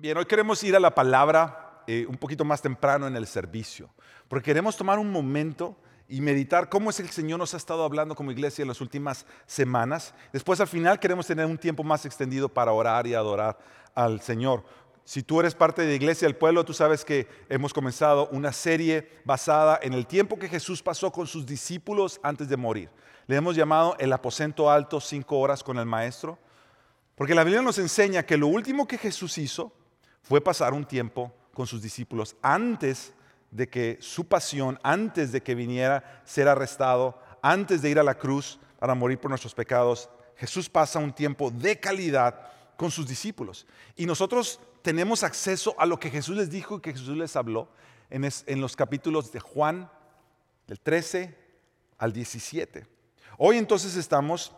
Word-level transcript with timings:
Bien, 0.00 0.16
hoy 0.16 0.24
queremos 0.24 0.64
ir 0.64 0.74
a 0.74 0.80
la 0.80 0.94
palabra 0.94 1.82
eh, 1.86 2.06
un 2.08 2.16
poquito 2.16 2.42
más 2.42 2.62
temprano 2.62 3.06
en 3.06 3.16
el 3.16 3.26
servicio, 3.26 3.90
porque 4.28 4.46
queremos 4.46 4.74
tomar 4.74 4.98
un 4.98 5.12
momento 5.12 5.76
y 6.08 6.22
meditar 6.22 6.70
cómo 6.70 6.88
es 6.88 7.00
el 7.00 7.10
Señor 7.10 7.38
nos 7.38 7.52
ha 7.52 7.58
estado 7.58 7.84
hablando 7.84 8.14
como 8.14 8.32
iglesia 8.32 8.62
en 8.62 8.68
las 8.68 8.80
últimas 8.80 9.26
semanas. 9.44 10.14
Después 10.32 10.58
al 10.58 10.68
final 10.68 10.98
queremos 10.98 11.26
tener 11.26 11.44
un 11.44 11.58
tiempo 11.58 11.84
más 11.84 12.06
extendido 12.06 12.48
para 12.48 12.72
orar 12.72 13.06
y 13.06 13.12
adorar 13.12 13.58
al 13.94 14.22
Señor. 14.22 14.64
Si 15.04 15.22
tú 15.22 15.38
eres 15.38 15.54
parte 15.54 15.82
de 15.82 15.94
iglesia 15.94 16.26
del 16.26 16.36
pueblo, 16.36 16.64
tú 16.64 16.72
sabes 16.72 17.04
que 17.04 17.28
hemos 17.50 17.74
comenzado 17.74 18.30
una 18.30 18.54
serie 18.54 19.20
basada 19.26 19.78
en 19.82 19.92
el 19.92 20.06
tiempo 20.06 20.38
que 20.38 20.48
Jesús 20.48 20.82
pasó 20.82 21.12
con 21.12 21.26
sus 21.26 21.44
discípulos 21.44 22.18
antes 22.22 22.48
de 22.48 22.56
morir. 22.56 22.88
Le 23.26 23.36
hemos 23.36 23.54
llamado 23.54 23.96
el 23.98 24.14
aposento 24.14 24.70
alto, 24.70 24.98
cinco 24.98 25.38
horas 25.38 25.62
con 25.62 25.76
el 25.76 25.84
maestro, 25.84 26.38
porque 27.16 27.34
la 27.34 27.44
Biblia 27.44 27.60
nos 27.60 27.76
enseña 27.76 28.22
que 28.22 28.38
lo 28.38 28.46
último 28.46 28.88
que 28.88 28.96
Jesús 28.96 29.36
hizo 29.36 29.74
fue 30.22 30.40
pasar 30.40 30.72
un 30.72 30.84
tiempo 30.84 31.32
con 31.54 31.66
sus 31.66 31.82
discípulos 31.82 32.36
antes 32.42 33.12
de 33.50 33.68
que 33.68 33.98
su 34.00 34.26
pasión, 34.26 34.78
antes 34.82 35.32
de 35.32 35.42
que 35.42 35.54
viniera 35.54 36.22
ser 36.24 36.48
arrestado, 36.48 37.20
antes 37.42 37.82
de 37.82 37.90
ir 37.90 37.98
a 37.98 38.04
la 38.04 38.16
cruz 38.16 38.58
para 38.78 38.94
morir 38.94 39.18
por 39.18 39.30
nuestros 39.30 39.54
pecados, 39.54 40.08
Jesús 40.36 40.68
pasa 40.68 40.98
un 40.98 41.12
tiempo 41.12 41.50
de 41.50 41.78
calidad 41.78 42.40
con 42.76 42.90
sus 42.90 43.06
discípulos. 43.06 43.66
Y 43.96 44.06
nosotros 44.06 44.60
tenemos 44.82 45.22
acceso 45.22 45.74
a 45.78 45.86
lo 45.86 45.98
que 45.98 46.10
Jesús 46.10 46.36
les 46.36 46.50
dijo 46.50 46.76
y 46.76 46.80
que 46.80 46.92
Jesús 46.92 47.16
les 47.16 47.36
habló 47.36 47.68
en, 48.08 48.60
los 48.60 48.76
capítulos 48.76 49.32
de 49.32 49.40
Juan, 49.40 49.90
del 50.66 50.80
13 50.80 51.36
al 51.98 52.12
17. 52.12 52.86
Hoy 53.36 53.58
entonces 53.58 53.96
estamos 53.96 54.54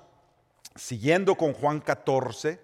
siguiendo 0.77 1.35
con 1.35 1.53
Juan 1.53 1.81
14. 1.81 2.61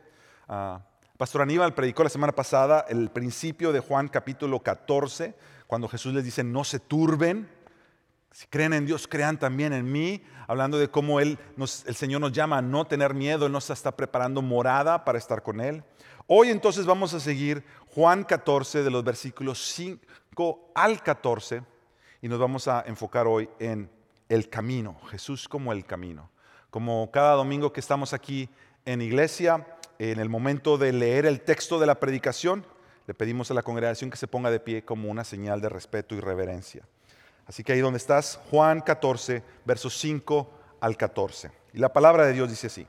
Ah, 0.48 0.82
Pastor 1.18 1.42
Aníbal 1.42 1.74
predicó 1.74 2.04
la 2.04 2.10
semana 2.10 2.32
pasada 2.32 2.86
el 2.88 3.10
principio 3.10 3.72
de 3.72 3.80
Juan 3.80 4.06
capítulo 4.06 4.60
14 4.60 5.34
cuando 5.66 5.88
Jesús 5.88 6.14
les 6.14 6.22
dice, 6.22 6.44
no 6.44 6.62
se 6.62 6.78
turben, 6.78 7.50
si 8.30 8.46
creen 8.46 8.72
en 8.72 8.86
Dios, 8.86 9.08
crean 9.08 9.36
también 9.36 9.72
en 9.72 9.90
mí, 9.90 10.22
hablando 10.46 10.78
de 10.78 10.88
cómo 10.88 11.18
él 11.18 11.36
el 11.56 11.96
Señor 11.96 12.20
nos 12.20 12.30
llama 12.30 12.58
a 12.58 12.62
no 12.62 12.86
tener 12.86 13.14
miedo, 13.14 13.46
Él 13.46 13.52
nos 13.52 13.68
está 13.68 13.96
preparando 13.96 14.42
morada 14.42 15.04
para 15.04 15.18
estar 15.18 15.42
con 15.42 15.60
Él. 15.60 15.82
Hoy 16.28 16.50
entonces 16.50 16.86
vamos 16.86 17.12
a 17.14 17.18
seguir 17.18 17.64
Juan 17.88 18.22
14 18.22 18.84
de 18.84 18.90
los 18.90 19.02
versículos 19.02 19.60
5 19.72 20.70
al 20.76 21.02
14 21.02 21.64
y 22.22 22.28
nos 22.28 22.38
vamos 22.38 22.68
a 22.68 22.84
enfocar 22.86 23.26
hoy 23.26 23.50
en 23.58 23.90
el 24.28 24.48
camino, 24.48 25.00
Jesús 25.10 25.48
como 25.48 25.72
el 25.72 25.84
camino. 25.84 26.30
Como 26.70 27.10
cada 27.10 27.34
domingo 27.34 27.72
que 27.72 27.80
estamos 27.80 28.12
aquí 28.12 28.48
en 28.84 29.02
iglesia, 29.02 29.66
en 29.98 30.20
el 30.20 30.28
momento 30.28 30.78
de 30.78 30.92
leer 30.92 31.26
el 31.26 31.40
texto 31.40 31.78
de 31.78 31.86
la 31.86 31.98
predicación, 31.98 32.64
le 33.06 33.14
pedimos 33.14 33.50
a 33.50 33.54
la 33.54 33.62
congregación 33.62 34.10
que 34.10 34.16
se 34.16 34.28
ponga 34.28 34.50
de 34.50 34.60
pie 34.60 34.84
como 34.84 35.10
una 35.10 35.24
señal 35.24 35.60
de 35.60 35.68
respeto 35.68 36.14
y 36.14 36.20
reverencia. 36.20 36.86
Así 37.46 37.64
que 37.64 37.72
ahí 37.72 37.80
donde 37.80 37.96
estás, 37.96 38.38
Juan 38.50 38.82
14, 38.82 39.42
versos 39.64 39.98
5 39.98 40.50
al 40.80 40.96
14. 40.96 41.50
Y 41.72 41.78
la 41.78 41.92
palabra 41.92 42.26
de 42.26 42.34
Dios 42.34 42.50
dice 42.50 42.66
así. 42.66 42.86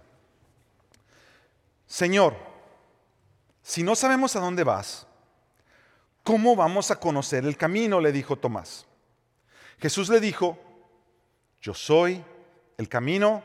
Señor, 1.87 2.35
si 3.63 3.81
no 3.81 3.95
sabemos 3.95 4.35
a 4.35 4.41
dónde 4.41 4.63
vas, 4.63 5.07
¿cómo 6.23 6.55
vamos 6.55 6.91
a 6.91 6.99
conocer 6.99 7.45
el 7.45 7.57
camino? 7.57 8.01
le 8.01 8.11
dijo 8.11 8.35
Tomás. 8.35 8.85
Jesús 9.79 10.09
le 10.09 10.19
dijo, 10.19 10.57
yo 11.61 11.73
soy 11.73 12.23
el 12.77 12.89
camino, 12.89 13.41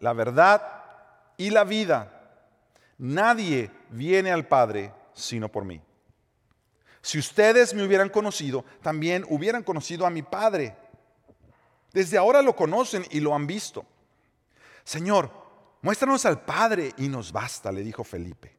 la 0.00 0.12
verdad 0.12 0.84
y 1.36 1.50
la 1.50 1.64
vida. 1.64 2.19
Nadie 3.00 3.70
viene 3.88 4.30
al 4.30 4.46
Padre 4.46 4.92
sino 5.14 5.50
por 5.50 5.64
mí. 5.64 5.80
Si 7.00 7.18
ustedes 7.18 7.72
me 7.72 7.82
hubieran 7.82 8.10
conocido, 8.10 8.62
también 8.82 9.24
hubieran 9.30 9.62
conocido 9.62 10.04
a 10.04 10.10
mi 10.10 10.20
Padre. 10.20 10.76
Desde 11.94 12.18
ahora 12.18 12.42
lo 12.42 12.54
conocen 12.54 13.06
y 13.10 13.20
lo 13.20 13.34
han 13.34 13.46
visto. 13.46 13.86
Señor, 14.84 15.30
muéstranos 15.80 16.26
al 16.26 16.42
Padre 16.42 16.92
y 16.98 17.08
nos 17.08 17.32
basta, 17.32 17.72
le 17.72 17.82
dijo 17.82 18.04
Felipe. 18.04 18.54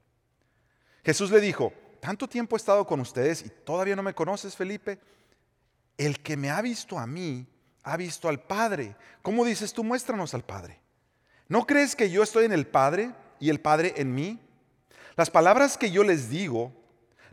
Jesús 1.06 1.30
le 1.30 1.40
dijo, 1.40 1.72
¿tanto 2.00 2.28
tiempo 2.28 2.56
he 2.56 2.58
estado 2.58 2.88
con 2.88 3.00
ustedes 3.00 3.46
y 3.46 3.50
todavía 3.50 3.96
no 3.96 4.02
me 4.02 4.16
conoces, 4.16 4.56
Felipe? 4.56 5.00
El 6.00 6.20
que 6.20 6.36
me 6.36 6.50
ha 6.50 6.64
visto 6.64 6.98
a 6.98 7.06
mí, 7.06 7.46
ha 7.84 7.96
visto 7.96 8.28
al 8.28 8.42
Padre. 8.42 8.96
¿Cómo 9.22 9.46
dices 9.46 9.72
tú, 9.72 9.84
muéstranos 9.84 10.34
al 10.34 10.44
Padre? 10.44 10.80
¿No 11.48 11.68
crees 11.68 11.96
que 11.96 12.10
yo 12.10 12.24
estoy 12.24 12.46
en 12.46 12.54
el 12.54 12.66
Padre 12.66 13.14
y 13.42 13.50
el 13.50 13.60
Padre 13.60 13.96
en 13.98 14.16
mí? 14.16 14.40
Las 15.18 15.30
palabras 15.30 15.78
que 15.78 15.92
yo 15.92 16.06
les 16.06 16.30
digo, 16.30 16.72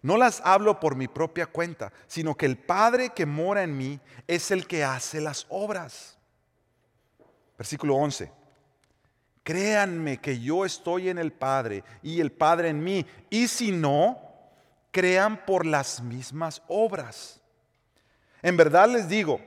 no 0.02 0.16
las 0.16 0.40
hablo 0.44 0.80
por 0.80 0.96
mi 0.96 1.06
propia 1.06 1.46
cuenta, 1.46 1.92
sino 2.08 2.34
que 2.34 2.46
el 2.46 2.56
Padre 2.56 3.10
que 3.10 3.26
mora 3.26 3.62
en 3.62 3.76
mí 3.76 4.00
es 4.26 4.50
el 4.50 4.66
que 4.66 4.82
hace 4.82 5.20
las 5.20 5.46
obras. 5.48 6.18
Versículo 7.56 7.94
11. 7.96 8.32
Créanme 9.44 10.18
que 10.18 10.40
yo 10.40 10.64
estoy 10.64 11.08
en 11.08 11.18
el 11.18 11.32
Padre 11.32 11.84
y 12.02 12.20
el 12.20 12.32
Padre 12.32 12.68
en 12.68 12.82
mí. 12.82 13.06
Y 13.30 13.48
si 13.48 13.72
no, 13.72 14.18
crean 14.90 15.44
por 15.44 15.66
las 15.66 16.02
mismas 16.02 16.62
obras. 16.68 17.40
En 18.42 18.56
verdad 18.56 18.88
les 18.88 19.08
digo, 19.08 19.40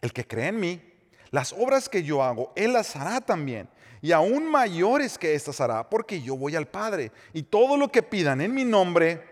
el 0.00 0.12
que 0.12 0.26
cree 0.26 0.48
en 0.48 0.60
mí, 0.60 0.82
las 1.30 1.52
obras 1.52 1.88
que 1.88 2.02
yo 2.02 2.22
hago, 2.22 2.52
Él 2.56 2.72
las 2.72 2.96
hará 2.96 3.20
también. 3.20 3.68
Y 4.02 4.12
aún 4.12 4.50
mayores 4.50 5.18
que 5.18 5.34
éstas 5.34 5.60
hará, 5.60 5.88
porque 5.88 6.22
yo 6.22 6.36
voy 6.36 6.56
al 6.56 6.66
Padre. 6.66 7.12
Y 7.32 7.42
todo 7.42 7.76
lo 7.76 7.88
que 7.88 8.02
pidan 8.02 8.40
en 8.40 8.54
mi 8.54 8.64
nombre, 8.64 9.22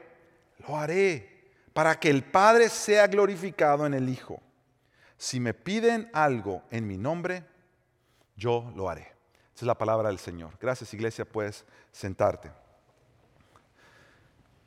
lo 0.66 0.76
haré 0.76 1.38
para 1.72 1.98
que 1.98 2.10
el 2.10 2.24
Padre 2.24 2.68
sea 2.68 3.06
glorificado 3.06 3.86
en 3.86 3.94
el 3.94 4.08
Hijo. 4.08 4.42
Si 5.16 5.40
me 5.40 5.54
piden 5.54 6.10
algo 6.12 6.62
en 6.70 6.86
mi 6.86 6.98
nombre, 6.98 7.44
yo 8.36 8.70
lo 8.76 8.90
haré. 8.90 9.02
Esa 9.54 9.64
es 9.64 9.66
la 9.66 9.78
palabra 9.78 10.08
del 10.08 10.18
Señor. 10.18 10.52
Gracias 10.60 10.92
iglesia, 10.94 11.24
puedes 11.24 11.64
sentarte. 11.90 12.50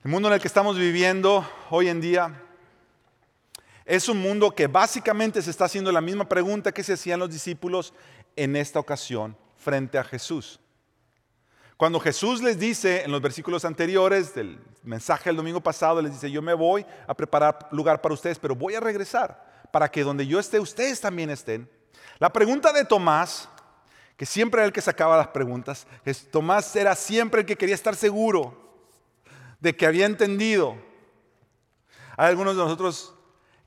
El 0.04 0.10
mundo 0.10 0.28
en 0.28 0.34
el 0.34 0.42
que 0.42 0.48
estamos 0.48 0.78
viviendo 0.78 1.48
hoy 1.70 1.88
en 1.88 2.02
día 2.02 2.42
es 3.86 4.10
un 4.10 4.18
mundo 4.18 4.54
que 4.54 4.68
básicamente 4.68 5.42
se 5.42 5.52
está 5.52 5.66
haciendo 5.66 5.92
la 5.92 6.02
misma 6.02 6.28
pregunta 6.28 6.72
que 6.72 6.84
se 6.84 6.94
hacían 6.94 7.20
los 7.20 7.30
discípulos 7.30 7.94
en 8.36 8.56
esta 8.56 8.80
ocasión 8.80 9.38
frente 9.62 9.98
a 9.98 10.04
Jesús. 10.04 10.60
Cuando 11.78 12.00
Jesús 12.00 12.44
les 12.44 12.60
dice 12.60 13.04
en 13.04 13.12
los 13.12 13.22
versículos 13.22 13.66
anteriores 13.66 14.36
del 14.36 14.60
mensaje 14.84 15.30
del 15.30 15.38
domingo 15.38 15.62
pasado, 15.62 16.02
les 16.02 16.12
dice, 16.12 16.30
yo 16.30 16.42
me 16.42 16.54
voy 16.54 16.86
a 17.08 17.16
preparar 17.16 17.68
lugar 17.72 18.02
para 18.02 18.14
ustedes, 18.14 18.38
pero 18.38 18.56
voy 18.56 18.76
a 18.76 18.80
regresar 18.80 19.68
para 19.72 19.90
que 19.90 20.04
donde 20.04 20.28
yo 20.28 20.40
esté, 20.40 20.60
ustedes 20.60 21.02
también 21.02 21.30
estén. 21.30 21.68
La 22.20 22.32
pregunta 22.32 22.72
de 22.72 22.86
Tomás, 22.86 23.50
que 24.16 24.28
siempre 24.28 24.60
era 24.60 24.68
el 24.68 24.74
que 24.74 24.82
sacaba 24.82 25.18
las 25.18 25.30
preguntas, 25.30 25.88
Tomás 26.30 26.76
era 26.76 26.94
siempre 26.94 27.42
el 27.42 27.48
que 27.48 27.58
quería 27.58 27.74
estar 27.74 27.96
seguro 27.96 28.56
de 29.60 29.76
que 29.76 29.88
había 29.88 30.06
entendido. 30.06 30.76
Hay 32.16 32.30
algunos 32.30 32.56
de 32.56 32.62
nosotros 32.62 33.16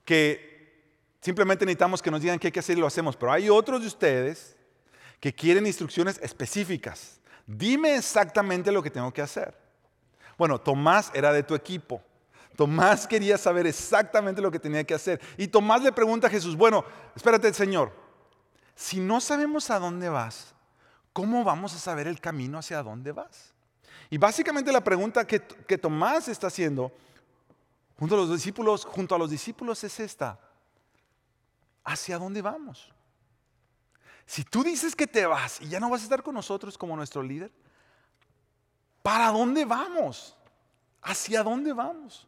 que 0.05 0.85
simplemente 1.21 1.65
necesitamos 1.65 2.01
que 2.01 2.13
nos 2.13 2.21
digan 2.21 2.39
qué 2.39 2.49
hay 2.49 2.53
que 2.53 2.61
hacer 2.61 2.79
y 2.79 2.81
lo 2.81 2.87
hacemos, 2.87 3.17
pero 3.17 3.33
hay 3.33 3.51
otros 3.51 3.81
de 3.81 3.89
ustedes 3.89 4.54
que 5.25 5.35
quieren 5.35 5.67
instrucciones 5.67 6.21
específicas 6.23 7.19
dime 7.47 7.97
exactamente 7.97 8.71
lo 8.71 8.83
que 8.83 8.91
tengo 8.91 9.11
que 9.11 9.23
hacer. 9.23 9.57
Bueno, 10.37 10.61
Tomás 10.61 11.11
era 11.15 11.33
de 11.33 11.43
tu 11.43 11.55
equipo. 11.55 12.03
Tomás 12.55 13.07
quería 13.07 13.39
saber 13.39 13.67
exactamente 13.67 14.43
lo 14.43 14.51
que 14.51 14.59
tenía 14.59 14.85
que 14.85 14.93
hacer. 14.93 15.23
Y 15.39 15.49
Tomás 15.49 15.81
le 15.81 15.93
pregunta 15.93 16.27
a 16.27 16.31
Jesús, 16.31 16.55
bueno, 16.55 16.85
espérate 17.17 17.55
Señor, 17.55 17.91
si 18.75 19.01
no 19.01 19.19
sabemos 19.19 19.71
a 19.71 19.79
dónde 19.79 20.11
vas, 20.11 20.55
¿cómo 21.15 21.43
vamos 21.43 21.75
a 21.75 21.79
saber 21.79 22.07
el 22.07 22.21
camino 22.21 22.59
hacia 22.59 22.83
dónde 22.83 23.13
vas? 23.13 23.55
Y 24.11 24.19
básicamente 24.19 24.71
la 24.73 24.85
pregunta 24.85 25.27
que, 25.27 25.41
que 25.41 25.79
Tomás 25.79 26.29
está 26.29 26.49
haciendo 26.49 26.93
junto 27.99 28.15
a 28.15 28.19
los 28.19 28.31
discípulos, 28.31 28.85
junto 28.85 29.15
a 29.15 29.19
los 29.19 29.31
discípulos 29.31 29.83
es 29.85 30.01
esta. 30.01 30.39
¿Hacia 31.83 32.19
dónde 32.19 32.43
vamos? 32.43 32.93
Si 34.27 34.45
tú 34.45 34.65
dices 34.65 34.97
que 34.97 35.07
te 35.07 35.27
vas 35.27 35.61
y 35.61 35.69
ya 35.69 35.81
no 35.81 35.91
vas 35.91 36.01
a 36.01 36.05
estar 36.05 36.23
con 36.23 36.35
nosotros 36.35 36.79
como 36.79 36.97
nuestro 36.97 37.23
líder, 37.23 37.51
¿para 39.03 39.29
dónde 39.29 39.65
vamos? 39.65 40.37
¿Hacia 41.03 41.43
dónde 41.43 41.73
vamos? 41.73 42.27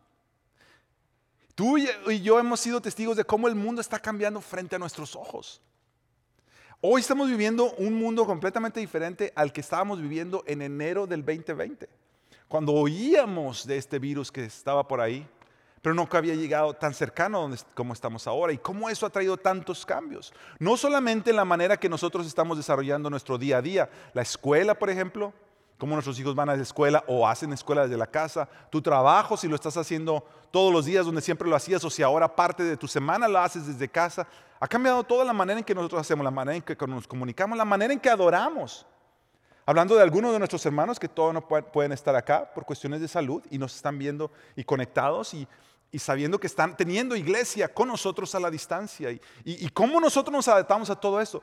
Tú 1.54 1.78
y 1.78 2.20
yo 2.20 2.38
hemos 2.38 2.60
sido 2.60 2.82
testigos 2.82 3.16
de 3.16 3.24
cómo 3.24 3.48
el 3.48 3.54
mundo 3.54 3.80
está 3.80 3.98
cambiando 3.98 4.42
frente 4.42 4.76
a 4.76 4.78
nuestros 4.78 5.16
ojos. 5.16 5.62
Hoy 6.82 7.00
estamos 7.00 7.30
viviendo 7.30 7.72
un 7.78 7.94
mundo 7.94 8.26
completamente 8.26 8.78
diferente 8.80 9.32
al 9.34 9.50
que 9.50 9.62
estábamos 9.62 10.00
viviendo 10.00 10.44
en 10.46 10.60
enero 10.60 11.06
del 11.06 11.24
2020. 11.24 11.88
Cuando 12.48 12.74
oíamos 12.74 13.66
de 13.66 13.78
este 13.78 13.98
virus 13.98 14.30
que 14.30 14.44
estaba 14.44 14.86
por 14.86 15.00
ahí, 15.00 15.26
pero 15.86 15.94
nunca 15.94 16.18
había 16.18 16.34
llegado 16.34 16.74
tan 16.74 16.92
cercano 16.92 17.48
como 17.72 17.92
estamos 17.92 18.26
ahora. 18.26 18.52
Y 18.52 18.58
cómo 18.58 18.90
eso 18.90 19.06
ha 19.06 19.10
traído 19.10 19.36
tantos 19.36 19.86
cambios. 19.86 20.32
No 20.58 20.76
solamente 20.76 21.30
en 21.30 21.36
la 21.36 21.44
manera 21.44 21.76
que 21.76 21.88
nosotros 21.88 22.26
estamos 22.26 22.56
desarrollando 22.56 23.08
nuestro 23.08 23.38
día 23.38 23.58
a 23.58 23.62
día. 23.62 23.88
La 24.12 24.22
escuela, 24.22 24.74
por 24.74 24.90
ejemplo, 24.90 25.32
cómo 25.78 25.94
nuestros 25.94 26.18
hijos 26.18 26.34
van 26.34 26.48
a 26.48 26.56
la 26.56 26.62
escuela 26.64 27.04
o 27.06 27.28
hacen 27.28 27.52
escuela 27.52 27.82
desde 27.82 27.96
la 27.96 28.08
casa, 28.08 28.48
tu 28.68 28.82
trabajo, 28.82 29.36
si 29.36 29.46
lo 29.46 29.54
estás 29.54 29.76
haciendo 29.76 30.24
todos 30.50 30.72
los 30.72 30.86
días 30.86 31.06
donde 31.06 31.20
siempre 31.20 31.48
lo 31.48 31.54
hacías 31.54 31.84
o 31.84 31.88
si 31.88 32.02
ahora 32.02 32.34
parte 32.34 32.64
de 32.64 32.76
tu 32.76 32.88
semana 32.88 33.28
lo 33.28 33.38
haces 33.38 33.68
desde 33.68 33.88
casa. 33.88 34.26
Ha 34.58 34.66
cambiado 34.66 35.04
toda 35.04 35.24
la 35.24 35.32
manera 35.32 35.60
en 35.60 35.64
que 35.64 35.72
nosotros 35.72 36.00
hacemos, 36.00 36.24
la 36.24 36.32
manera 36.32 36.56
en 36.56 36.62
que 36.62 36.76
nos 36.84 37.06
comunicamos, 37.06 37.56
la 37.56 37.64
manera 37.64 37.92
en 37.92 38.00
que 38.00 38.10
adoramos. 38.10 38.84
Hablando 39.64 39.94
de 39.94 40.02
algunos 40.02 40.32
de 40.32 40.38
nuestros 40.40 40.66
hermanos 40.66 40.98
que 40.98 41.08
todos 41.08 41.32
no 41.32 41.46
pueden 41.46 41.92
estar 41.92 42.16
acá 42.16 42.52
por 42.52 42.64
cuestiones 42.64 43.00
de 43.00 43.06
salud 43.06 43.40
y 43.50 43.58
nos 43.58 43.76
están 43.76 43.98
viendo 43.98 44.32
y 44.56 44.64
conectados 44.64 45.32
y, 45.32 45.46
sabiendo 45.98 46.38
que 46.38 46.46
están 46.46 46.76
teniendo 46.76 47.16
iglesia 47.16 47.72
con 47.72 47.88
nosotros 47.88 48.34
a 48.34 48.40
la 48.40 48.50
distancia. 48.50 49.10
Y, 49.10 49.20
y 49.44 49.68
cómo 49.70 50.00
nosotros 50.00 50.32
nos 50.32 50.48
adaptamos 50.48 50.90
a 50.90 50.96
todo 50.96 51.20
esto. 51.20 51.42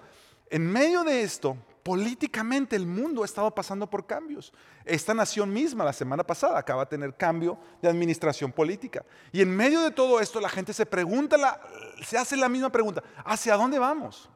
En 0.49 0.71
medio 0.71 1.03
de 1.03 1.21
esto, 1.23 1.57
políticamente 1.83 2.75
el 2.75 2.87
mundo 2.87 3.21
ha 3.21 3.25
estado 3.25 3.53
pasando 3.53 3.89
por 3.89 4.07
cambios. 4.07 4.53
Esta 4.85 5.13
nación 5.13 5.51
misma 5.51 5.83
la 5.83 5.93
semana 5.93 6.23
pasada 6.23 6.57
acaba 6.57 6.85
de 6.85 6.89
tener 6.89 7.15
cambio 7.15 7.59
de 7.81 7.89
administración 7.89 8.51
política. 8.51 9.05
Y 9.31 9.41
en 9.41 9.55
medio 9.55 9.81
de 9.81 9.91
todo 9.91 10.19
esto 10.19 10.39
la 10.39 10.49
gente 10.49 10.73
se 10.73 10.85
pregunta, 10.85 11.61
se 12.05 12.17
hace 12.17 12.37
la 12.37 12.49
misma 12.49 12.71
pregunta, 12.71 13.03
¿hacia 13.25 13.55
dónde 13.55 13.79
vamos? 13.79 14.29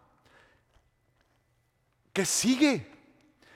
¿Qué 2.12 2.26
sigue? 2.26 2.92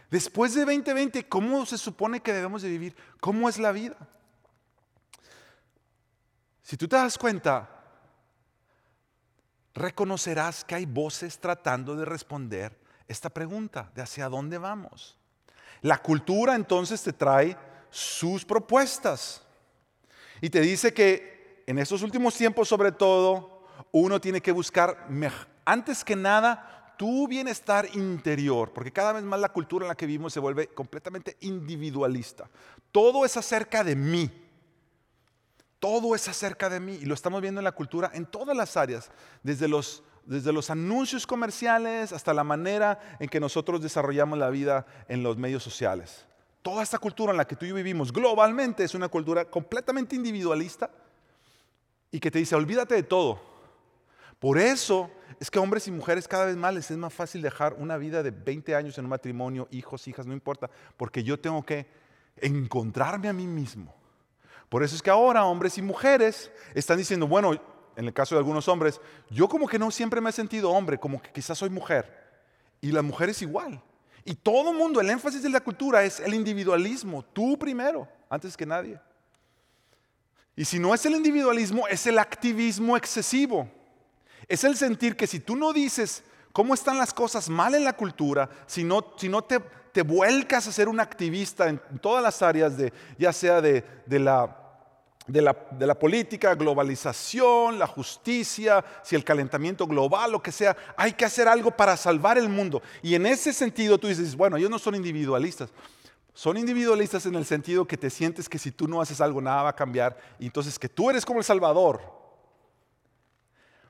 Después 0.10 0.54
de 0.54 0.62
2020, 0.62 1.28
¿cómo 1.28 1.66
se 1.66 1.78
supone 1.78 2.22
que 2.22 2.34
debemos 2.34 2.62
de 2.62 2.70
vivir? 2.70 2.96
¿Cómo 3.20 3.50
es 3.50 3.58
la 3.58 3.72
vida? 3.72 3.98
Si 6.62 6.78
tú 6.78 6.88
te 6.88 6.96
das 6.96 7.18
cuenta, 7.18 7.70
reconocerás 9.74 10.64
que 10.64 10.76
hay 10.76 10.86
voces 10.86 11.40
tratando 11.40 11.96
de 11.96 12.06
responder 12.06 12.80
esta 13.08 13.30
pregunta 13.30 13.92
de 13.96 14.02
hacia 14.02 14.30
dónde 14.30 14.58
vamos. 14.58 15.18
La 15.82 15.98
cultura 15.98 16.56
entonces 16.56 17.02
te 17.02 17.14
trae 17.14 17.58
sus 17.90 18.46
propuestas 18.46 19.42
y 20.40 20.50
te 20.50 20.62
dice 20.62 20.94
que 20.94 21.64
en 21.68 21.80
estos 21.80 22.02
últimos 22.04 22.36
tiempos 22.36 22.68
sobre 22.68 22.92
todo 22.92 23.64
uno 23.92 24.22
tiene 24.22 24.42
que 24.42 24.52
buscar 24.52 25.08
antes 25.66 26.04
que 26.04 26.16
nada 26.16 26.96
tu 26.98 27.28
bienestar 27.28 27.88
interior, 27.96 28.72
porque 28.74 28.92
cada 28.92 29.14
vez 29.14 29.24
más 29.24 29.40
la 29.40 29.50
cultura 29.50 29.86
en 29.86 29.90
la 29.90 29.96
que 29.96 30.06
vivimos 30.06 30.34
se 30.34 30.40
vuelve 30.40 30.68
completamente 30.68 31.36
individualista. 31.42 32.48
Todo 32.92 33.26
es 33.26 33.36
acerca 33.38 33.84
de 33.84 33.96
mí. 33.96 34.41
Todo 35.82 36.14
es 36.14 36.28
acerca 36.28 36.70
de 36.70 36.80
mí 36.80 37.00
y 37.02 37.06
lo 37.06 37.16
estamos 37.16 37.42
viendo 37.42 37.60
en 37.60 37.66
la 37.66 37.72
cultura 37.72 38.12
en 38.14 38.28
todas 38.28 38.56
las 38.56 38.78
áreas, 38.78 39.10
desde 39.42 39.68
los, 39.68 40.04
desde 40.28 40.54
los 40.54 40.70
anuncios 40.70 41.26
comerciales 41.26 42.14
hasta 42.14 42.36
la 42.36 42.44
manera 42.44 43.00
en 43.20 43.28
que 43.28 43.40
nosotros 43.40 43.82
desarrollamos 43.82 44.38
la 44.38 44.52
vida 44.52 44.86
en 45.08 45.24
los 45.24 45.38
medios 45.38 45.64
sociales. 45.64 46.28
Toda 46.62 46.84
esta 46.84 47.00
cultura 47.00 47.32
en 47.32 47.38
la 47.38 47.48
que 47.48 47.56
tú 47.56 47.66
y 47.66 47.70
yo 47.70 47.76
vivimos 47.76 48.14
globalmente 48.14 48.84
es 48.84 48.94
una 48.94 49.08
cultura 49.08 49.46
completamente 49.46 50.16
individualista 50.16 50.92
y 52.12 52.20
que 52.20 52.30
te 52.30 52.38
dice, 52.38 52.54
olvídate 52.54 52.94
de 52.94 53.02
todo. 53.02 53.42
Por 54.38 54.60
eso 54.60 55.10
es 55.40 55.50
que 55.50 55.58
hombres 55.58 55.88
y 55.88 55.92
mujeres 55.92 56.28
cada 56.28 56.46
vez 56.46 56.58
más 56.58 56.76
les 56.76 56.92
es 56.92 56.98
más 56.98 57.12
fácil 57.12 57.42
dejar 57.42 57.74
una 57.80 57.98
vida 57.98 58.22
de 58.22 58.30
20 58.30 58.76
años 58.76 59.00
en 59.00 59.06
un 59.06 59.10
matrimonio, 59.10 59.68
hijos, 59.72 60.08
hijas, 60.08 60.28
no 60.28 60.34
importa, 60.34 60.70
porque 60.96 61.24
yo 61.24 61.40
tengo 61.40 61.66
que 61.66 61.88
encontrarme 62.38 63.30
a 63.30 63.34
mí 63.34 63.48
mismo. 63.48 64.00
Por 64.72 64.84
eso 64.84 64.96
es 64.96 65.02
que 65.02 65.10
ahora 65.10 65.44
hombres 65.44 65.78
y 65.78 65.82
mujeres 65.82 66.50
están 66.74 66.98
diciendo, 66.98 67.28
bueno, 67.28 67.52
en 67.98 68.06
el 68.06 68.14
caso 68.14 68.36
de 68.36 68.40
algunos 68.40 68.70
hombres, 68.70 69.02
yo 69.30 69.50
como 69.50 69.68
que 69.68 69.78
no 69.78 69.92
siempre 69.92 70.22
me 70.22 70.30
he 70.30 70.32
sentido 70.32 70.72
hombre, 70.72 70.98
como 70.98 71.22
que 71.22 71.30
quizás 71.30 71.58
soy 71.58 71.70
mujer. 71.70 72.40
Y 72.80 72.94
la 72.94 73.02
mujer 73.02 73.28
es 73.28 73.42
igual. 73.42 73.84
Y 74.24 74.34
todo 74.34 74.72
el 74.72 74.78
mundo, 74.78 75.02
el 75.02 75.10
énfasis 75.10 75.44
de 75.44 75.50
la 75.50 75.60
cultura 75.60 76.06
es 76.06 76.22
el 76.22 76.34
individualismo, 76.34 77.22
tú 77.22 77.60
primero, 77.60 78.08
antes 78.30 78.56
que 78.56 78.66
nadie. 78.66 78.98
Y 80.56 80.64
si 80.64 80.80
no 80.80 80.94
es 80.94 81.06
el 81.06 81.16
individualismo, 81.16 81.86
es 81.90 82.08
el 82.08 82.18
activismo 82.18 82.96
excesivo. 82.96 83.70
Es 84.48 84.64
el 84.64 84.78
sentir 84.78 85.18
que 85.18 85.28
si 85.28 85.42
tú 85.42 85.58
no 85.58 85.74
dices 85.74 86.24
cómo 86.54 86.74
están 86.74 86.98
las 86.98 87.14
cosas 87.14 87.50
mal 87.50 87.76
en 87.76 87.84
la 87.84 87.98
cultura, 87.98 88.50
si 88.68 88.86
no, 88.86 89.06
si 89.18 89.28
no 89.28 89.42
te, 89.42 89.60
te, 89.92 90.02
vuelcas 90.02 90.66
a 90.66 90.72
ser 90.72 90.88
un 90.88 91.02
activista 91.02 91.68
en 91.68 91.82
todas 92.00 92.24
las 92.24 92.42
áreas, 92.42 92.78
de, 92.78 92.94
ya 93.18 93.34
sea 93.34 93.60
de, 93.60 93.84
de 94.06 94.20
la 94.20 94.61
de 95.32 95.42
la, 95.42 95.56
la, 95.80 95.98
política, 95.98 96.56
globalización, 96.56 97.80
la 97.80 97.88
justicia, 97.88 98.84
si 99.04 99.16
el 99.16 99.24
calentamiento 99.24 99.88
global, 99.88 100.32
lo 100.32 100.42
que 100.42 100.52
sea, 100.52 100.76
hay 100.98 101.14
que 101.14 101.26
hacer 101.26 101.48
algo 101.48 101.72
para 101.72 101.96
salvar 101.96 102.38
el 102.38 102.50
mundo. 102.50 102.82
Y 103.02 103.16
en 103.16 103.26
ese 103.26 103.54
sentido 103.54 103.98
tú 103.98 104.08
dices, 104.08 104.36
bueno, 104.36 104.58
ellos 104.58 104.70
no 104.70 104.80
son 104.80 104.96
individualistas. 104.96 105.70
Son 106.34 106.58
individualistas 106.58 107.26
en 107.26 107.36
el 107.36 107.46
sentido 107.46 107.86
que 107.86 107.98
te 107.98 108.10
sientes 108.10 108.48
que 108.48 108.58
si 108.58 108.72
tú 108.72 108.88
no 108.88 109.02
haces 109.02 109.20
algo, 109.22 109.42
nada 109.42 109.64
va 109.64 109.70
a 109.70 109.76
cambiar. 109.76 110.18
Y 110.40 110.46
entonces 110.46 110.80
que 110.80 110.90
tú 110.90 111.10
eres 111.10 111.26
como 111.26 111.40
el 111.40 111.46
Salvador. 111.46 112.02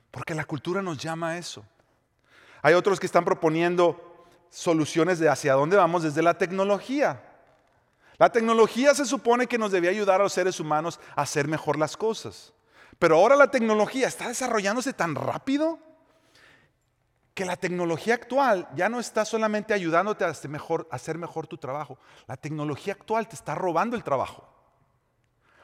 Porque 0.10 0.36
la 0.36 0.46
cultura 0.46 0.82
nos 0.82 0.98
llama 0.98 1.30
a 1.30 1.38
eso. 1.38 1.64
Hay 2.62 2.74
otros 2.74 3.00
que 3.00 3.06
están 3.06 3.26
proponiendo 3.26 4.28
soluciones 4.50 5.20
de 5.20 5.30
hacia 5.30 5.54
dónde 5.54 5.78
vamos 5.78 6.04
desde 6.04 6.22
la 6.22 6.38
tecnología. 6.38 7.31
La 8.22 8.32
tecnología 8.32 8.94
se 8.94 9.08
supone 9.08 9.48
que 9.48 9.58
nos 9.58 9.72
debía 9.72 9.90
ayudar 9.90 10.22
a 10.22 10.26
los 10.26 10.34
seres 10.34 10.60
humanos 10.60 11.00
a 11.16 11.24
hacer 11.24 11.48
mejor 11.48 11.80
las 11.80 11.98
cosas. 11.98 12.54
Pero 13.00 13.16
ahora 13.16 13.36
la 13.36 13.50
tecnología 13.50 14.08
está 14.08 14.28
desarrollándose 14.28 14.94
tan 14.94 15.16
rápido 15.16 15.80
que 17.34 17.46
la 17.46 17.56
tecnología 17.56 18.14
actual 18.14 18.70
ya 18.76 18.90
no 18.90 19.00
está 19.00 19.26
solamente 19.26 19.74
ayudándote 19.74 20.24
a 20.24 20.28
hacer 20.28 21.18
mejor, 21.18 21.48
tu 21.48 21.58
trabajo. 21.58 21.98
La 22.28 22.38
tecnología 22.38 22.94
actual 22.94 23.28
te 23.28 23.34
está 23.34 23.56
robando 23.56 23.96
el 23.96 24.04
trabajo. 24.04 24.48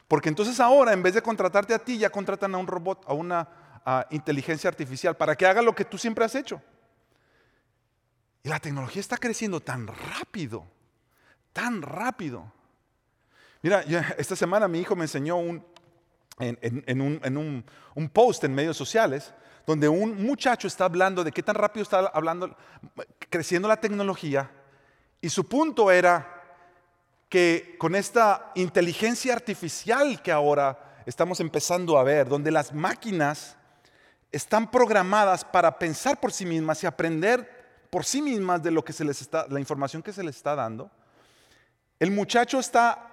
Porque 0.07 0.29
entonces 0.29 0.59
ahora, 0.59 0.93
en 0.93 1.03
vez 1.03 1.13
de 1.13 1.21
contratarte 1.21 1.75
a 1.75 1.79
ti, 1.85 1.99
ya 1.99 2.09
contratan 2.09 2.55
a 2.55 2.57
un 2.57 2.65
robot, 2.65 3.03
a 3.05 3.13
una 3.13 3.47
inteligencia 4.09 4.67
artificial 4.67 5.15
para 5.15 5.35
que 5.35 5.45
haga 5.45 5.61
lo 5.61 5.75
que 5.75 5.85
tú 5.85 5.99
siempre 5.99 6.25
has 6.25 6.33
hecho. 6.33 6.59
Y 8.41 8.49
la 8.49 8.59
tecnología 8.59 8.99
está 8.99 9.17
creciendo 9.17 9.59
tan 9.59 9.85
rápido, 9.85 10.65
tan 11.57 11.81
rápido. 11.81 12.53
Mira, 13.63 13.81
esta 14.15 14.35
semana 14.35 14.67
mi 14.67 14.79
hijo 14.79 14.95
me 14.95 15.05
enseñó 15.05 15.37
un, 15.37 15.65
en, 16.37 17.01
un, 17.01 17.65
un, 17.95 18.09
post 18.09 18.43
en 18.43 18.53
medios 18.53 18.77
sociales 18.77 19.33
donde 19.65 19.89
un 19.89 20.23
muchacho 20.23 20.67
está 20.67 20.85
hablando 20.85 21.23
de 21.23 21.31
qué 21.31 21.41
tan 21.41 21.55
rápido 21.55 21.81
está 21.81 22.11
hablando, 22.13 22.55
creciendo 23.31 23.67
la 23.67 23.81
tecnología 23.81 24.51
y 25.19 25.29
su 25.29 25.47
punto 25.47 25.89
era 25.89 26.43
que 27.27 27.75
con 27.79 27.95
esta 27.95 28.51
inteligencia 28.53 29.33
artificial 29.33 30.21
que 30.21 30.31
ahora 30.31 31.01
estamos 31.07 31.39
empezando 31.39 31.97
a 31.97 32.03
ver, 32.03 32.29
donde 32.29 32.51
las 32.51 32.71
máquinas 32.71 33.57
están 34.31 34.69
programadas 34.69 35.43
para 35.43 35.79
pensar 35.79 36.19
por 36.19 36.31
sí 36.31 36.45
mismas 36.45 36.83
y 36.83 36.85
aprender 36.85 37.87
por 37.89 38.05
sí 38.05 38.21
mismas 38.21 38.61
de 38.61 38.69
lo 38.69 38.85
que 38.85 38.93
se 38.93 39.03
les 39.03 39.21
está, 39.21 39.47
la 39.49 39.59
información 39.59 40.03
que 40.03 40.13
se 40.13 40.21
les 40.21 40.35
está 40.35 40.53
dando. 40.53 40.91
El 41.99 42.11
muchacho 42.11 42.59
está 42.59 43.07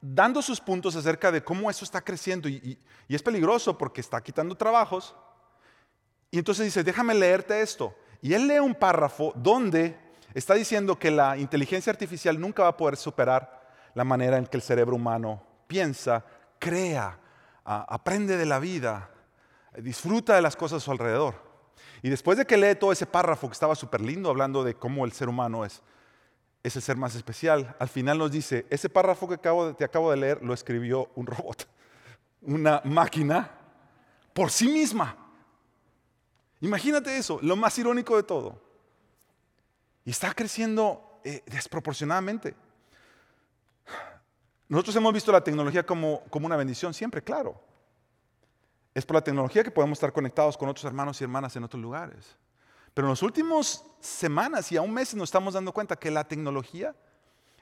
dando 0.00 0.42
sus 0.42 0.60
puntos 0.60 0.94
acerca 0.96 1.32
de 1.32 1.42
cómo 1.42 1.70
eso 1.70 1.84
está 1.84 2.00
creciendo 2.00 2.48
y, 2.48 2.78
es 3.08 3.22
peligroso 3.22 3.76
porque 3.76 4.00
está 4.00 4.22
quitando 4.22 4.54
trabajos. 4.54 5.14
Y 6.30 6.38
entonces 6.38 6.66
dice, 6.66 6.84
déjame 6.84 7.14
leerte 7.14 7.60
esto. 7.62 7.94
Y 8.20 8.34
él 8.34 8.46
lee 8.46 8.58
un 8.58 8.74
párrafo 8.74 9.32
donde 9.34 9.98
está 10.34 10.54
diciendo 10.54 10.98
que 10.98 11.10
la 11.10 11.38
inteligencia 11.38 11.90
artificial 11.90 12.38
nunca 12.38 12.64
va 12.64 12.68
a 12.70 12.76
poder 12.76 12.96
superar 12.96 13.66
la 13.94 14.04
manera 14.04 14.36
en 14.36 14.46
que 14.46 14.58
el 14.58 14.62
cerebro 14.62 14.96
humano 14.96 15.42
piensa, 15.66 16.24
crea, 16.58 17.18
aprende 17.64 18.36
de 18.36 18.46
la 18.46 18.58
vida, 18.58 19.10
disfruta 19.78 20.34
de 20.34 20.42
las 20.42 20.54
cosas 20.54 20.82
a 20.82 20.84
su 20.84 20.90
alrededor. 20.90 21.48
Y 22.02 22.10
después 22.10 22.36
de 22.36 22.46
que 22.46 22.56
lee 22.56 22.74
todo 22.74 22.92
ese 22.92 23.06
párrafo 23.06 23.48
que 23.48 23.54
estaba 23.54 23.74
súper 23.74 24.00
lindo 24.00 24.28
hablando 24.28 24.62
de 24.62 24.74
cómo 24.74 25.04
el 25.04 25.12
ser 25.12 25.28
humano 25.28 25.64
es, 25.64 25.82
es 26.62 26.76
el 26.76 26.82
ser 26.82 26.96
más 26.96 27.14
especial, 27.14 27.76
al 27.78 27.88
final 27.88 28.18
nos 28.18 28.30
dice, 28.30 28.66
ese 28.70 28.88
párrafo 28.88 29.28
que 29.28 29.38
te 29.38 29.84
acabo 29.84 30.10
de 30.10 30.16
leer 30.16 30.42
lo 30.42 30.52
escribió 30.54 31.10
un 31.14 31.26
robot, 31.26 31.68
una 32.42 32.80
máquina, 32.84 33.50
por 34.32 34.50
sí 34.50 34.68
misma. 34.68 35.16
Imagínate 36.60 37.16
eso, 37.16 37.38
lo 37.42 37.56
más 37.56 37.78
irónico 37.78 38.16
de 38.16 38.22
todo. 38.22 38.60
Y 40.04 40.10
está 40.10 40.32
creciendo 40.32 41.20
eh, 41.24 41.42
desproporcionadamente. 41.46 42.54
Nosotros 44.68 44.96
hemos 44.96 45.12
visto 45.12 45.32
la 45.32 45.42
tecnología 45.42 45.84
como, 45.84 46.22
como 46.30 46.46
una 46.46 46.56
bendición 46.56 46.92
siempre, 46.92 47.22
claro. 47.22 47.60
Es 48.94 49.06
por 49.06 49.14
la 49.14 49.22
tecnología 49.22 49.62
que 49.62 49.70
podemos 49.70 49.96
estar 49.96 50.12
conectados 50.12 50.56
con 50.56 50.68
otros 50.68 50.84
hermanos 50.84 51.20
y 51.20 51.24
hermanas 51.24 51.54
en 51.56 51.64
otros 51.64 51.80
lugares. 51.80 52.36
Pero 52.94 53.06
en 53.06 53.10
las 53.12 53.22
últimas 53.22 53.84
semanas 54.00 54.70
y 54.72 54.76
aún 54.76 54.92
meses 54.92 55.14
nos 55.14 55.28
estamos 55.28 55.54
dando 55.54 55.72
cuenta 55.72 55.96
que 55.96 56.10
la 56.10 56.24
tecnología 56.26 56.94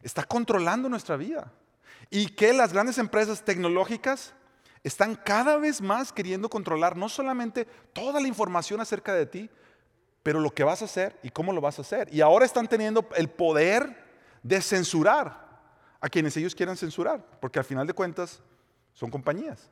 está 0.02 0.24
controlando 0.24 0.88
nuestra 0.88 1.16
vida 1.16 1.52
y 2.10 2.28
que 2.28 2.52
las 2.52 2.72
grandes 2.72 2.98
empresas 2.98 3.44
tecnológicas 3.44 4.34
están 4.82 5.16
cada 5.16 5.56
vez 5.56 5.80
más 5.80 6.12
queriendo 6.12 6.48
controlar 6.48 6.96
no 6.96 7.08
solamente 7.08 7.64
toda 7.92 8.20
la 8.20 8.28
información 8.28 8.80
acerca 8.80 9.14
de 9.14 9.26
ti, 9.26 9.50
pero 10.22 10.40
lo 10.40 10.54
que 10.54 10.64
vas 10.64 10.82
a 10.82 10.84
hacer 10.86 11.18
y 11.22 11.30
cómo 11.30 11.52
lo 11.52 11.60
vas 11.60 11.78
a 11.78 11.82
hacer. 11.82 12.08
Y 12.12 12.20
ahora 12.20 12.44
están 12.44 12.68
teniendo 12.68 13.08
el 13.16 13.28
poder 13.28 14.04
de 14.42 14.60
censurar 14.60 15.46
a 16.00 16.08
quienes 16.08 16.36
ellos 16.36 16.54
quieran 16.54 16.76
censurar, 16.76 17.24
porque 17.40 17.58
al 17.58 17.64
final 17.64 17.86
de 17.86 17.94
cuentas 17.94 18.40
son 18.92 19.10
compañías. 19.10 19.70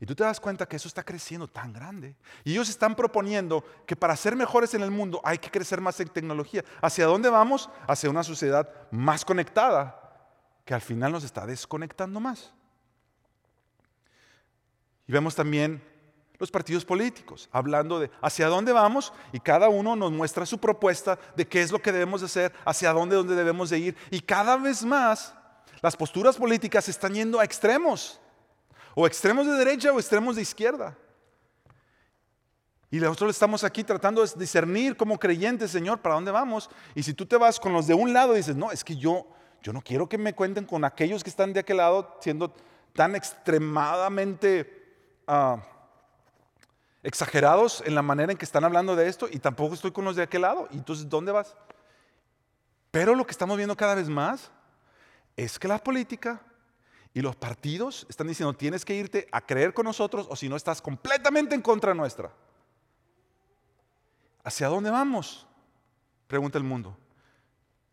Y 0.00 0.06
tú 0.06 0.14
te 0.14 0.24
das 0.24 0.40
cuenta 0.40 0.66
que 0.66 0.76
eso 0.76 0.88
está 0.88 1.02
creciendo 1.02 1.48
tan 1.48 1.72
grande. 1.72 2.16
Y 2.44 2.52
ellos 2.52 2.68
están 2.68 2.94
proponiendo 2.94 3.64
que 3.86 3.96
para 3.96 4.14
ser 4.14 4.36
mejores 4.36 4.74
en 4.74 4.82
el 4.82 4.90
mundo 4.90 5.20
hay 5.24 5.38
que 5.38 5.50
crecer 5.50 5.80
más 5.80 5.98
en 6.00 6.08
tecnología. 6.08 6.64
¿Hacia 6.82 7.06
dónde 7.06 7.30
vamos? 7.30 7.70
Hacia 7.88 8.10
una 8.10 8.22
sociedad 8.22 8.68
más 8.90 9.24
conectada, 9.24 10.02
que 10.64 10.74
al 10.74 10.82
final 10.82 11.12
nos 11.12 11.24
está 11.24 11.46
desconectando 11.46 12.20
más. 12.20 12.52
Y 15.06 15.12
vemos 15.12 15.34
también 15.34 15.82
los 16.38 16.50
partidos 16.50 16.84
políticos, 16.84 17.48
hablando 17.50 17.98
de 17.98 18.10
hacia 18.20 18.48
dónde 18.48 18.72
vamos 18.72 19.12
y 19.32 19.40
cada 19.40 19.68
uno 19.70 19.96
nos 19.96 20.12
muestra 20.12 20.44
su 20.44 20.58
propuesta 20.58 21.18
de 21.34 21.46
qué 21.46 21.62
es 21.62 21.72
lo 21.72 21.80
que 21.80 21.92
debemos 21.92 22.20
de 22.20 22.26
hacer, 22.26 22.52
hacia 22.64 22.92
dónde, 22.92 23.16
dónde 23.16 23.34
debemos 23.34 23.70
de 23.70 23.78
ir. 23.78 23.96
Y 24.10 24.20
cada 24.20 24.56
vez 24.56 24.84
más 24.84 25.34
las 25.80 25.96
posturas 25.96 26.36
políticas 26.36 26.88
están 26.88 27.14
yendo 27.14 27.40
a 27.40 27.44
extremos, 27.44 28.20
o 28.98 29.06
extremos 29.06 29.46
de 29.46 29.52
derecha 29.52 29.92
o 29.92 30.00
extremos 30.00 30.36
de 30.36 30.42
izquierda. 30.42 30.96
Y 32.90 32.98
nosotros 32.98 33.32
estamos 33.36 33.62
aquí 33.62 33.84
tratando 33.84 34.24
de 34.24 34.32
discernir 34.36 34.96
como 34.96 35.18
creyentes, 35.18 35.70
Señor, 35.70 36.00
para 36.00 36.14
dónde 36.14 36.30
vamos. 36.30 36.70
Y 36.94 37.02
si 37.02 37.12
tú 37.12 37.26
te 37.26 37.36
vas 37.36 37.60
con 37.60 37.74
los 37.74 37.86
de 37.86 37.92
un 37.92 38.14
lado 38.14 38.32
y 38.32 38.38
dices, 38.38 38.56
no, 38.56 38.72
es 38.72 38.82
que 38.82 38.96
yo, 38.96 39.26
yo 39.62 39.74
no 39.74 39.82
quiero 39.82 40.08
que 40.08 40.16
me 40.16 40.34
cuenten 40.34 40.64
con 40.64 40.82
aquellos 40.82 41.22
que 41.22 41.28
están 41.28 41.52
de 41.52 41.60
aquel 41.60 41.76
lado 41.76 42.16
siendo 42.20 42.54
tan 42.94 43.14
extremadamente... 43.14 44.72
Ah, 45.26 45.62
exagerados 47.02 47.84
en 47.86 47.94
la 47.94 48.02
manera 48.02 48.32
en 48.32 48.38
que 48.38 48.44
están 48.44 48.64
hablando 48.64 48.96
de 48.96 49.06
esto 49.06 49.28
y 49.30 49.38
tampoco 49.38 49.74
estoy 49.74 49.92
con 49.92 50.04
los 50.04 50.16
de 50.16 50.24
aquel 50.24 50.42
lado. 50.42 50.66
¿Y 50.72 50.78
entonces 50.78 51.08
dónde 51.08 51.30
vas? 51.30 51.54
Pero 52.90 53.14
lo 53.14 53.24
que 53.24 53.30
estamos 53.30 53.56
viendo 53.56 53.76
cada 53.76 53.94
vez 53.94 54.08
más 54.08 54.50
es 55.36 55.56
que 55.56 55.68
la 55.68 55.78
política 55.78 56.40
y 57.16 57.22
los 57.22 57.34
partidos 57.34 58.06
están 58.10 58.26
diciendo 58.26 58.52
tienes 58.52 58.84
que 58.84 58.94
irte 58.94 59.26
a 59.32 59.40
creer 59.40 59.72
con 59.72 59.86
nosotros 59.86 60.26
o 60.28 60.36
si 60.36 60.50
no 60.50 60.56
estás 60.56 60.82
completamente 60.82 61.54
en 61.54 61.62
contra 61.62 61.94
nuestra. 61.94 62.30
¿Hacia 64.44 64.68
dónde 64.68 64.90
vamos? 64.90 65.46
Pregunta 66.26 66.58
el 66.58 66.64
mundo. 66.64 66.94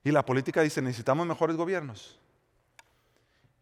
Y 0.04 0.12
la 0.12 0.26
política 0.26 0.62
dice 0.62 0.82
necesitamos 0.82 1.26
mejores 1.26 1.56
gobiernos. 1.56 2.20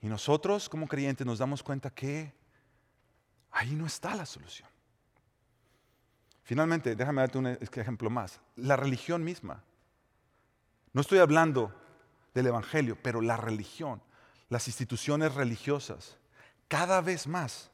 Y 0.02 0.08
nosotros 0.08 0.68
como 0.68 0.88
creyentes 0.88 1.28
nos 1.28 1.38
damos 1.38 1.62
cuenta 1.62 1.92
que 1.92 2.34
ahí 3.52 3.76
no 3.76 3.86
está 3.86 4.16
la 4.16 4.26
solución. 4.26 4.68
Finalmente, 6.42 6.96
déjame 6.96 7.22
darte 7.22 7.38
un 7.38 7.46
ejemplo 7.46 8.10
más. 8.10 8.40
La 8.56 8.78
religión 8.78 9.24
misma. 9.24 9.64
No 10.92 11.02
estoy 11.02 11.20
hablando 11.20 11.72
del 12.34 12.48
Evangelio, 12.48 12.98
pero 13.04 13.22
la 13.22 13.38
religión, 13.38 14.02
las 14.52 14.68
instituciones 14.68 15.34
religiosas, 15.34 16.18
cada 16.68 17.00
vez 17.00 17.26
más 17.26 17.72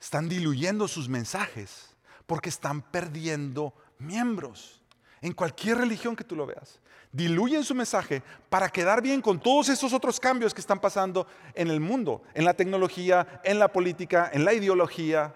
están 0.00 0.30
diluyendo 0.30 0.88
sus 0.88 1.10
mensajes 1.10 1.94
porque 2.26 2.48
están 2.48 2.80
perdiendo 2.80 3.74
miembros. 3.98 4.80
En 5.20 5.34
cualquier 5.34 5.76
religión 5.76 6.16
que 6.16 6.24
tú 6.24 6.34
lo 6.34 6.46
veas, 6.46 6.80
diluyen 7.12 7.62
su 7.62 7.74
mensaje 7.74 8.22
para 8.48 8.70
quedar 8.70 9.02
bien 9.02 9.20
con 9.20 9.38
todos 9.38 9.68
esos 9.68 9.92
otros 9.92 10.18
cambios 10.18 10.54
que 10.54 10.62
están 10.62 10.80
pasando 10.80 11.26
en 11.52 11.68
el 11.68 11.80
mundo, 11.80 12.22
en 12.32 12.46
la 12.46 12.54
tecnología, 12.54 13.42
en 13.44 13.58
la 13.58 13.68
política, 13.68 14.30
en 14.32 14.46
la 14.46 14.54
ideología, 14.54 15.34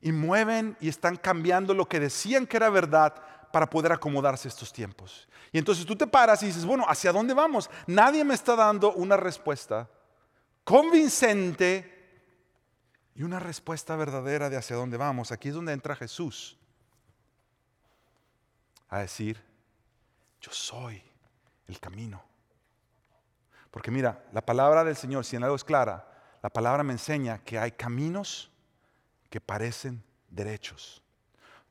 y 0.00 0.10
mueven 0.10 0.76
y 0.80 0.88
están 0.88 1.14
cambiando 1.14 1.74
lo 1.74 1.88
que 1.88 2.00
decían 2.00 2.44
que 2.44 2.56
era 2.56 2.70
verdad 2.70 3.14
para 3.50 3.68
poder 3.68 3.92
acomodarse 3.92 4.48
estos 4.48 4.72
tiempos. 4.72 5.28
Y 5.52 5.58
entonces 5.58 5.86
tú 5.86 5.96
te 5.96 6.06
paras 6.06 6.42
y 6.42 6.46
dices, 6.46 6.64
bueno, 6.64 6.84
¿hacia 6.88 7.12
dónde 7.12 7.34
vamos? 7.34 7.70
Nadie 7.86 8.24
me 8.24 8.34
está 8.34 8.54
dando 8.54 8.92
una 8.92 9.16
respuesta 9.16 9.88
convincente 10.64 11.94
y 13.14 13.22
una 13.22 13.40
respuesta 13.40 13.96
verdadera 13.96 14.50
de 14.50 14.56
hacia 14.56 14.76
dónde 14.76 14.96
vamos. 14.96 15.32
Aquí 15.32 15.48
es 15.48 15.54
donde 15.54 15.72
entra 15.72 15.96
Jesús 15.96 16.58
a 18.88 18.98
decir, 18.98 19.42
yo 20.40 20.52
soy 20.52 21.02
el 21.66 21.80
camino. 21.80 22.22
Porque 23.70 23.90
mira, 23.90 24.24
la 24.32 24.44
palabra 24.44 24.84
del 24.84 24.96
Señor, 24.96 25.24
si 25.24 25.36
en 25.36 25.44
algo 25.44 25.56
es 25.56 25.64
clara, 25.64 26.06
la 26.42 26.50
palabra 26.50 26.82
me 26.82 26.92
enseña 26.92 27.38
que 27.38 27.58
hay 27.58 27.72
caminos 27.72 28.50
que 29.30 29.40
parecen 29.40 30.02
derechos. 30.30 31.02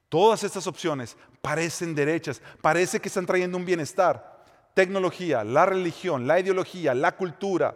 Todas 0.09 0.43
estas 0.43 0.67
opciones 0.67 1.17
parecen 1.47 1.95
derechas, 1.95 2.41
parece 2.61 2.99
que 2.99 3.07
están 3.07 3.25
trayendo 3.25 3.57
un 3.57 3.63
bienestar. 3.63 4.43
Tecnología, 4.73 5.45
la 5.45 5.65
religión, 5.65 6.27
la 6.27 6.41
ideología, 6.41 6.93
la 6.93 7.15
cultura, 7.15 7.73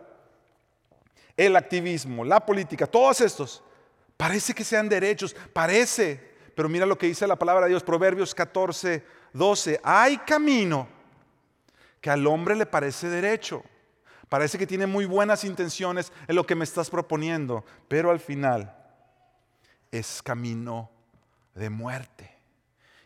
el 1.38 1.56
activismo, 1.56 2.26
la 2.26 2.46
política, 2.46 2.86
todos 2.86 3.22
estos, 3.22 3.64
parece 4.18 4.54
que 4.54 4.66
sean 4.66 4.90
derechos, 4.90 5.34
parece, 5.54 6.34
pero 6.54 6.68
mira 6.68 6.86
lo 6.86 6.98
que 6.98 7.08
dice 7.08 7.26
la 7.26 7.38
palabra 7.38 7.64
de 7.64 7.70
Dios, 7.70 7.82
Proverbios 7.82 8.36
14, 8.36 9.06
12, 9.32 9.80
hay 9.82 10.18
camino 10.18 10.90
que 12.02 12.10
al 12.10 12.28
hombre 12.28 12.58
le 12.58 12.66
parece 12.66 13.08
derecho, 13.08 13.64
parece 14.28 14.58
que 14.58 14.68
tiene 14.68 14.86
muy 14.86 15.06
buenas 15.06 15.46
intenciones 15.46 16.12
en 16.28 16.36
lo 16.36 16.46
que 16.46 16.56
me 16.56 16.66
estás 16.66 16.90
proponiendo, 16.90 17.64
pero 17.88 18.12
al 18.12 18.20
final 18.20 18.76
es 19.92 20.22
camino 20.22 20.92
de 21.56 21.70
muerte. 21.70 22.31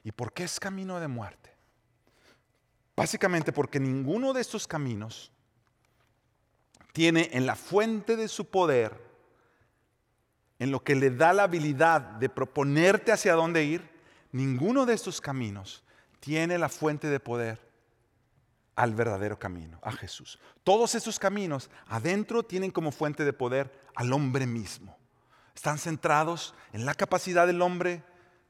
¿Y 0.05 0.11
por 0.11 0.31
qué 0.33 0.43
es 0.43 0.59
camino 0.59 0.99
de 0.99 1.07
muerte? 1.07 1.51
Básicamente 2.95 3.51
porque 3.51 3.79
ninguno 3.79 4.33
de 4.33 4.41
estos 4.41 4.67
caminos 4.67 5.31
tiene 6.93 7.31
en 7.33 7.47
la 7.47 7.55
fuente 7.55 8.15
de 8.15 8.27
su 8.27 8.45
poder, 8.45 9.03
en 10.59 10.69
lo 10.69 10.83
que 10.83 10.93
le 10.93 11.09
da 11.09 11.33
la 11.33 11.43
habilidad 11.43 12.01
de 12.01 12.29
proponerte 12.29 13.11
hacia 13.11 13.33
dónde 13.33 13.63
ir, 13.63 13.89
ninguno 14.31 14.85
de 14.85 14.93
estos 14.93 15.19
caminos 15.19 15.83
tiene 16.19 16.59
la 16.59 16.69
fuente 16.69 17.07
de 17.07 17.19
poder 17.19 17.59
al 18.75 18.93
verdadero 18.93 19.39
camino, 19.39 19.79
a 19.81 19.91
Jesús. 19.91 20.39
Todos 20.63 20.93
estos 20.93 21.17
caminos 21.17 21.71
adentro 21.87 22.43
tienen 22.43 22.69
como 22.69 22.91
fuente 22.91 23.25
de 23.25 23.33
poder 23.33 23.87
al 23.95 24.13
hombre 24.13 24.45
mismo. 24.45 24.99
Están 25.55 25.79
centrados 25.79 26.53
en 26.73 26.85
la 26.85 26.93
capacidad 26.93 27.47
del 27.47 27.63
hombre 27.63 28.03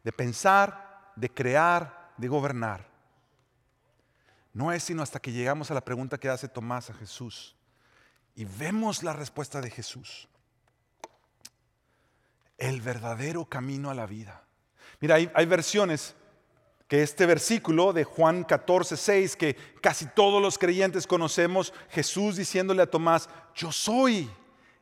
de 0.03 0.11
pensar, 0.11 0.84
de 1.15 1.29
crear, 1.29 2.13
de 2.17 2.27
gobernar. 2.27 2.87
No 4.53 4.71
es 4.71 4.83
sino 4.83 5.03
hasta 5.03 5.19
que 5.19 5.31
llegamos 5.31 5.69
a 5.69 5.73
la 5.73 5.83
pregunta 5.83 6.17
que 6.17 6.29
hace 6.29 6.47
Tomás 6.47 6.89
a 6.89 6.93
Jesús 6.93 7.55
y 8.35 8.45
vemos 8.45 9.01
la 9.03 9.13
respuesta 9.13 9.61
de 9.61 9.69
Jesús. 9.69 10.27
El 12.57 12.81
verdadero 12.81 13.45
camino 13.45 13.89
a 13.89 13.93
la 13.93 14.05
vida. 14.05 14.43
Mira, 14.99 15.15
hay, 15.15 15.45
versiones 15.45 16.15
que 16.87 17.01
este 17.01 17.25
versículo 17.25 17.91
de 17.91 18.03
Juan 18.03 18.43
14, 18.43 18.95
6, 18.95 19.35
que 19.35 19.55
casi 19.81 20.05
todos 20.07 20.41
los 20.41 20.57
creyentes 20.57 21.07
conocemos, 21.07 21.73
Jesús 21.89 22.37
diciéndole 22.37 22.81
a 22.81 22.89
Tomás, 22.89 23.29
yo 23.55 23.71
soy 23.71 24.29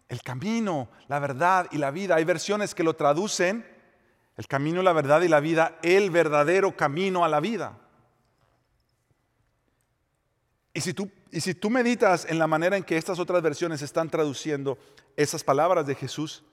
el 0.10 0.22
camino, 0.22 0.90
la 1.08 1.20
verdad 1.20 1.68
y 1.72 1.78
la 1.78 1.92
vida. 1.92 2.16
Hay 2.16 2.26
versiones 2.26 2.76
que 2.76 2.84
lo 2.84 2.96
traducen, 2.96 3.66
el 4.38 4.48
camino, 4.48 4.82
la 4.82 4.94
verdad 4.94 5.22
y 5.22 5.28
la 5.28 5.40
vida, 5.40 5.78
el 5.84 6.10
verdadero 6.10 6.76
camino 6.76 7.24
a 7.24 7.30
la 7.30 7.40
vida. 7.40 7.78
Y 10.74 10.82
si 10.82 10.94
tú, 10.94 11.12
y 11.32 11.40
si 11.40 11.54
tú 11.54 11.70
meditas 11.70 12.26
en 12.26 12.40
la 12.40 12.48
manera 12.48 12.76
en 12.76 12.84
que 12.84 12.98
estas 12.98 13.20
otras 13.20 13.42
versiones 13.42 13.82
están 13.82 14.10
traduciendo 14.10 14.78
esas 15.16 15.44
palabras 15.44 15.86
de 15.86 15.94
Jesús, 15.94 16.44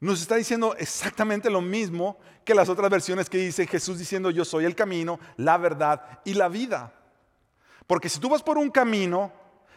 nos 0.00 0.20
está 0.20 0.34
diciendo 0.34 0.74
exactamente 0.76 1.48
lo 1.48 1.60
mismo 1.60 2.18
que 2.44 2.54
las 2.54 2.68
otras 2.68 2.90
versiones 2.90 3.30
que 3.30 3.38
dice 3.38 3.66
Jesús 3.66 3.98
diciendo 3.98 4.30
yo 4.30 4.44
soy 4.44 4.64
el 4.64 4.74
camino, 4.74 5.20
la 5.36 5.56
verdad 5.56 6.20
y 6.24 6.34
la 6.34 6.48
vida. 6.48 6.92
Porque 7.86 8.08
si 8.08 8.18
tú 8.18 8.28
vas 8.28 8.42
por 8.42 8.58
un 8.58 8.70
camino, 8.70 9.32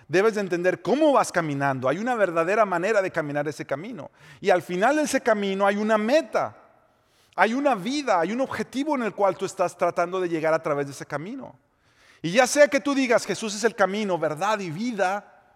debes 0.08 0.36
de 0.36 0.42
entender 0.42 0.82
cómo 0.82 1.14
vas 1.14 1.32
caminando. 1.32 1.88
Hay 1.88 1.98
una 1.98 2.16
verdadera 2.16 2.66
manera 2.66 3.02
de 3.02 3.12
caminar 3.12 3.48
ese 3.48 3.66
camino. 3.66 4.10
Y 4.42 4.50
al 4.50 4.62
final 4.62 4.96
de 4.96 5.04
ese 5.04 5.22
camino 5.22 5.68
hay 5.68 5.78
una 5.78 5.98
meta. 5.98 6.67
Hay 7.40 7.54
una 7.54 7.76
vida, 7.76 8.20
hay 8.20 8.32
un 8.32 8.42
objetivo 8.42 8.96
en 8.96 9.04
el 9.04 9.14
cual 9.14 9.38
tú 9.38 9.46
estás 9.46 9.78
tratando 9.78 10.20
de 10.20 10.28
llegar 10.28 10.56
a 10.56 10.64
través 10.64 10.88
de 10.88 10.92
ese 10.92 11.06
camino. 11.06 11.56
Y 12.24 12.32
ya 12.32 12.48
sea 12.48 12.68
que 12.68 12.80
tú 12.80 12.96
digas 12.96 13.28
Jesús 13.28 13.54
es 13.54 13.64
el 13.64 13.76
camino, 13.76 14.18
verdad 14.18 14.60
y 14.60 14.72
vida, 14.72 15.54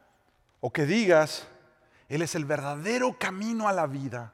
o 0.59 0.71
que 0.71 0.85
digas 0.85 1.47
Él 2.07 2.21
es 2.21 2.35
el 2.35 2.45
verdadero 2.45 3.17
camino 3.17 3.67
a 3.67 3.73
la 3.73 3.87
vida, 3.87 4.31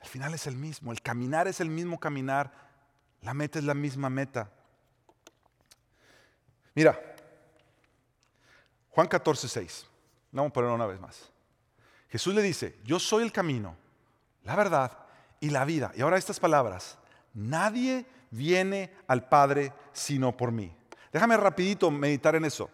al 0.00 0.06
final 0.06 0.34
es 0.34 0.46
el 0.46 0.54
mismo. 0.54 0.92
El 0.92 1.02
caminar 1.02 1.48
es 1.48 1.60
el 1.60 1.68
mismo 1.68 1.98
caminar. 1.98 2.52
La 3.22 3.34
meta 3.34 3.58
es 3.58 3.64
la 3.64 3.74
misma 3.74 4.08
meta. 4.08 4.48
Mira, 6.76 6.96
Juan 8.90 9.08
14, 9.08 9.48
6. 9.48 9.86
Vamos 10.30 10.50
a 10.50 10.52
ponerlo 10.52 10.76
una 10.76 10.86
vez 10.86 11.00
más. 11.00 11.32
Jesús 12.08 12.32
le 12.32 12.42
dice, 12.42 12.78
yo 12.84 13.00
soy 13.00 13.24
el 13.24 13.32
camino, 13.32 13.76
la 14.44 14.54
verdad 14.54 15.07
y 15.40 15.50
la 15.50 15.64
vida. 15.64 15.92
Y 15.96 16.02
ahora 16.02 16.18
estas 16.18 16.40
palabras, 16.40 16.98
nadie 17.34 18.06
viene 18.30 18.92
al 19.06 19.28
Padre 19.28 19.72
sino 19.92 20.36
por 20.36 20.52
mí. 20.52 20.74
Déjame 21.12 21.36
rapidito 21.36 21.90
meditar 21.90 22.36
en 22.36 22.44
eso. 22.44 22.70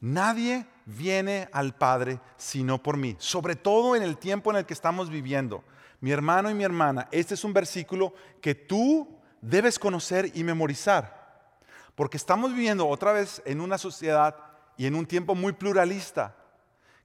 Nadie 0.00 0.66
viene 0.84 1.48
al 1.52 1.74
Padre 1.74 2.18
sino 2.36 2.82
por 2.82 2.96
mí, 2.96 3.14
sobre 3.18 3.54
todo 3.54 3.94
en 3.94 4.02
el 4.02 4.16
tiempo 4.18 4.50
en 4.50 4.56
el 4.56 4.66
que 4.66 4.74
estamos 4.74 5.10
viviendo. 5.10 5.62
Mi 6.00 6.10
hermano 6.10 6.50
y 6.50 6.54
mi 6.54 6.64
hermana, 6.64 7.08
este 7.12 7.34
es 7.34 7.44
un 7.44 7.52
versículo 7.52 8.12
que 8.40 8.56
tú 8.56 9.08
debes 9.40 9.78
conocer 9.78 10.32
y 10.34 10.42
memorizar, 10.42 11.56
porque 11.94 12.16
estamos 12.16 12.52
viviendo 12.52 12.88
otra 12.88 13.12
vez 13.12 13.40
en 13.44 13.60
una 13.60 13.78
sociedad 13.78 14.36
y 14.76 14.86
en 14.86 14.96
un 14.96 15.06
tiempo 15.06 15.36
muy 15.36 15.52
pluralista. 15.52 16.34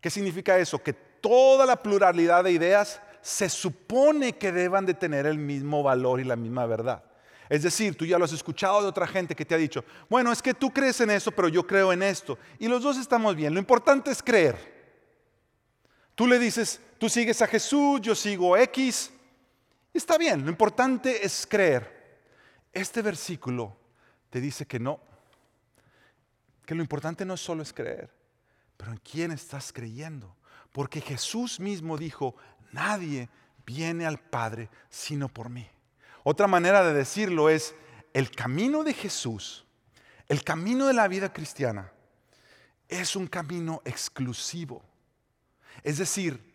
¿Qué 0.02 0.10
significa 0.10 0.58
eso? 0.58 0.82
Que 0.82 0.94
toda 0.94 1.66
la 1.66 1.76
pluralidad 1.76 2.44
de 2.44 2.52
ideas 2.52 3.00
se 3.22 3.50
supone 3.50 4.38
que 4.38 4.52
deban 4.52 4.86
de 4.86 4.94
tener 4.94 5.26
el 5.26 5.38
mismo 5.38 5.84
valor 5.84 6.20
y 6.20 6.24
la 6.24 6.36
misma 6.36 6.66
verdad. 6.66 7.04
Es 7.50 7.64
decir, 7.64 7.96
tú 7.96 8.06
ya 8.06 8.18
lo 8.18 8.26
has 8.26 8.34
escuchado 8.34 8.82
de 8.82 8.88
otra 8.88 9.08
gente 9.08 9.36
que 9.36 9.46
te 9.46 9.56
ha 9.56 9.58
dicho, 9.58 9.84
bueno, 10.10 10.32
es 10.32 10.42
que 10.42 10.54
tú 10.54 10.72
crees 10.72 11.00
en 11.02 11.12
eso, 11.12 11.32
pero 11.32 11.48
yo 11.48 11.66
creo 11.66 11.94
en 11.94 12.04
esto. 12.04 12.38
Y 12.60 12.68
los 12.68 12.84
dos 12.84 12.98
estamos 12.98 13.36
bien. 13.36 13.54
Lo 13.54 13.60
importante 13.60 14.12
es 14.12 14.22
creer. 14.22 14.76
Tú 16.14 16.28
le 16.28 16.40
dices, 16.40 16.82
tú 16.98 17.08
sigues 17.10 17.42
a 17.42 17.48
Jesús, 17.48 18.02
yo 18.02 18.16
sigo 18.16 18.58
X. 18.58 19.12
Está 19.94 20.18
bien, 20.18 20.44
lo 20.44 20.50
importante 20.50 21.26
es 21.26 21.48
creer. 21.48 22.20
Este 22.74 23.02
versículo 23.02 23.78
te 24.30 24.42
dice 24.42 24.66
que 24.66 24.80
no, 24.80 25.00
que 26.66 26.76
lo 26.76 26.82
importante 26.82 27.26
no 27.26 27.38
solo 27.38 27.64
es 27.64 27.72
creer, 27.72 28.10
pero 28.76 28.92
en 28.92 28.98
quién 28.98 29.32
estás 29.32 29.72
creyendo. 29.72 30.36
Porque 30.72 31.02
Jesús 31.02 31.60
mismo 31.60 31.98
dijo, 31.98 32.36
nadie 32.72 33.30
viene 33.66 34.06
al 34.06 34.20
Padre 34.20 34.70
sino 34.90 35.30
por 35.30 35.50
mí. 35.50 35.68
Otra 36.24 36.48
manera 36.48 36.84
de 36.84 36.94
decirlo 36.94 37.50
es, 37.50 37.76
el 38.14 38.32
camino 38.32 38.84
de 38.84 38.94
Jesús, 38.94 39.66
el 40.28 40.44
camino 40.44 40.88
de 40.88 40.94
la 40.94 41.08
vida 41.08 41.32
cristiana, 41.32 41.92
es 42.88 43.16
un 43.16 43.28
camino 43.28 43.82
exclusivo. 43.86 44.84
Es 45.84 45.98
decir, 45.98 46.54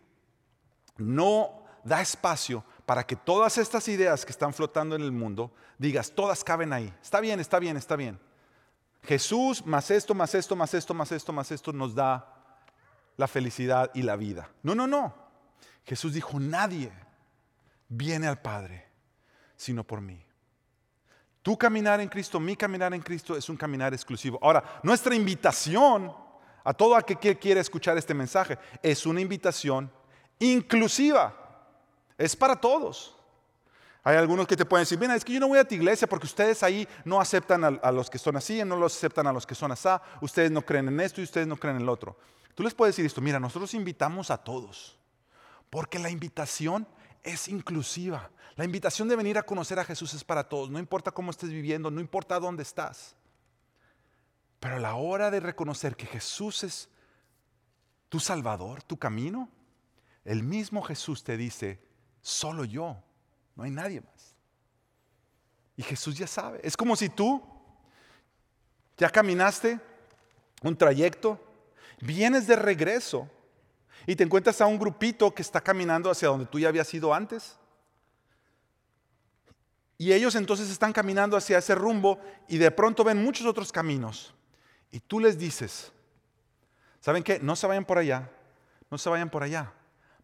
no 0.97 1.63
da 1.83 2.01
espacio 2.01 2.63
para 2.85 3.05
que 3.05 3.15
todas 3.15 3.57
estas 3.57 3.87
ideas 3.87 4.25
que 4.25 4.31
están 4.31 4.53
flotando 4.53 4.95
en 4.95 5.01
el 5.01 5.11
mundo, 5.11 5.53
digas, 5.77 6.11
todas 6.11 6.43
caben 6.43 6.73
ahí. 6.73 6.93
Está 7.01 7.19
bien, 7.19 7.39
está 7.39 7.59
bien, 7.59 7.77
está 7.77 7.95
bien. 7.95 8.19
Jesús 9.03 9.65
más 9.65 9.91
esto, 9.91 10.13
más 10.13 10.33
esto, 10.33 10.55
más 10.55 10.73
esto, 10.73 10.93
más 10.93 11.11
esto, 11.11 11.33
más 11.33 11.51
esto 11.51 11.73
nos 11.73 11.93
da 11.95 12.33
la 13.17 13.27
felicidad 13.27 13.91
y 13.93 14.01
la 14.01 14.15
vida. 14.15 14.49
No, 14.63 14.75
no, 14.75 14.87
no. 14.87 15.22
Jesús 15.85 16.13
dijo, 16.13 16.39
nadie 16.39 16.91
viene 17.87 18.27
al 18.27 18.41
Padre 18.41 18.93
sino 19.55 19.83
por 19.83 20.01
mí. 20.01 20.21
Tu 21.41 21.57
caminar 21.57 21.99
en 22.01 22.09
Cristo, 22.09 22.39
mi 22.39 22.55
caminar 22.55 22.93
en 22.93 23.01
Cristo 23.01 23.35
es 23.35 23.49
un 23.49 23.57
caminar 23.57 23.93
exclusivo. 23.93 24.39
Ahora, 24.41 24.79
nuestra 24.83 25.13
invitación 25.15 26.13
a 26.63 26.73
todo 26.73 26.95
aquel 26.95 27.19
que 27.19 27.37
quiere 27.37 27.59
escuchar 27.59 27.97
este 27.97 28.13
mensaje 28.13 28.57
es 28.81 29.05
una 29.05 29.21
invitación 29.21 29.91
inclusiva. 30.39 31.33
Es 32.17 32.35
para 32.35 32.55
todos. 32.55 33.15
Hay 34.03 34.17
algunos 34.17 34.47
que 34.47 34.57
te 34.57 34.65
pueden 34.65 34.83
decir, 34.83 34.99
mira, 34.99 35.15
es 35.15 35.23
que 35.23 35.33
yo 35.33 35.39
no 35.39 35.47
voy 35.47 35.59
a 35.59 35.67
tu 35.67 35.75
iglesia 35.75 36.07
porque 36.07 36.25
ustedes 36.25 36.61
ahí 36.61 36.87
no 37.05 37.21
aceptan 37.21 37.79
a, 37.81 37.91
los 37.91 38.09
que 38.09 38.17
son 38.17 38.35
así, 38.35 38.63
no 38.63 38.75
los 38.75 38.95
aceptan 38.95 39.27
a 39.27 39.33
los 39.33 39.45
que 39.45 39.55
son 39.55 39.71
así, 39.71 39.89
ustedes 40.21 40.51
no 40.51 40.61
creen 40.61 40.89
en 40.89 40.99
esto 40.99 41.21
y 41.21 41.23
ustedes 41.23 41.47
no 41.47 41.55
creen 41.55 41.77
en 41.77 41.83
el 41.83 41.89
otro. 41.89 42.17
Tú 42.53 42.63
les 42.63 42.73
puedes 42.73 42.95
decir 42.95 43.05
esto, 43.05 43.21
mira, 43.21 43.39
nosotros 43.39 43.73
invitamos 43.73 44.29
a 44.29 44.37
todos, 44.37 44.97
porque 45.73 45.97
la 45.97 46.11
invitación 46.11 46.87
es 47.23 47.47
inclusiva. 47.47 48.29
La 48.55 48.63
invitación 48.63 49.07
de 49.07 49.15
venir 49.15 49.39
a 49.39 49.43
conocer 49.43 49.79
a 49.79 49.83
Jesús 49.83 50.13
es 50.13 50.23
para 50.23 50.47
todos, 50.47 50.69
no 50.69 50.77
importa 50.77 51.09
cómo 51.09 51.31
estés 51.31 51.49
viviendo, 51.49 51.89
no 51.89 51.99
importa 51.99 52.39
dónde 52.39 52.61
estás. 52.61 53.15
Pero 54.59 54.75
a 54.75 54.79
la 54.79 54.93
hora 54.93 55.31
de 55.31 55.39
reconocer 55.39 55.95
que 55.95 56.05
Jesús 56.05 56.63
es 56.63 56.89
tu 58.07 58.19
Salvador, 58.19 58.83
tu 58.83 58.99
camino, 58.99 59.49
el 60.25 60.43
mismo 60.43 60.83
Jesús 60.83 61.23
te 61.23 61.37
dice, 61.37 61.79
solo 62.21 62.65
yo, 62.65 63.01
no 63.55 63.63
hay 63.63 63.71
nadie 63.71 64.01
más. 64.01 64.35
Y 65.75 65.81
Jesús 65.81 66.15
ya 66.15 66.27
sabe. 66.27 66.59
Es 66.61 66.77
como 66.77 66.95
si 66.95 67.09
tú 67.09 67.41
ya 68.95 69.09
caminaste 69.09 69.79
un 70.61 70.77
trayecto, 70.77 71.43
vienes 71.99 72.45
de 72.45 72.57
regreso 72.57 73.27
y 74.05 74.15
te 74.15 74.23
encuentras 74.23 74.59
a 74.61 74.65
un 74.65 74.77
grupito 74.77 75.33
que 75.33 75.41
está 75.41 75.61
caminando 75.61 76.09
hacia 76.09 76.27
donde 76.27 76.45
tú 76.45 76.59
ya 76.59 76.69
habías 76.69 76.93
ido 76.93 77.13
antes. 77.13 77.57
Y 79.97 80.11
ellos 80.11 80.35
entonces 80.35 80.69
están 80.69 80.91
caminando 80.91 81.37
hacia 81.37 81.57
ese 81.57 81.75
rumbo 81.75 82.19
y 82.47 82.57
de 82.57 82.71
pronto 82.71 83.03
ven 83.03 83.23
muchos 83.23 83.45
otros 83.45 83.71
caminos. 83.71 84.33
Y 84.91 84.99
tú 84.99 85.19
les 85.19 85.37
dices, 85.37 85.91
¿saben 86.99 87.23
qué? 87.23 87.39
No 87.39 87.55
se 87.55 87.67
vayan 87.67 87.85
por 87.85 87.97
allá, 87.97 88.29
no 88.91 88.97
se 88.97 89.09
vayan 89.09 89.29
por 89.29 89.43
allá, 89.43 89.71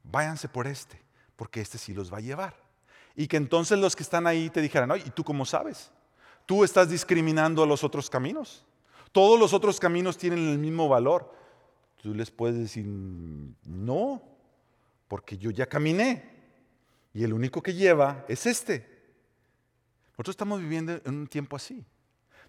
váyanse 0.04 0.50
por 0.50 0.68
este, 0.68 1.02
porque 1.36 1.62
este 1.62 1.78
sí 1.78 1.94
los 1.94 2.12
va 2.12 2.18
a 2.18 2.22
llevar. 2.22 2.56
Y 3.16 3.28
que 3.28 3.38
entonces 3.38 3.80
los 3.80 3.96
que 3.96 4.04
están 4.04 4.28
ahí 4.28 4.50
te 4.50 4.62
dijeran, 4.62 4.92
¿y 4.98 5.10
tú 5.12 5.24
cómo 5.24 5.46
sabes? 5.46 5.92
Tú 6.46 6.64
estás 6.64 6.90
discriminando 6.90 7.64
a 7.64 7.68
los 7.68 7.84
otros 7.84 8.10
caminos. 8.10 8.66
Todos 9.12 9.40
los 9.40 9.54
otros 9.54 9.80
caminos 9.80 10.18
tienen 10.18 10.50
el 10.50 10.58
mismo 10.58 10.88
valor. 10.88 11.34
Tú 12.02 12.14
les 12.14 12.32
puedes 12.32 12.58
decir, 12.58 12.86
no, 12.86 14.22
porque 15.08 15.38
yo 15.38 15.52
ya 15.52 15.68
caminé 15.68 16.24
y 17.14 17.24
el 17.24 17.34
único 17.34 17.62
que 17.62 17.74
lleva 17.74 18.26
es 18.28 18.46
este. 18.46 19.00
Nosotros 20.12 20.34
estamos 20.34 20.62
viviendo 20.62 20.94
en 21.06 21.16
un 21.16 21.28
tiempo 21.28 21.56
así, 21.56 21.86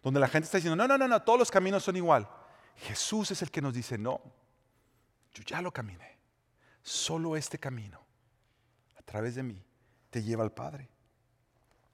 donde 0.03 0.21
la 0.21 0.29
gente 0.29 0.47
está 0.47 0.59
diciendo, 0.59 0.77
no, 0.77 0.87
no, 0.87 0.97
no, 0.97 1.09
no, 1.09 1.23
todos 1.23 1.39
los 1.39 1.51
caminos 1.51 1.83
son 1.83 1.97
igual. 1.97 2.29
Jesús 2.77 3.31
es 3.31 3.43
el 3.43 3.51
que 3.51 3.61
nos 3.61 3.75
dice, 3.75 3.99
no, 3.99 4.21
yo 5.35 5.43
ya 5.45 5.61
lo 5.61 5.73
caminé. 5.73 6.19
Solo 6.83 7.37
este 7.37 7.59
camino, 7.59 8.01
a 8.97 9.03
través 9.03 9.35
de 9.35 9.43
mí, 9.43 9.63
te 10.11 10.23
lleva 10.23 10.45
al 10.45 10.53
Padre. 10.53 10.89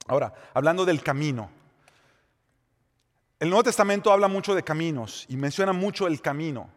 Ahora, 0.08 0.32
hablando 0.54 0.84
del 0.84 1.02
camino, 1.02 1.50
el 3.38 3.50
Nuevo 3.50 3.64
Testamento 3.64 4.12
habla 4.12 4.28
mucho 4.28 4.54
de 4.54 4.62
caminos 4.62 5.26
y 5.28 5.36
menciona 5.36 5.72
mucho 5.72 6.06
el 6.06 6.20
camino. 6.20 6.70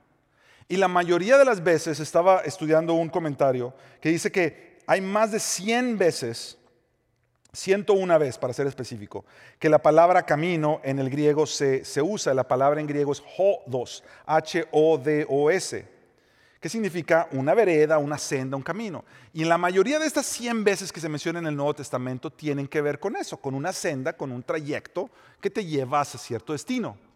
Y 0.70 0.78
la 0.78 0.88
mayoría 0.88 1.38
de 1.38 1.44
las 1.44 1.62
veces 1.62 2.00
estaba 2.00 2.42
estudiando 2.42 2.94
un 2.94 3.10
comentario 3.10 3.74
que 4.00 4.10
dice 4.10 4.32
que 4.32 4.80
hay 4.88 5.02
más 5.02 5.32
de 5.32 5.40
100 5.40 5.98
veces 5.98 6.60
una 7.90 8.18
vez, 8.18 8.38
para 8.38 8.54
ser 8.54 8.68
específico, 8.68 9.26
que 9.58 9.70
la 9.70 9.80
palabra 9.80 10.26
camino 10.26 10.82
en 10.84 11.00
el 11.00 11.10
griego 11.10 11.46
se, 11.46 11.84
se 11.84 12.02
usa. 12.02 12.34
La 12.34 12.48
palabra 12.48 12.80
en 12.80 12.88
griego 12.88 13.12
es 13.12 13.24
hodos, 13.38 14.04
H-O-D-O-S, 14.26 15.86
que 16.60 16.70
significa 16.70 17.28
una 17.32 17.54
vereda, 17.56 17.98
una 17.98 18.18
senda, 18.18 18.56
un 18.56 18.64
camino. 18.64 19.04
Y 19.34 19.42
en 19.42 19.50
la 19.50 19.58
mayoría 19.58 19.98
de 19.98 20.06
estas 20.06 20.26
100 20.28 20.64
veces 20.64 20.92
que 20.92 21.02
se 21.02 21.10
mencionan 21.10 21.44
en 21.44 21.50
el 21.50 21.56
Nuevo 21.56 21.74
Testamento 21.74 22.30
tienen 22.30 22.68
que 22.68 22.82
ver 22.82 23.00
con 23.00 23.16
eso, 23.16 23.38
con 23.38 23.56
una 23.56 23.74
senda, 23.74 24.14
con 24.14 24.32
un 24.32 24.44
trayecto 24.44 25.10
que 25.42 25.50
te 25.50 25.66
lleva 25.66 26.02
hacia 26.02 26.20
cierto 26.20 26.54
destino. 26.54 27.09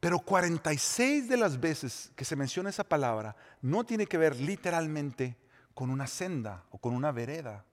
Pero 0.00 0.20
46 0.20 1.28
de 1.28 1.36
las 1.36 1.58
veces 1.58 2.12
que 2.14 2.24
se 2.24 2.36
menciona 2.36 2.70
esa 2.70 2.84
palabra 2.84 3.36
no 3.62 3.84
tiene 3.84 4.06
que 4.06 4.18
ver 4.18 4.36
literalmente 4.36 5.36
con 5.74 5.90
una 5.90 6.06
senda 6.06 6.64
o 6.70 6.78
con 6.78 6.94
una 6.94 7.12
vereda 7.12 7.64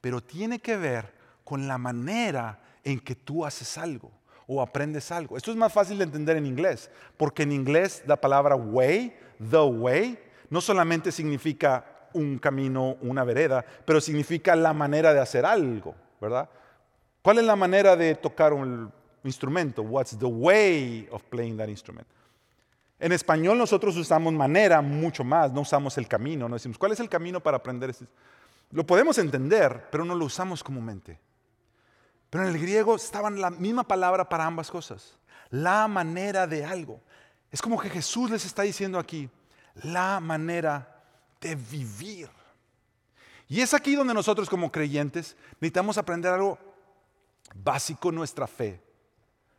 pero 0.00 0.20
tiene 0.20 0.60
que 0.60 0.76
ver 0.76 1.12
con 1.44 1.66
la 1.66 1.78
manera 1.78 2.60
en 2.84 3.00
que 3.00 3.14
tú 3.14 3.44
haces 3.44 3.78
algo 3.78 4.12
o 4.46 4.62
aprendes 4.62 5.10
algo. 5.12 5.36
Esto 5.36 5.50
es 5.50 5.56
más 5.56 5.72
fácil 5.72 5.98
de 5.98 6.04
entender 6.04 6.36
en 6.36 6.46
inglés, 6.46 6.90
porque 7.16 7.42
en 7.42 7.52
inglés 7.52 8.02
la 8.06 8.16
palabra 8.16 8.54
way, 8.56 9.14
the 9.50 9.58
way, 9.58 10.18
no 10.50 10.60
solamente 10.60 11.12
significa 11.12 11.84
un 12.14 12.38
camino, 12.38 12.96
una 13.02 13.24
vereda, 13.24 13.64
pero 13.84 14.00
significa 14.00 14.56
la 14.56 14.72
manera 14.72 15.12
de 15.12 15.20
hacer 15.20 15.44
algo, 15.44 15.94
¿verdad? 16.20 16.48
¿Cuál 17.20 17.38
es 17.38 17.44
la 17.44 17.56
manera 17.56 17.96
de 17.96 18.14
tocar 18.14 18.54
un 18.54 18.90
instrumento? 19.24 19.82
What's 19.82 20.18
the 20.18 20.26
way 20.26 21.08
of 21.10 21.22
playing 21.24 21.56
that 21.56 21.68
instrument? 21.68 22.06
En 23.00 23.12
español 23.12 23.56
nosotros 23.56 23.96
usamos 23.96 24.32
manera 24.32 24.80
mucho 24.82 25.22
más, 25.22 25.52
no 25.52 25.60
usamos 25.60 25.96
el 25.98 26.08
camino, 26.08 26.48
no 26.48 26.56
decimos, 26.56 26.78
¿cuál 26.78 26.92
es 26.92 27.00
el 27.00 27.08
camino 27.08 27.40
para 27.40 27.56
aprender 27.56 27.90
este? 27.90 28.06
Lo 28.70 28.84
podemos 28.84 29.18
entender, 29.18 29.88
pero 29.90 30.04
no 30.04 30.14
lo 30.14 30.24
usamos 30.24 30.64
comúnmente. 30.64 31.18
Pero 32.28 32.44
en 32.44 32.54
el 32.54 32.60
griego 32.60 32.96
estaban 32.96 33.40
la 33.40 33.50
misma 33.50 33.84
palabra 33.84 34.28
para 34.28 34.44
ambas 34.44 34.70
cosas. 34.70 35.16
La 35.50 35.88
manera 35.88 36.46
de 36.46 36.64
algo. 36.64 37.00
Es 37.50 37.62
como 37.62 37.80
que 37.80 37.88
Jesús 37.88 38.30
les 38.30 38.44
está 38.44 38.62
diciendo 38.62 38.98
aquí, 38.98 39.30
la 39.82 40.20
manera 40.20 41.02
de 41.40 41.54
vivir. 41.54 42.28
Y 43.48 43.62
es 43.62 43.72
aquí 43.72 43.94
donde 43.94 44.12
nosotros 44.12 44.50
como 44.50 44.70
creyentes 44.70 45.36
necesitamos 45.54 45.96
aprender 45.96 46.32
algo 46.32 46.58
básico 47.54 48.10
en 48.10 48.16
nuestra 48.16 48.46
fe. 48.46 48.82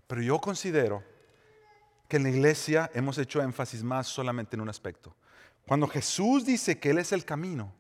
Pero 0.10 0.24
yo 0.24 0.42
considero 0.42 1.04
que 2.08 2.18
en 2.18 2.24
la 2.24 2.30
iglesia 2.30 2.90
hemos 2.96 3.20
hecho 3.20 3.44
énfasis 3.44 3.84
más 3.84 4.08
solamente 4.08 4.56
en 4.56 4.62
un 4.62 4.70
aspecto. 4.70 5.16
Cuando 5.68 5.88
Jesús 5.88 6.46
dice 6.46 6.80
que 6.80 6.90
Él 6.90 6.98
es 6.98 7.12
el 7.12 7.26
camino, 7.26 7.72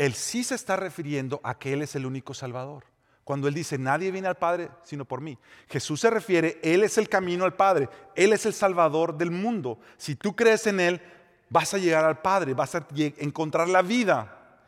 él 0.00 0.14
sí 0.14 0.42
se 0.44 0.54
está 0.54 0.76
refiriendo 0.76 1.42
a 1.44 1.58
que 1.58 1.74
Él 1.74 1.82
es 1.82 1.94
el 1.94 2.06
único 2.06 2.32
Salvador. 2.32 2.84
cuando 3.22 3.46
Él 3.46 3.54
dice, 3.54 3.78
nadie 3.78 4.10
viene 4.10 4.26
al 4.26 4.38
Padre 4.38 4.70
sino 4.82 5.04
por 5.04 5.20
mí. 5.20 5.38
Jesús 5.68 6.00
se 6.00 6.10
refiere, 6.10 6.58
Él 6.64 6.82
es 6.82 6.98
el 6.98 7.08
camino 7.08 7.44
al 7.44 7.54
Padre, 7.54 7.88
Él 8.16 8.32
es 8.32 8.44
el 8.44 8.54
Salvador 8.54 9.16
del 9.16 9.30
mundo. 9.30 9.78
Si 9.98 10.16
tú 10.16 10.34
crees 10.34 10.66
en 10.66 10.80
Él, 10.80 11.00
vas 11.48 11.74
a 11.74 11.78
llegar 11.78 12.04
al 12.04 12.20
Padre, 12.22 12.54
vas 12.54 12.74
a 12.74 12.86
encontrar 13.18 13.68
la 13.68 13.82
vida. 13.82 14.64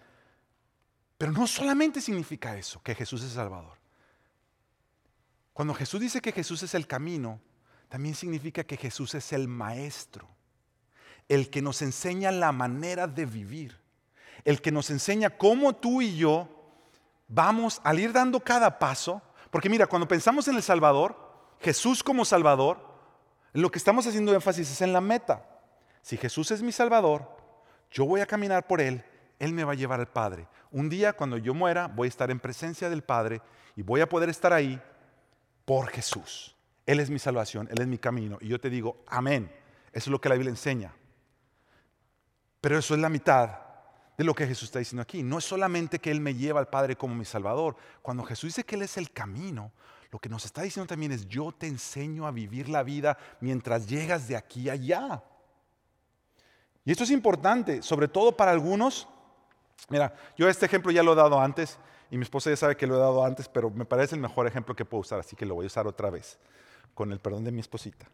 Pero 1.18 1.32
no 1.32 1.46
solamente 1.48 2.00
significa 2.00 2.56
eso, 2.56 2.80
que 2.82 2.94
Jesús 2.94 3.24
es 3.24 3.32
Salvador. 3.32 3.81
Cuando 5.52 5.74
Jesús 5.74 6.00
dice 6.00 6.20
que 6.20 6.32
Jesús 6.32 6.62
es 6.62 6.74
el 6.74 6.86
camino, 6.86 7.40
también 7.88 8.14
significa 8.14 8.64
que 8.64 8.76
Jesús 8.76 9.14
es 9.14 9.32
el 9.32 9.48
Maestro, 9.48 10.26
el 11.28 11.50
que 11.50 11.60
nos 11.60 11.82
enseña 11.82 12.30
la 12.30 12.52
manera 12.52 13.06
de 13.06 13.26
vivir, 13.26 13.78
el 14.44 14.62
que 14.62 14.72
nos 14.72 14.90
enseña 14.90 15.30
cómo 15.30 15.74
tú 15.74 16.00
y 16.00 16.16
yo 16.16 16.48
vamos 17.28 17.80
al 17.84 18.00
ir 18.00 18.12
dando 18.12 18.40
cada 18.40 18.78
paso, 18.78 19.20
porque 19.50 19.68
mira, 19.68 19.86
cuando 19.86 20.08
pensamos 20.08 20.48
en 20.48 20.56
el 20.56 20.62
Salvador, 20.62 21.16
Jesús 21.60 22.02
como 22.02 22.24
Salvador, 22.24 22.92
lo 23.52 23.70
que 23.70 23.78
estamos 23.78 24.06
haciendo 24.06 24.34
énfasis 24.34 24.70
es 24.70 24.80
en 24.80 24.94
la 24.94 25.02
meta. 25.02 25.46
Si 26.00 26.16
Jesús 26.16 26.50
es 26.50 26.62
mi 26.62 26.72
Salvador, 26.72 27.28
yo 27.90 28.06
voy 28.06 28.22
a 28.22 28.26
caminar 28.26 28.66
por 28.66 28.80
Él, 28.80 29.04
Él 29.38 29.52
me 29.52 29.64
va 29.64 29.72
a 29.72 29.76
llevar 29.76 30.00
al 30.00 30.08
Padre. 30.08 30.48
Un 30.70 30.88
día 30.88 31.12
cuando 31.12 31.36
yo 31.36 31.52
muera, 31.52 31.88
voy 31.88 32.06
a 32.06 32.08
estar 32.08 32.30
en 32.30 32.40
presencia 32.40 32.88
del 32.88 33.02
Padre 33.02 33.42
y 33.76 33.82
voy 33.82 34.00
a 34.00 34.08
poder 34.08 34.30
estar 34.30 34.54
ahí 34.54 34.80
por 35.64 35.88
Jesús. 35.88 36.56
Él 36.86 37.00
es 37.00 37.10
mi 37.10 37.18
salvación, 37.18 37.68
Él 37.70 37.80
es 37.80 37.86
mi 37.86 37.98
camino. 37.98 38.38
Y 38.40 38.48
yo 38.48 38.60
te 38.60 38.70
digo, 38.70 39.02
amén. 39.06 39.50
Eso 39.92 40.08
es 40.08 40.12
lo 40.12 40.20
que 40.20 40.28
la 40.28 40.34
Biblia 40.34 40.50
enseña. 40.50 40.92
Pero 42.60 42.78
eso 42.78 42.94
es 42.94 43.00
la 43.00 43.08
mitad 43.08 43.58
de 44.16 44.24
lo 44.24 44.34
que 44.34 44.46
Jesús 44.46 44.64
está 44.64 44.78
diciendo 44.78 45.02
aquí. 45.02 45.22
No 45.22 45.38
es 45.38 45.44
solamente 45.44 45.98
que 45.98 46.10
Él 46.10 46.20
me 46.20 46.34
lleva 46.34 46.60
al 46.60 46.68
Padre 46.68 46.96
como 46.96 47.14
mi 47.14 47.24
Salvador. 47.24 47.76
Cuando 48.00 48.24
Jesús 48.24 48.48
dice 48.48 48.64
que 48.64 48.76
Él 48.76 48.82
es 48.82 48.96
el 48.96 49.10
camino, 49.10 49.72
lo 50.10 50.18
que 50.18 50.28
nos 50.28 50.44
está 50.44 50.62
diciendo 50.62 50.86
también 50.86 51.12
es, 51.12 51.26
yo 51.26 51.52
te 51.52 51.66
enseño 51.66 52.26
a 52.26 52.30
vivir 52.30 52.68
la 52.68 52.82
vida 52.82 53.16
mientras 53.40 53.86
llegas 53.86 54.28
de 54.28 54.36
aquí 54.36 54.68
a 54.68 54.74
allá. 54.74 55.22
Y 56.84 56.92
esto 56.92 57.04
es 57.04 57.10
importante, 57.10 57.82
sobre 57.82 58.08
todo 58.08 58.36
para 58.36 58.50
algunos. 58.50 59.08
Mira, 59.88 60.14
yo 60.36 60.48
este 60.48 60.66
ejemplo 60.66 60.90
ya 60.90 61.02
lo 61.02 61.12
he 61.12 61.16
dado 61.16 61.40
antes 61.40 61.78
y 62.12 62.18
mi 62.18 62.24
esposa 62.24 62.50
ya 62.50 62.56
sabe 62.56 62.76
que 62.76 62.86
lo 62.86 62.96
he 62.96 62.98
dado 62.98 63.24
antes, 63.24 63.48
pero 63.48 63.70
me 63.70 63.86
parece 63.86 64.16
el 64.16 64.20
mejor 64.20 64.46
ejemplo 64.46 64.76
que 64.76 64.84
puedo 64.84 65.00
usar, 65.00 65.18
así 65.18 65.34
que 65.34 65.46
lo 65.46 65.54
voy 65.54 65.64
a 65.64 65.68
usar 65.68 65.86
otra 65.86 66.10
vez, 66.10 66.38
con 66.92 67.10
el 67.10 67.18
perdón 67.18 67.42
de 67.42 67.52
mi 67.52 67.60
esposita. 67.60 68.06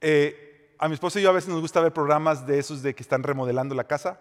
Eh, 0.00 0.74
a 0.76 0.88
mi 0.88 0.94
esposa 0.94 1.20
y 1.20 1.22
yo 1.22 1.30
a 1.30 1.32
veces 1.32 1.50
nos 1.50 1.60
gusta 1.60 1.80
ver 1.80 1.92
programas 1.92 2.48
de 2.48 2.58
esos 2.58 2.82
de 2.82 2.96
que 2.96 3.04
están 3.04 3.22
remodelando 3.22 3.76
la 3.76 3.84
casa. 3.84 4.18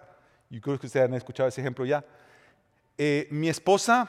Yo 0.51 0.62
creo 0.62 0.79
que 0.79 0.86
ustedes 0.86 1.07
han 1.07 1.15
escuchado 1.15 1.49
ese 1.49 1.62
ejemplo 1.62 1.83
ya. 1.83 2.05
Eh, 2.99 3.27
mi 3.31 3.49
esposa 3.49 4.07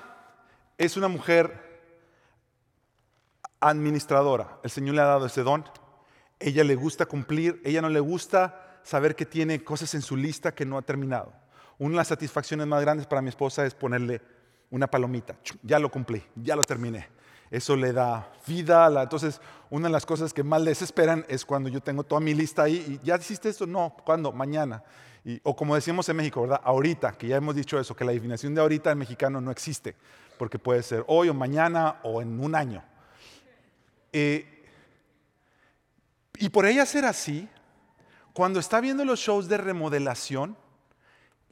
es 0.77 0.98
una 0.98 1.09
mujer 1.09 1.81
administradora. 3.61 4.59
El 4.62 4.70
Señor 4.72 4.96
le 4.96 5.00
ha 5.00 5.07
dado 5.07 5.24
ese 5.24 5.42
don. 5.42 5.64
Ella 6.38 6.64
le 6.64 6.74
gusta 6.74 7.07
cumplir. 7.07 7.62
Ella 7.64 7.81
no 7.81 7.88
le 7.88 8.00
gusta 8.00 8.79
saber 8.83 9.16
que 9.16 9.24
tiene 9.24 9.64
cosas 9.64 9.94
en 9.94 10.03
su 10.03 10.18
lista 10.18 10.55
que 10.55 10.66
no 10.66 10.77
ha 10.77 10.83
terminado. 10.83 11.33
Una 11.78 11.90
de 11.90 11.96
las 11.96 12.08
satisfacciones 12.08 12.66
más 12.66 12.80
grandes 12.80 13.06
para 13.06 13.22
mi 13.22 13.28
esposa 13.28 13.64
es 13.66 13.74
ponerle 13.74 14.20
una 14.70 14.87
palomita. 14.87 15.37
Ya 15.62 15.78
lo 15.78 15.90
cumplí, 15.90 16.22
ya 16.37 16.56
lo 16.56 16.64
terminé 16.64 17.08
eso 17.54 17.76
le 17.76 17.92
da 17.92 18.32
vida. 18.46 18.90
entonces, 19.02 19.40
una 19.70 19.87
de 19.88 19.92
las 19.92 20.04
cosas 20.04 20.32
que 20.32 20.42
más 20.42 20.60
les 20.62 20.82
esperan 20.82 21.24
es 21.28 21.44
cuando 21.44 21.68
yo 21.68 21.80
tengo 21.80 22.02
toda 22.02 22.20
mi 22.20 22.34
lista 22.34 22.64
ahí 22.64 23.00
y 23.00 23.06
ya 23.06 23.16
hiciste 23.16 23.48
esto, 23.48 23.64
no, 23.66 23.94
¿cuándo? 24.04 24.32
Mañana. 24.32 24.82
o 25.44 25.54
como 25.54 25.74
decíamos 25.76 26.08
en 26.08 26.16
México, 26.16 26.42
¿verdad? 26.42 26.60
Ahorita, 26.64 27.12
que 27.12 27.28
ya 27.28 27.37
hemos 27.37 27.54
dicho 27.54 27.78
eso, 27.78 27.94
que 27.94 28.04
la 28.04 28.12
definición 28.12 28.54
de 28.54 28.60
ahorita 28.60 28.90
en 28.90 28.98
mexicano 28.98 29.40
no 29.40 29.52
existe, 29.52 29.94
porque 30.37 30.58
puede 30.58 30.82
ser 30.82 31.04
hoy 31.06 31.28
o 31.28 31.34
mañana 31.34 32.00
o 32.02 32.20
en 32.20 32.40
un 32.40 32.56
año. 32.56 32.82
Eh, 34.12 34.64
y 36.38 36.48
por 36.48 36.66
ella 36.66 36.84
ser 36.84 37.04
así, 37.04 37.48
cuando 38.32 38.58
está 38.58 38.80
viendo 38.80 39.04
los 39.04 39.20
shows 39.20 39.48
de 39.48 39.58
remodelación, 39.58 40.56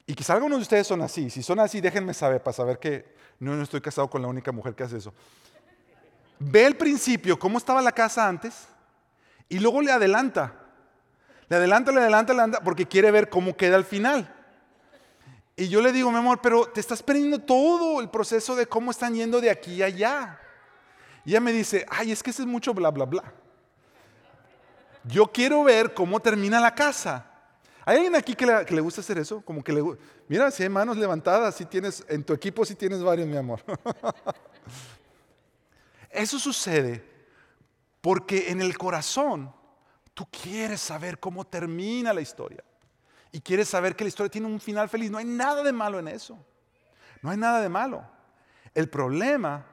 y 0.05 0.13
quizá 0.15 0.33
algunos 0.33 0.59
de 0.59 0.63
ustedes 0.63 0.87
son 0.87 1.01
así, 1.01 1.29
si 1.29 1.41
son 1.43 1.59
así, 1.59 1.81
déjenme 1.81 2.13
saber 2.13 2.41
para 2.43 2.53
saber 2.53 2.79
que 2.79 3.13
no 3.39 3.61
estoy 3.61 3.81
casado 3.81 4.09
con 4.09 4.21
la 4.21 4.27
única 4.27 4.51
mujer 4.51 4.75
que 4.75 4.83
hace 4.83 4.97
eso 4.97 5.13
ve 6.39 6.65
el 6.65 6.75
principio, 6.75 7.37
cómo 7.37 7.57
estaba 7.57 7.81
la 7.81 7.91
casa 7.91 8.27
antes, 8.27 8.67
y 9.49 9.59
luego 9.59 9.81
le 9.81 9.91
adelanta. 9.91 10.53
Le 11.47 11.57
adelanta, 11.57 11.91
le 11.91 11.99
adelanta, 11.99 12.33
le 12.33 12.39
adelanta, 12.39 12.63
porque 12.63 12.87
quiere 12.87 13.11
ver 13.11 13.29
cómo 13.29 13.55
queda 13.55 13.75
al 13.75 13.85
final. 13.85 14.33
Y 15.55 15.67
yo 15.67 15.81
le 15.81 15.91
digo, 15.91 16.11
mi 16.11 16.17
amor, 16.17 16.39
pero 16.41 16.65
te 16.65 16.79
estás 16.79 17.03
perdiendo 17.03 17.39
todo 17.39 18.01
el 18.01 18.09
proceso 18.09 18.55
de 18.55 18.65
cómo 18.65 18.91
están 18.91 19.13
yendo 19.13 19.39
de 19.39 19.51
aquí 19.51 19.83
a 19.83 19.87
allá. 19.87 20.39
Y 21.25 21.31
ella 21.31 21.41
me 21.41 21.51
dice, 21.51 21.85
ay, 21.89 22.11
es 22.11 22.23
que 22.23 22.31
ese 22.31 22.41
es 22.41 22.47
mucho 22.47 22.73
bla, 22.73 22.89
bla, 22.89 23.05
bla. 23.05 23.23
Yo 25.03 25.27
quiero 25.27 25.63
ver 25.63 25.93
cómo 25.93 26.19
termina 26.19 26.59
la 26.59 26.73
casa. 26.73 27.25
¿Hay 27.85 27.97
alguien 27.97 28.15
aquí 28.15 28.35
que 28.35 28.45
le, 28.45 28.81
gusta 28.81 29.01
hacer 29.01 29.17
eso? 29.17 29.41
Como 29.41 29.63
que 29.63 29.73
le 29.73 29.83
Mira, 30.27 30.49
si 30.51 30.63
hay 30.63 30.69
manos 30.69 30.97
levantadas, 30.97 31.55
si 31.55 31.65
tienes, 31.65 32.05
en 32.07 32.23
tu 32.23 32.33
equipo 32.33 32.65
si 32.65 32.75
tienes 32.75 33.03
varios, 33.03 33.27
mi 33.27 33.35
amor. 33.35 33.61
Eso 36.09 36.39
sucede 36.39 37.03
porque 37.99 38.51
en 38.51 38.61
el 38.61 38.77
corazón 38.77 39.53
tú 40.13 40.27
quieres 40.29 40.79
saber 40.79 41.19
cómo 41.19 41.45
termina 41.45 42.13
la 42.13 42.21
historia. 42.21 42.63
Y 43.31 43.41
quieres 43.41 43.67
saber 43.67 43.95
que 43.95 44.03
la 44.03 44.09
historia 44.09 44.29
tiene 44.29 44.47
un 44.47 44.59
final 44.59 44.87
feliz. 44.87 45.09
No 45.09 45.17
hay 45.17 45.25
nada 45.25 45.63
de 45.63 45.73
malo 45.73 45.99
en 45.99 46.07
eso. 46.07 46.37
No 47.21 47.31
hay 47.31 47.37
nada 47.37 47.61
de 47.61 47.69
malo. 47.69 48.05
El 48.75 48.89
problema 48.89 49.65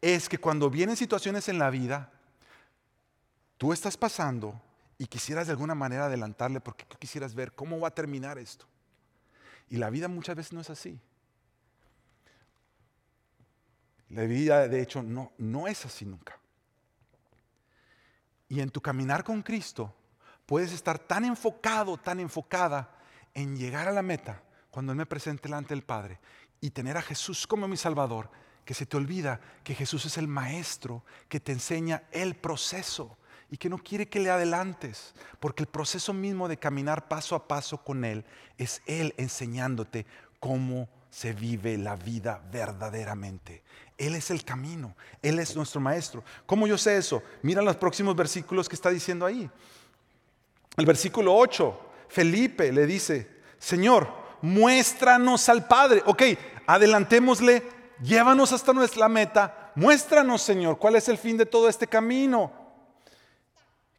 es 0.00 0.28
que 0.28 0.38
cuando 0.38 0.68
vienen 0.68 0.96
situaciones 0.96 1.48
en 1.48 1.58
la 1.58 1.70
vida, 1.70 2.12
tú 3.56 3.72
estás 3.72 3.96
pasando 3.96 4.60
y 4.98 5.06
quisieras 5.06 5.46
de 5.46 5.52
alguna 5.52 5.74
manera 5.74 6.06
adelantarle 6.06 6.60
porque 6.60 6.84
quisieras 6.98 7.34
ver 7.34 7.52
cómo 7.52 7.80
va 7.80 7.88
a 7.88 7.94
terminar 7.94 8.38
esto. 8.38 8.66
Y 9.68 9.76
la 9.76 9.90
vida 9.90 10.08
muchas 10.08 10.36
veces 10.36 10.52
no 10.52 10.60
es 10.60 10.70
así. 10.70 11.00
La 14.10 14.24
vida, 14.24 14.68
de 14.68 14.82
hecho, 14.82 15.02
no, 15.02 15.32
no 15.38 15.66
es 15.66 15.86
así 15.86 16.04
nunca. 16.04 16.38
Y 18.48 18.60
en 18.60 18.68
tu 18.68 18.82
caminar 18.82 19.24
con 19.24 19.42
Cristo, 19.42 19.94
puedes 20.44 20.72
estar 20.72 20.98
tan 20.98 21.24
enfocado, 21.24 21.96
tan 21.96 22.20
enfocada 22.20 22.94
en 23.32 23.56
llegar 23.56 23.88
a 23.88 23.92
la 23.92 24.02
meta 24.02 24.42
cuando 24.70 24.92
Él 24.92 24.98
me 24.98 25.06
presente 25.06 25.44
delante 25.44 25.74
del 25.74 25.82
Padre 25.82 26.20
y 26.60 26.70
tener 26.70 26.98
a 26.98 27.02
Jesús 27.02 27.46
como 27.46 27.66
mi 27.66 27.78
Salvador, 27.78 28.30
que 28.64 28.74
se 28.74 28.86
te 28.86 28.96
olvida 28.96 29.40
que 29.64 29.74
Jesús 29.74 30.04
es 30.04 30.18
el 30.18 30.28
Maestro 30.28 31.04
que 31.28 31.40
te 31.40 31.52
enseña 31.52 32.04
el 32.12 32.36
proceso 32.36 33.16
y 33.52 33.58
que 33.58 33.68
no 33.68 33.76
quiere 33.76 34.08
que 34.08 34.18
le 34.18 34.30
adelantes, 34.30 35.12
porque 35.38 35.62
el 35.62 35.68
proceso 35.68 36.14
mismo 36.14 36.48
de 36.48 36.56
caminar 36.56 37.06
paso 37.06 37.34
a 37.36 37.46
paso 37.46 37.76
con 37.84 38.02
Él 38.02 38.24
es 38.56 38.80
Él 38.86 39.12
enseñándote 39.18 40.06
cómo 40.40 40.88
se 41.10 41.34
vive 41.34 41.76
la 41.76 41.94
vida 41.94 42.40
verdaderamente. 42.50 43.62
Él 43.98 44.14
es 44.14 44.30
el 44.30 44.42
camino, 44.42 44.96
Él 45.20 45.38
es 45.38 45.54
nuestro 45.54 45.82
maestro. 45.82 46.24
¿Cómo 46.46 46.66
yo 46.66 46.78
sé 46.78 46.96
eso? 46.96 47.22
Mira 47.42 47.60
los 47.60 47.76
próximos 47.76 48.16
versículos 48.16 48.70
que 48.70 48.74
está 48.74 48.88
diciendo 48.88 49.26
ahí. 49.26 49.50
El 50.78 50.86
versículo 50.86 51.36
8, 51.36 51.78
Felipe 52.08 52.72
le 52.72 52.86
dice, 52.86 53.28
Señor, 53.58 54.08
muéstranos 54.40 55.46
al 55.50 55.68
Padre. 55.68 56.02
Ok, 56.06 56.22
adelantémosle, 56.66 57.62
llévanos 58.00 58.50
hasta 58.52 58.72
nuestra 58.72 59.10
meta, 59.10 59.72
muéstranos, 59.74 60.40
Señor, 60.40 60.78
cuál 60.78 60.96
es 60.96 61.06
el 61.10 61.18
fin 61.18 61.36
de 61.36 61.44
todo 61.44 61.68
este 61.68 61.86
camino. 61.86 62.61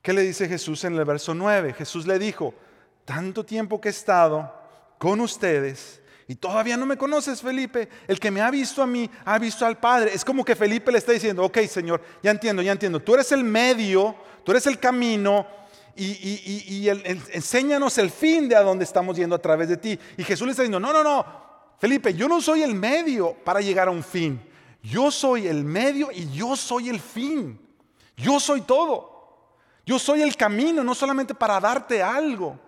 ¿Qué 0.03 0.13
le 0.13 0.21
dice 0.21 0.47
Jesús 0.47 0.83
en 0.83 0.95
el 0.95 1.05
verso 1.05 1.33
9? 1.33 1.73
Jesús 1.73 2.05
le 2.05 2.19
dijo, 2.19 2.53
tanto 3.05 3.43
tiempo 3.43 3.81
que 3.81 3.87
he 3.87 3.91
estado 3.91 4.53
con 4.99 5.21
ustedes 5.21 6.01
y 6.27 6.35
todavía 6.35 6.75
no 6.75 6.85
me 6.85 6.97
conoces, 6.97 7.41
Felipe. 7.41 7.87
El 8.07 8.19
que 8.19 8.29
me 8.29 8.41
ha 8.41 8.51
visto 8.51 8.83
a 8.83 8.87
mí, 8.87 9.09
ha 9.23 9.39
visto 9.39 9.65
al 9.65 9.79
Padre. 9.79 10.11
Es 10.13 10.25
como 10.25 10.43
que 10.43 10.55
Felipe 10.55 10.91
le 10.91 10.97
está 10.97 11.13
diciendo, 11.13 11.43
ok, 11.45 11.59
Señor, 11.69 12.01
ya 12.21 12.31
entiendo, 12.31 12.61
ya 12.61 12.73
entiendo. 12.73 12.99
Tú 12.99 13.13
eres 13.13 13.31
el 13.31 13.45
medio, 13.45 14.13
tú 14.43 14.51
eres 14.51 14.67
el 14.67 14.77
camino 14.77 15.47
y, 15.95 16.87
enséñanos 17.31 17.97
el 17.97 18.09
fin 18.09 18.49
de 18.49 18.57
a 18.57 18.61
dónde 18.61 18.83
estamos 18.83 19.15
yendo 19.15 19.35
a 19.37 19.41
través 19.41 19.69
de 19.69 19.77
ti. 19.77 19.97
Y 20.17 20.23
Jesús 20.25 20.45
le 20.45 20.51
está 20.51 20.63
diciendo, 20.63 20.81
no, 20.81 20.91
no, 20.91 21.01
no, 21.01 21.25
Felipe, 21.77 22.13
yo 22.13 22.27
no 22.27 22.41
soy 22.41 22.61
el 22.63 22.75
medio 22.75 23.35
para 23.43 23.61
llegar 23.61 23.87
a 23.87 23.91
un 23.91 24.03
fin. 24.03 24.41
Yo 24.81 25.11
soy 25.11 25.47
el 25.47 25.63
medio 25.63 26.09
y 26.11 26.29
yo 26.29 26.57
soy 26.57 26.89
el 26.89 26.99
fin. 26.99 27.57
Yo 28.17 28.39
soy 28.39 28.61
todo. 28.61 29.12
Yo 29.85 29.99
soy 29.99 30.21
el 30.21 30.35
camino, 30.37 30.83
no 30.83 30.95
solamente 30.95 31.35
para 31.35 31.59
darte 31.59 32.01
algo. 32.01 32.59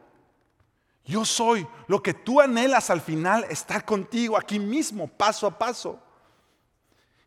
Yo 1.06 1.24
soy 1.24 1.66
lo 1.88 2.02
que 2.02 2.14
tú 2.14 2.42
anhelas 2.42 2.90
al 2.90 3.00
final, 3.00 3.46
estar 3.50 3.86
contigo 3.86 4.38
aquí 4.38 4.60
mismo, 4.60 5.08
paso 5.08 5.48
a 5.48 5.58
paso. 5.58 6.00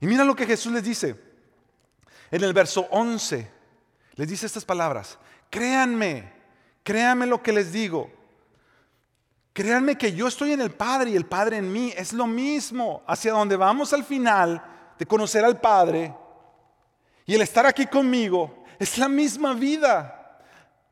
Y 0.00 0.06
mira 0.06 0.24
lo 0.24 0.34
que 0.34 0.46
Jesús 0.46 0.72
les 0.72 0.82
dice. 0.82 1.16
En 2.30 2.44
el 2.44 2.52
verso 2.52 2.86
11, 2.90 3.50
les 4.14 4.28
dice 4.28 4.46
estas 4.46 4.64
palabras. 4.64 5.18
Créanme, 5.48 6.32
créanme 6.82 7.26
lo 7.26 7.42
que 7.42 7.52
les 7.52 7.72
digo. 7.72 8.10
Créanme 9.52 9.96
que 9.96 10.12
yo 10.12 10.28
estoy 10.28 10.52
en 10.52 10.60
el 10.60 10.70
Padre 10.70 11.10
y 11.10 11.16
el 11.16 11.26
Padre 11.26 11.56
en 11.56 11.72
mí. 11.72 11.92
Es 11.96 12.12
lo 12.12 12.26
mismo. 12.26 13.02
Hacia 13.06 13.32
donde 13.32 13.56
vamos 13.56 13.92
al 13.92 14.04
final 14.04 14.62
de 14.98 15.06
conocer 15.06 15.44
al 15.44 15.60
Padre 15.60 16.14
y 17.24 17.34
el 17.34 17.42
estar 17.42 17.66
aquí 17.66 17.86
conmigo 17.86 18.57
es 18.78 18.98
la 18.98 19.08
misma 19.08 19.54
vida. 19.54 20.14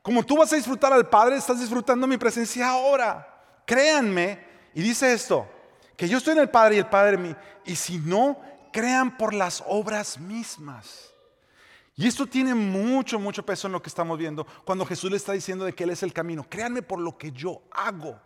Como 0.03 0.25
tú 0.25 0.37
vas 0.37 0.53
a 0.53 0.57
disfrutar 0.57 0.92
al 0.92 1.09
Padre, 1.09 1.37
estás 1.37 1.61
disfrutando 1.61 2.07
mi 2.07 2.16
presencia 2.16 2.68
ahora. 2.68 3.27
Créanme, 3.66 4.38
y 4.75 4.83
dice 4.83 5.12
esto, 5.12 5.49
que 5.96 6.09
yo 6.09 6.18
estoy 6.18 6.35
en 6.35 6.40
el 6.40 6.51
Padre 6.51 6.77
y 6.77 6.79
el 6.79 6.87
Padre 6.87 7.14
en 7.14 7.22
mí. 7.22 7.37
Y 7.64 7.75
si 7.75 7.99
no, 7.99 8.38
crean 8.72 9.16
por 9.16 9.35
las 9.35 9.64
obras 9.66 10.18
mismas. 10.18 11.11
Y 11.96 12.07
esto 12.07 12.27
tiene 12.27 12.55
mucho, 12.55 13.18
mucho 13.18 13.44
peso 13.44 13.66
en 13.66 13.72
lo 13.72 13.83
que 13.83 13.88
estamos 13.88 14.18
viendo 14.18 14.46
cuando 14.64 14.85
Jesús 14.85 15.11
le 15.11 15.16
está 15.16 15.33
diciendo 15.33 15.64
de 15.64 15.72
que 15.72 15.85
Él 15.85 15.90
es 15.90 16.03
el 16.03 16.12
camino. 16.12 16.46
Créanme 16.49 16.83
por 16.83 17.01
lo 17.01 17.16
que 17.16 17.33
yo 17.33 17.62
hago. 17.72 18.20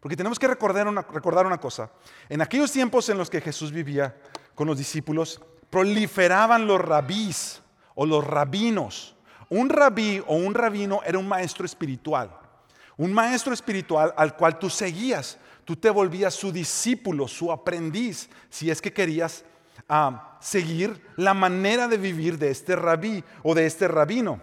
Porque 0.00 0.16
tenemos 0.16 0.38
que 0.38 0.48
recordar 0.48 0.88
una, 0.88 1.02
recordar 1.02 1.46
una 1.46 1.58
cosa. 1.58 1.90
En 2.28 2.42
aquellos 2.42 2.72
tiempos 2.72 3.08
en 3.08 3.18
los 3.18 3.30
que 3.30 3.40
Jesús 3.40 3.70
vivía 3.70 4.14
con 4.54 4.66
los 4.66 4.76
discípulos, 4.76 5.40
proliferaban 5.70 6.66
los 6.66 6.80
rabís 6.80 7.61
o 7.94 8.06
los 8.06 8.24
rabinos. 8.26 9.14
Un 9.48 9.68
rabí 9.68 10.22
o 10.26 10.36
un 10.36 10.54
rabino 10.54 11.00
era 11.04 11.18
un 11.18 11.28
maestro 11.28 11.66
espiritual. 11.66 12.30
Un 12.96 13.12
maestro 13.12 13.52
espiritual 13.52 14.14
al 14.16 14.36
cual 14.36 14.58
tú 14.58 14.70
seguías. 14.70 15.38
Tú 15.64 15.76
te 15.76 15.90
volvías 15.90 16.34
su 16.34 16.50
discípulo, 16.50 17.28
su 17.28 17.52
aprendiz, 17.52 18.28
si 18.50 18.70
es 18.70 18.82
que 18.82 18.92
querías 18.92 19.44
ah, 19.88 20.38
seguir 20.40 21.00
la 21.16 21.34
manera 21.34 21.86
de 21.88 21.98
vivir 21.98 22.38
de 22.38 22.50
este 22.50 22.76
rabí 22.76 23.22
o 23.42 23.54
de 23.54 23.66
este 23.66 23.88
rabino. 23.88 24.40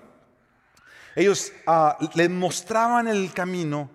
Ellos 1.15 1.51
ah, 1.67 1.97
le 2.15 2.29
mostraban 2.29 3.07
el 3.07 3.33
camino 3.33 3.89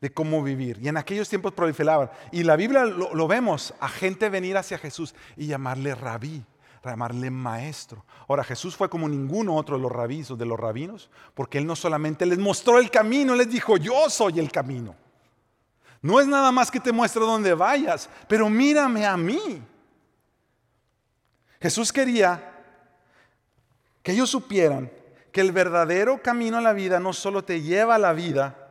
de 0.00 0.12
cómo 0.12 0.42
vivir. 0.42 0.78
Y 0.82 0.88
en 0.88 0.96
aquellos 0.96 1.28
tiempos 1.28 1.52
proliferaban. 1.52 2.10
Y 2.30 2.42
la 2.42 2.56
Biblia 2.56 2.84
lo, 2.84 3.26
vemos 3.26 3.72
a 3.80 3.88
gente 3.88 4.28
venir 4.28 4.56
hacia 4.56 4.76
Jesús 4.76 5.14
y 5.34 5.46
llamarle 5.46 5.94
rabí, 5.94 6.44
llamarle 6.92 7.30
maestro. 7.30 8.04
Ahora 8.28 8.44
Jesús 8.44 8.76
fue 8.76 8.88
como 8.88 9.08
ninguno 9.08 9.56
otro 9.56 9.76
de 9.76 9.82
los 9.82 10.30
o 10.30 10.36
de 10.36 10.46
los 10.46 10.58
rabinos, 10.58 11.10
porque 11.34 11.58
Él 11.58 11.66
no 11.66 11.76
solamente 11.76 12.26
les 12.26 12.38
mostró 12.38 12.78
el 12.78 12.90
camino, 12.90 13.34
les 13.34 13.48
dijo, 13.48 13.76
yo 13.76 14.10
soy 14.10 14.38
el 14.38 14.50
camino. 14.52 14.94
No 16.02 16.20
es 16.20 16.26
nada 16.26 16.52
más 16.52 16.70
que 16.70 16.80
te 16.80 16.92
muestro 16.92 17.24
dónde 17.24 17.54
vayas, 17.54 18.10
pero 18.28 18.50
mírame 18.50 19.06
a 19.06 19.16
mí. 19.16 19.62
Jesús 21.60 21.92
quería 21.92 22.52
que 24.02 24.12
ellos 24.12 24.28
supieran 24.28 24.90
que 25.32 25.40
el 25.40 25.50
verdadero 25.50 26.22
camino 26.22 26.58
a 26.58 26.60
la 26.60 26.74
vida 26.74 27.00
no 27.00 27.12
solo 27.12 27.42
te 27.42 27.62
lleva 27.62 27.94
a 27.94 27.98
la 27.98 28.12
vida, 28.12 28.68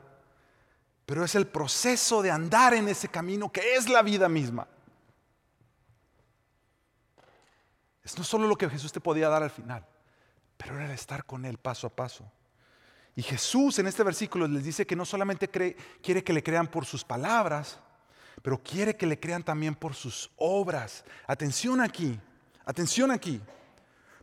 pero 1.06 1.26
es 1.26 1.36
el 1.36 1.48
proceso 1.48 2.22
de 2.22 2.32
andar 2.32 2.74
en 2.74 2.88
ese 2.88 3.08
camino 3.08 3.52
que 3.52 3.76
es 3.76 3.90
la 3.90 4.02
vida 4.02 4.30
misma. 4.30 4.68
Es 8.04 8.18
no 8.18 8.24
solo 8.24 8.48
lo 8.48 8.58
que 8.58 8.70
Jesús 8.70 8.92
te 8.92 9.00
podía 9.00 9.30
dar 9.30 9.44
al 9.44 9.50
final, 9.50 9.86
pero 10.58 10.76
era 10.76 10.86
el 10.86 10.92
estar 10.92 11.26
con 11.26 11.46
Él 11.46 11.58
paso 11.58 11.88
a 11.88 11.90
paso. 11.90 12.30
Y 13.16 13.22
Jesús 13.22 13.80
en 13.80 13.88
este 13.88 14.04
versículo 14.04 14.48
les 14.48 14.64
dice 14.64 14.86
que 14.86 14.96
no 14.96 15.06
solamente 15.06 15.48
quiere 15.48 16.24
que 16.24 16.34
le 16.34 16.44
crean 16.44 16.68
por 16.68 16.86
sus 16.86 17.04
palabras, 17.04 17.80
pero 18.42 18.62
quiere 18.62 18.98
que 18.98 19.06
le 19.06 19.20
crean 19.20 19.44
también 19.44 19.76
por 19.76 19.94
sus 19.94 20.32
obras. 20.38 21.06
Atención 21.28 21.80
aquí, 21.80 22.20
atención 22.66 23.12
aquí. 23.12 23.42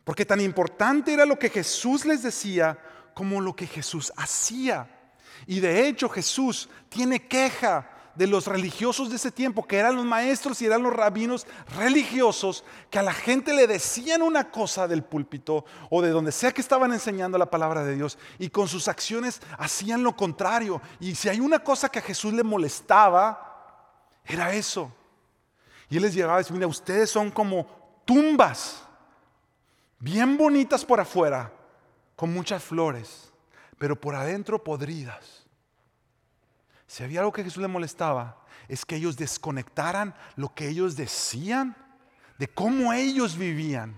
Porque 0.03 0.25
tan 0.25 0.41
importante 0.41 1.13
era 1.13 1.25
lo 1.25 1.39
que 1.39 1.49
Jesús 1.49 2.05
les 2.05 2.21
decía 2.23 2.77
como 3.13 3.39
lo 3.39 3.55
que 3.55 3.67
Jesús 3.67 4.11
hacía. 4.17 4.89
Y 5.47 5.59
de 5.59 5.87
hecho 5.87 6.09
Jesús 6.09 6.69
tiene 6.89 7.27
queja 7.27 7.89
de 8.15 8.27
los 8.27 8.47
religiosos 8.47 9.09
de 9.09 9.15
ese 9.15 9.31
tiempo, 9.31 9.65
que 9.65 9.77
eran 9.77 9.95
los 9.95 10.05
maestros 10.05 10.61
y 10.61 10.65
eran 10.65 10.83
los 10.83 10.93
rabinos 10.93 11.47
religiosos, 11.75 12.63
que 12.89 12.99
a 12.99 13.03
la 13.03 13.13
gente 13.13 13.53
le 13.53 13.67
decían 13.67 14.21
una 14.21 14.51
cosa 14.51 14.87
del 14.87 15.03
púlpito 15.03 15.65
o 15.89 16.01
de 16.01 16.09
donde 16.09 16.31
sea 16.31 16.51
que 16.51 16.61
estaban 16.61 16.93
enseñando 16.93 17.37
la 17.37 17.49
palabra 17.49 17.83
de 17.83 17.95
Dios 17.95 18.17
y 18.39 18.49
con 18.49 18.67
sus 18.67 18.87
acciones 18.87 19.41
hacían 19.57 20.03
lo 20.03 20.15
contrario. 20.15 20.81
Y 20.99 21.15
si 21.15 21.29
hay 21.29 21.39
una 21.39 21.59
cosa 21.59 21.89
que 21.89 21.99
a 21.99 22.03
Jesús 22.03 22.33
le 22.33 22.43
molestaba, 22.43 24.19
era 24.25 24.53
eso. 24.53 24.91
Y 25.89 25.97
él 25.97 26.03
les 26.03 26.13
llegaba 26.13 26.35
a 26.35 26.37
decir, 26.37 26.53
mira, 26.53 26.67
ustedes 26.67 27.09
son 27.09 27.31
como 27.31 28.01
tumbas, 28.05 28.83
bien 29.99 30.37
bonitas 30.37 30.85
por 30.85 30.99
afuera, 30.99 31.51
con 32.15 32.33
muchas 32.33 32.63
flores 32.63 33.31
pero 33.81 33.99
por 33.99 34.13
adentro 34.13 34.63
podridas. 34.63 35.40
Si 36.91 37.03
había 37.03 37.21
algo 37.21 37.31
que 37.31 37.45
Jesús 37.45 37.61
le 37.61 37.69
molestaba, 37.69 38.35
es 38.67 38.83
que 38.83 38.97
ellos 38.97 39.15
desconectaran 39.15 40.13
lo 40.35 40.53
que 40.53 40.67
ellos 40.67 40.97
decían 40.97 41.73
de 42.37 42.49
cómo 42.49 42.91
ellos 42.91 43.37
vivían. 43.37 43.95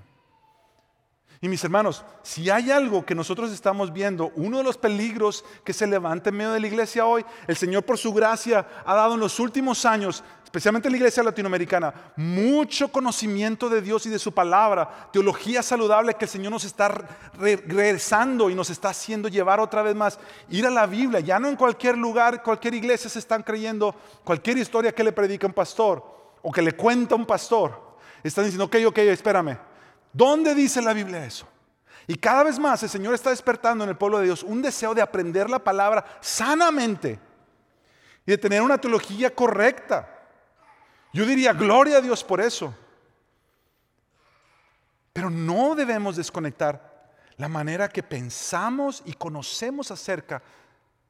Y 1.43 1.49
mis 1.49 1.61
hermanos, 1.61 2.05
si 2.21 2.49
hay 2.49 2.71
algo 2.71 3.05
que 3.05 3.13
nosotros 3.13 3.51
estamos 3.51 3.91
viendo, 3.91 4.31
uno 4.37 4.59
de 4.59 4.63
los 4.63 4.77
peligros 4.77 5.43
que 5.65 5.73
se 5.73 5.85
levanta 5.85 6.29
en 6.29 6.37
medio 6.37 6.53
de 6.53 6.61
la 6.61 6.67
iglesia 6.67 7.05
hoy, 7.05 7.25
el 7.47 7.57
Señor 7.57 7.83
por 7.83 7.97
su 7.97 8.13
gracia 8.13 8.65
ha 8.85 8.95
dado 8.95 9.15
en 9.15 9.19
los 9.19 9.41
últimos 9.41 9.83
años, 9.83 10.23
especialmente 10.45 10.87
en 10.87 10.93
la 10.93 10.99
iglesia 10.99 11.21
latinoamericana, 11.21 12.13
mucho 12.15 12.87
conocimiento 12.87 13.67
de 13.67 13.81
Dios 13.81 14.05
y 14.05 14.09
de 14.09 14.19
su 14.19 14.31
palabra, 14.31 15.09
teología 15.11 15.61
saludable 15.61 16.13
que 16.13 16.23
el 16.23 16.31
Señor 16.31 16.53
nos 16.53 16.63
está 16.63 16.87
regresando 17.37 18.49
y 18.49 18.55
nos 18.55 18.69
está 18.69 18.91
haciendo 18.91 19.27
llevar 19.27 19.59
otra 19.59 19.81
vez 19.81 19.97
más, 19.97 20.19
ir 20.47 20.65
a 20.65 20.69
la 20.69 20.85
Biblia, 20.85 21.19
ya 21.19 21.39
no 21.39 21.49
en 21.49 21.57
cualquier 21.57 21.97
lugar, 21.97 22.41
cualquier 22.41 22.75
iglesia 22.75 23.09
se 23.09 23.19
están 23.19 23.43
creyendo 23.43 23.93
cualquier 24.23 24.59
historia 24.59 24.95
que 24.95 25.03
le 25.03 25.11
predica 25.11 25.45
un 25.45 25.51
pastor 25.51 26.05
o 26.41 26.53
que 26.53 26.61
le 26.61 26.71
cuenta 26.71 27.15
un 27.15 27.25
pastor. 27.25 27.97
Están 28.23 28.45
diciendo, 28.45 28.63
ok, 28.63 28.77
ok, 28.87 28.97
espérame. 28.99 29.72
¿Dónde 30.13 30.53
dice 30.53 30.81
la 30.81 30.93
Biblia 30.93 31.25
eso? 31.25 31.47
Y 32.07 32.15
cada 32.15 32.43
vez 32.43 32.59
más 32.59 32.83
el 32.83 32.89
Señor 32.89 33.13
está 33.13 33.31
despertando 33.31 33.83
en 33.83 33.89
el 33.89 33.97
pueblo 33.97 34.19
de 34.19 34.25
Dios 34.25 34.43
un 34.43 34.61
deseo 34.61 34.93
de 34.93 35.01
aprender 35.01 35.49
la 35.49 35.59
palabra 35.59 36.05
sanamente 36.21 37.19
y 38.25 38.31
de 38.31 38.37
tener 38.37 38.61
una 38.61 38.77
teología 38.77 39.33
correcta. 39.33 40.09
Yo 41.13 41.25
diría, 41.25 41.53
gloria 41.53 41.97
a 41.97 42.01
Dios 42.01 42.23
por 42.23 42.41
eso. 42.41 42.75
Pero 45.13 45.29
no 45.29 45.75
debemos 45.75 46.15
desconectar 46.15 47.13
la 47.37 47.47
manera 47.47 47.89
que 47.89 48.03
pensamos 48.03 49.01
y 49.05 49.13
conocemos 49.13 49.91
acerca 49.91 50.41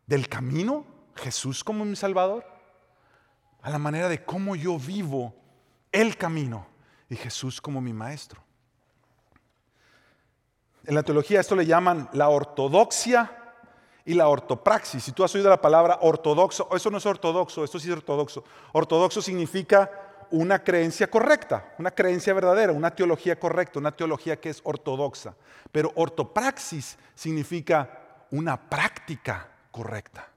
del 0.06 0.28
camino, 0.28 0.86
Jesús 1.16 1.64
como 1.64 1.86
mi 1.86 1.96
Salvador, 1.96 2.46
a 3.62 3.70
la 3.70 3.80
manera 3.80 4.10
de 4.10 4.24
cómo 4.24 4.56
yo 4.56 4.78
vivo 4.78 5.34
el 5.92 6.18
camino 6.18 6.68
y 7.10 7.16
Jesús 7.16 7.62
como 7.62 7.82
mi 7.82 7.94
Maestro. 7.94 8.44
En 10.86 10.96
la 10.96 11.04
teología 11.04 11.40
esto 11.40 11.56
le 11.56 11.66
llaman 11.66 12.10
la 12.14 12.30
ortodoxia 12.30 13.32
y 14.06 14.14
la 14.14 14.28
ortopraxis. 14.28 15.04
Si 15.04 15.12
tú 15.14 15.24
has 15.24 15.34
oído 15.34 15.50
la 15.50 15.62
palabra 15.62 16.00
ortodoxo, 16.02 16.68
eso 16.76 16.90
no 16.90 16.98
es 16.98 17.06
ortodoxo, 17.06 17.64
esto 17.64 17.80
sí 17.80 17.90
es 17.90 17.96
ortodoxo. 17.96 18.44
Ortodoxo 18.74 19.22
significa 19.22 19.90
una 20.32 20.64
creencia 20.64 21.10
correcta, 21.10 21.74
una 21.78 21.92
creencia 21.92 22.34
verdadera, 22.34 22.74
una 22.74 22.92
teología 22.92 23.40
correcta, 23.40 23.80
una 23.80 23.92
teología 23.92 24.40
que 24.40 24.50
es 24.50 24.62
ortodoxa. 24.64 25.36
Pero 25.72 25.92
ortopraxis 25.96 26.98
significa 27.16 28.26
una 28.32 28.60
práctica 28.60 29.48
correcta. 29.72 30.28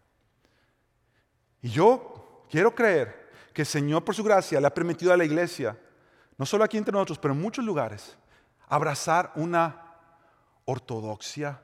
Y 1.62 1.70
yo 1.70 2.44
quiero 2.50 2.74
creer 2.74 3.30
que 3.52 3.62
el 3.62 3.66
Señor 3.66 4.04
por 4.04 4.14
su 4.14 4.22
gracia 4.22 4.60
le 4.60 4.66
ha 4.66 4.74
permitido 4.74 5.12
a 5.12 5.16
la 5.16 5.24
iglesia, 5.24 5.76
no 6.38 6.44
solo 6.44 6.62
aquí 6.62 6.76
entre 6.76 6.92
nosotros, 6.92 7.18
pero 7.18 7.34
en 7.34 7.40
muchos 7.40 7.64
lugares, 7.64 8.16
abrazar 8.68 9.32
una 9.34 9.85
ortodoxia 10.66 11.60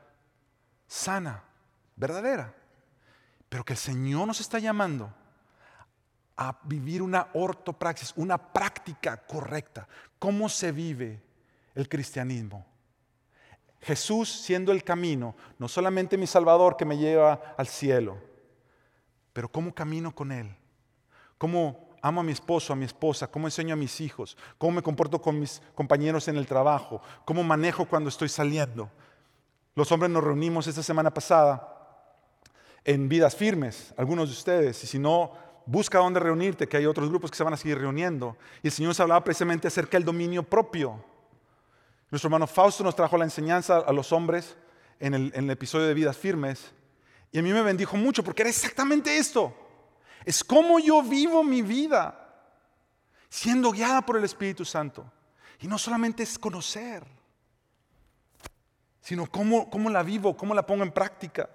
sana, 0.87 1.43
verdadera. 1.95 2.53
Pero 3.49 3.63
que 3.63 3.73
el 3.73 3.79
Señor 3.79 4.27
nos 4.27 4.39
está 4.39 4.59
llamando 4.59 5.13
a 6.37 6.59
vivir 6.63 7.01
una 7.01 7.27
ortopraxis, 7.33 8.13
una 8.15 8.37
práctica 8.37 9.17
correcta. 9.17 9.87
¿Cómo 10.19 10.49
se 10.49 10.71
vive 10.71 11.21
el 11.75 11.87
cristianismo? 11.87 12.65
Jesús 13.81 14.29
siendo 14.29 14.71
el 14.71 14.83
camino, 14.83 15.35
no 15.59 15.67
solamente 15.67 16.17
mi 16.17 16.25
Salvador 16.25 16.77
que 16.77 16.85
me 16.85 16.97
lleva 16.97 17.55
al 17.57 17.67
cielo, 17.67 18.17
pero 19.33 19.51
cómo 19.51 19.73
camino 19.73 20.15
con 20.15 20.31
Él, 20.31 20.55
cómo 21.37 21.82
amo 22.03 22.19
a 22.19 22.23
mi 22.23 22.33
esposo, 22.33 22.73
a 22.73 22.75
mi 22.75 22.83
esposa, 22.83 23.27
cómo 23.27 23.47
enseño 23.47 23.73
a 23.73 23.77
mis 23.77 24.01
hijos, 24.01 24.37
cómo 24.57 24.73
me 24.73 24.83
comporto 24.83 25.21
con 25.21 25.39
mis 25.39 25.61
compañeros 25.73 26.27
en 26.27 26.35
el 26.35 26.45
trabajo, 26.45 27.01
cómo 27.23 27.43
manejo 27.43 27.85
cuando 27.85 28.09
estoy 28.09 28.27
saliendo. 28.27 28.91
Los 29.73 29.89
hombres 29.91 30.11
nos 30.11 30.21
reunimos 30.21 30.67
esta 30.67 30.83
semana 30.83 31.13
pasada 31.13 31.65
en 32.83 33.07
vidas 33.07 33.37
firmes, 33.37 33.93
algunos 33.95 34.27
de 34.27 34.33
ustedes, 34.33 34.83
y 34.83 34.87
si 34.87 34.99
no, 34.99 35.31
busca 35.65 35.99
dónde 35.99 36.19
reunirte, 36.19 36.67
que 36.67 36.75
hay 36.75 36.85
otros 36.85 37.07
grupos 37.07 37.31
que 37.31 37.37
se 37.37 37.43
van 37.45 37.53
a 37.53 37.57
seguir 37.57 37.79
reuniendo. 37.79 38.35
Y 38.61 38.67
el 38.67 38.73
Señor 38.73 38.89
nos 38.89 38.99
hablaba 38.99 39.23
precisamente 39.23 39.69
acerca 39.69 39.97
del 39.97 40.03
dominio 40.03 40.43
propio. 40.43 41.01
Nuestro 42.11 42.27
hermano 42.27 42.47
Fausto 42.47 42.83
nos 42.83 42.97
trajo 42.97 43.17
la 43.17 43.23
enseñanza 43.23 43.77
a 43.77 43.93
los 43.93 44.11
hombres 44.11 44.57
en 44.99 45.13
el, 45.13 45.31
en 45.33 45.45
el 45.45 45.51
episodio 45.51 45.87
de 45.87 45.93
vidas 45.93 46.17
firmes, 46.17 46.73
y 47.31 47.39
a 47.39 47.41
mí 47.41 47.53
me 47.53 47.61
bendijo 47.61 47.95
mucho 47.95 48.25
porque 48.25 48.41
era 48.41 48.49
exactamente 48.49 49.17
esto. 49.17 49.62
Es 50.25 50.43
cómo 50.43 50.79
yo 50.79 51.01
vivo 51.01 51.43
mi 51.43 51.61
vida, 51.61 52.19
siendo 53.29 53.71
guiada 53.71 54.01
por 54.01 54.17
el 54.17 54.23
Espíritu 54.23 54.63
Santo. 54.65 55.05
Y 55.59 55.67
no 55.67 55.77
solamente 55.77 56.23
es 56.23 56.37
conocer, 56.37 57.03
sino 59.01 59.27
cómo, 59.27 59.69
cómo 59.69 59.89
la 59.89 60.03
vivo, 60.03 60.35
cómo 60.35 60.53
la 60.53 60.65
pongo 60.65 60.83
en 60.83 60.91
práctica. 60.91 61.49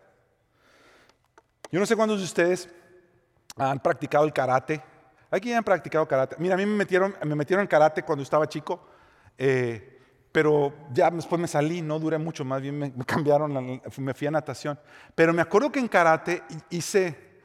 Yo 1.70 1.78
no 1.80 1.86
sé 1.86 1.96
cuántos 1.96 2.18
de 2.18 2.24
ustedes 2.24 2.68
han 3.56 3.80
practicado 3.80 4.24
el 4.24 4.32
karate. 4.32 4.82
¿Hay 5.30 5.40
quien 5.40 5.56
han 5.56 5.64
practicado 5.64 6.08
karate? 6.08 6.36
Mira, 6.38 6.54
a 6.54 6.56
mí 6.58 6.64
me 6.64 6.76
metieron, 6.76 7.14
me 7.24 7.34
metieron 7.34 7.62
en 7.62 7.68
karate 7.68 8.02
cuando 8.02 8.22
estaba 8.22 8.48
chico, 8.48 8.88
eh, 9.36 10.00
pero 10.32 10.74
ya 10.92 11.10
después 11.10 11.40
me 11.40 11.48
salí, 11.48 11.82
no 11.82 11.98
duré 11.98 12.16
mucho, 12.16 12.44
más 12.44 12.62
bien 12.62 12.78
me, 12.78 12.92
cambiaron, 13.04 13.80
me 13.98 14.14
fui 14.14 14.26
a 14.26 14.30
natación. 14.30 14.78
Pero 15.14 15.32
me 15.32 15.42
acuerdo 15.42 15.70
que 15.70 15.80
en 15.80 15.88
karate 15.88 16.42
hice, 16.70 17.42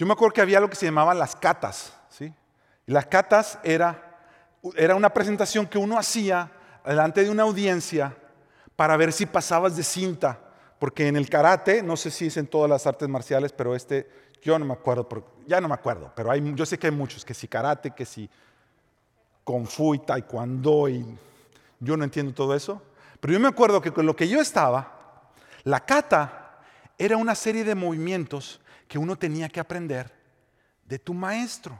yo 0.00 0.06
me 0.06 0.14
acuerdo 0.14 0.32
que 0.32 0.40
había 0.40 0.60
lo 0.60 0.70
que 0.70 0.76
se 0.76 0.86
llamaban 0.86 1.18
las 1.18 1.36
catas, 1.36 1.92
¿sí? 2.08 2.32
Las 2.86 3.04
catas 3.04 3.58
era, 3.62 4.16
era 4.74 4.94
una 4.94 5.10
presentación 5.10 5.66
que 5.66 5.76
uno 5.76 5.98
hacía 5.98 6.50
delante 6.86 7.22
de 7.22 7.28
una 7.28 7.42
audiencia 7.42 8.16
para 8.76 8.96
ver 8.96 9.12
si 9.12 9.26
pasabas 9.26 9.76
de 9.76 9.82
cinta, 9.82 10.40
porque 10.78 11.06
en 11.06 11.16
el 11.16 11.28
karate, 11.28 11.82
no 11.82 11.98
sé 11.98 12.10
si 12.10 12.28
es 12.28 12.38
en 12.38 12.46
todas 12.46 12.70
las 12.70 12.86
artes 12.86 13.10
marciales, 13.10 13.52
pero 13.52 13.76
este, 13.76 14.08
yo 14.40 14.58
no 14.58 14.64
me 14.64 14.72
acuerdo, 14.72 15.06
ya 15.46 15.60
no 15.60 15.68
me 15.68 15.74
acuerdo, 15.74 16.10
pero 16.16 16.30
hay, 16.30 16.50
yo 16.54 16.64
sé 16.64 16.78
que 16.78 16.86
hay 16.86 16.94
muchos, 16.94 17.22
que 17.22 17.34
si 17.34 17.46
karate, 17.46 17.90
que 17.90 18.06
si 18.06 18.30
kung 19.44 19.66
fu 19.66 19.94
y 19.94 19.98
taekwondo, 19.98 20.88
y 20.88 21.04
yo 21.78 21.98
no 21.98 22.04
entiendo 22.04 22.32
todo 22.32 22.54
eso, 22.54 22.80
pero 23.20 23.34
yo 23.34 23.38
me 23.38 23.48
acuerdo 23.48 23.82
que 23.82 23.92
con 23.92 24.06
lo 24.06 24.16
que 24.16 24.26
yo 24.26 24.40
estaba, 24.40 25.30
la 25.64 25.80
kata 25.80 26.62
era 26.96 27.18
una 27.18 27.34
serie 27.34 27.64
de 27.64 27.74
movimientos 27.74 28.62
que 28.90 28.98
uno 28.98 29.14
tenía 29.14 29.48
que 29.48 29.60
aprender 29.60 30.12
de 30.84 30.98
tu 30.98 31.14
maestro. 31.14 31.78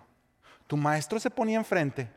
Tu 0.68 0.76
maestro 0.76 1.18
se 1.18 1.28
ponía 1.28 1.58
enfrente 1.58 2.08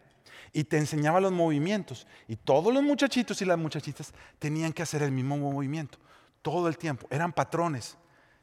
y 0.54 0.64
te 0.64 0.78
enseñaba 0.78 1.20
los 1.20 1.32
movimientos. 1.32 2.06
Y 2.28 2.36
todos 2.36 2.72
los 2.72 2.84
muchachitos 2.84 3.42
y 3.42 3.46
las 3.46 3.58
muchachitas 3.58 4.14
tenían 4.38 4.72
que 4.72 4.84
hacer 4.84 5.02
el 5.02 5.12
mismo 5.12 5.36
movimiento 5.36 5.98
todo 6.44 6.68
el 6.68 6.78
tiempo. 6.78 7.08
Eran 7.10 7.34
patrones 7.34 7.98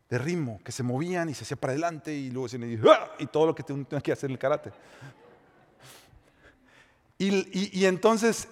de 0.08 0.18
ritmo 0.18 0.60
que 0.64 0.72
se 0.72 0.82
movían 0.82 1.28
y 1.28 1.34
se 1.34 1.44
hacía 1.44 1.56
para 1.56 1.70
adelante 1.70 2.12
y 2.12 2.32
luego 2.32 2.48
se 2.48 2.58
¡Ah! 2.88 3.12
y 3.20 3.26
todo 3.26 3.46
lo 3.46 3.54
que 3.54 3.62
tenía 3.62 4.00
que 4.02 4.10
hacer 4.10 4.28
en 4.28 4.32
el 4.32 4.38
karate. 4.40 4.72
Y, 7.16 7.84
entonces 7.84 8.48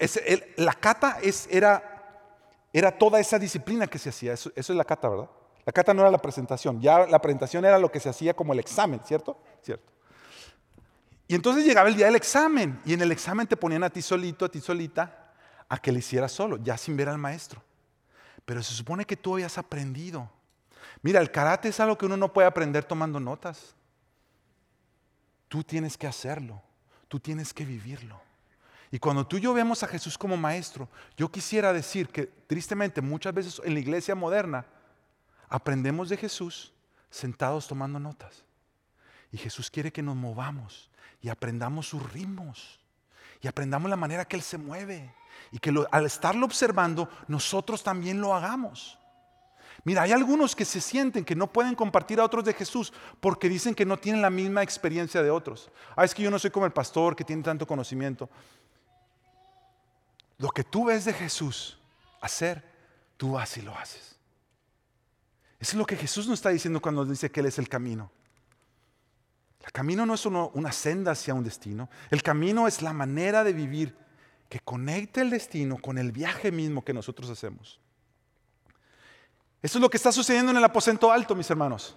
la 0.56 0.74
kata 0.74 1.18
es, 1.20 1.48
era, 1.50 2.30
era 2.72 2.96
toda 2.96 3.18
esa 3.18 3.40
disciplina 3.40 3.88
que 3.88 3.98
se 3.98 4.10
hacía. 4.10 4.34
Eso, 4.34 4.52
eso 4.54 4.72
es 4.72 4.76
la 4.76 4.84
kata, 4.84 5.08
¿verdad? 5.08 5.30
La 5.68 5.72
kata 5.72 5.92
no 5.92 6.00
era 6.00 6.10
la 6.10 6.16
presentación, 6.16 6.80
ya 6.80 7.06
la 7.06 7.20
presentación 7.20 7.62
era 7.62 7.78
lo 7.78 7.92
que 7.92 8.00
se 8.00 8.08
hacía 8.08 8.32
como 8.32 8.54
el 8.54 8.58
examen, 8.58 9.02
¿cierto? 9.04 9.38
Cierto. 9.62 9.92
Y 11.26 11.34
entonces 11.34 11.66
llegaba 11.66 11.90
el 11.90 11.94
día 11.94 12.06
del 12.06 12.16
examen 12.16 12.80
y 12.86 12.94
en 12.94 13.02
el 13.02 13.12
examen 13.12 13.46
te 13.46 13.54
ponían 13.54 13.84
a 13.84 13.90
ti 13.90 14.00
solito, 14.00 14.46
a 14.46 14.48
ti 14.48 14.62
solita, 14.62 15.34
a 15.68 15.76
que 15.76 15.92
le 15.92 15.98
hicieras 15.98 16.32
solo, 16.32 16.56
ya 16.56 16.78
sin 16.78 16.96
ver 16.96 17.10
al 17.10 17.18
maestro. 17.18 17.62
Pero 18.46 18.62
se 18.62 18.72
supone 18.72 19.04
que 19.04 19.18
tú 19.18 19.34
habías 19.34 19.58
aprendido. 19.58 20.30
Mira, 21.02 21.20
el 21.20 21.30
karate 21.30 21.68
es 21.68 21.78
algo 21.80 21.98
que 21.98 22.06
uno 22.06 22.16
no 22.16 22.32
puede 22.32 22.48
aprender 22.48 22.84
tomando 22.84 23.20
notas. 23.20 23.74
Tú 25.48 25.62
tienes 25.62 25.98
que 25.98 26.06
hacerlo, 26.06 26.62
tú 27.08 27.20
tienes 27.20 27.52
que 27.52 27.66
vivirlo. 27.66 28.18
Y 28.90 28.98
cuando 28.98 29.26
tú 29.26 29.36
y 29.36 29.42
yo 29.42 29.52
vemos 29.52 29.82
a 29.82 29.86
Jesús 29.86 30.16
como 30.16 30.38
maestro, 30.38 30.88
yo 31.14 31.30
quisiera 31.30 31.74
decir 31.74 32.08
que 32.08 32.24
tristemente 32.24 33.02
muchas 33.02 33.34
veces 33.34 33.60
en 33.62 33.74
la 33.74 33.80
iglesia 33.80 34.14
moderna 34.14 34.64
aprendemos 35.48 36.08
de 36.08 36.16
Jesús 36.16 36.72
sentados 37.10 37.66
tomando 37.66 37.98
notas. 37.98 38.44
Y 39.30 39.38
Jesús 39.38 39.70
quiere 39.70 39.92
que 39.92 40.02
nos 40.02 40.16
movamos 40.16 40.90
y 41.20 41.28
aprendamos 41.28 41.88
sus 41.88 42.12
ritmos 42.12 42.80
y 43.40 43.48
aprendamos 43.48 43.90
la 43.90 43.96
manera 43.96 44.26
que 44.26 44.36
Él 44.36 44.42
se 44.42 44.58
mueve 44.58 45.14
y 45.52 45.58
que 45.58 45.72
al 45.90 46.06
estarlo 46.06 46.46
observando 46.46 47.08
nosotros 47.28 47.82
también 47.82 48.20
lo 48.20 48.34
hagamos. 48.34 48.98
Mira, 49.84 50.02
hay 50.02 50.12
algunos 50.12 50.56
que 50.56 50.64
se 50.64 50.80
sienten 50.80 51.24
que 51.24 51.36
no 51.36 51.46
pueden 51.46 51.74
compartir 51.74 52.20
a 52.20 52.24
otros 52.24 52.44
de 52.44 52.52
Jesús 52.52 52.92
porque 53.20 53.48
dicen 53.48 53.74
que 53.74 53.86
no 53.86 53.96
tienen 53.96 54.20
la 54.20 54.30
misma 54.30 54.62
experiencia 54.62 55.22
de 55.22 55.30
otros. 55.30 55.70
Ah, 55.94 56.04
es 56.04 56.14
que 56.14 56.22
yo 56.22 56.30
no 56.30 56.38
soy 56.38 56.50
como 56.50 56.66
el 56.66 56.72
pastor 56.72 57.14
que 57.14 57.24
tiene 57.24 57.42
tanto 57.42 57.66
conocimiento. 57.66 58.28
Lo 60.38 60.50
que 60.50 60.64
tú 60.64 60.86
ves 60.86 61.04
de 61.04 61.12
Jesús 61.12 61.78
hacer, 62.20 62.64
tú 63.16 63.32
vas 63.32 63.56
y 63.56 63.62
lo 63.62 63.76
haces. 63.76 64.17
Eso 65.60 65.72
es 65.72 65.74
lo 65.74 65.86
que 65.86 65.96
Jesús 65.96 66.26
nos 66.26 66.38
está 66.38 66.50
diciendo 66.50 66.80
cuando 66.80 67.04
dice 67.04 67.30
que 67.30 67.40
Él 67.40 67.46
es 67.46 67.58
el 67.58 67.68
camino. 67.68 68.10
El 69.64 69.72
camino 69.72 70.06
no 70.06 70.14
es 70.14 70.24
una 70.24 70.72
senda 70.72 71.12
hacia 71.12 71.34
un 71.34 71.44
destino. 71.44 71.90
El 72.10 72.22
camino 72.22 72.66
es 72.66 72.80
la 72.80 72.92
manera 72.92 73.44
de 73.44 73.52
vivir 73.52 73.96
que 74.48 74.60
conecte 74.60 75.20
el 75.20 75.30
destino 75.30 75.76
con 75.76 75.98
el 75.98 76.12
viaje 76.12 76.50
mismo 76.50 76.84
que 76.84 76.94
nosotros 76.94 77.28
hacemos. 77.28 77.78
Eso 79.60 79.78
es 79.78 79.82
lo 79.82 79.90
que 79.90 79.96
está 79.96 80.12
sucediendo 80.12 80.52
en 80.52 80.58
el 80.58 80.64
aposento 80.64 81.10
alto, 81.10 81.34
mis 81.34 81.50
hermanos. 81.50 81.96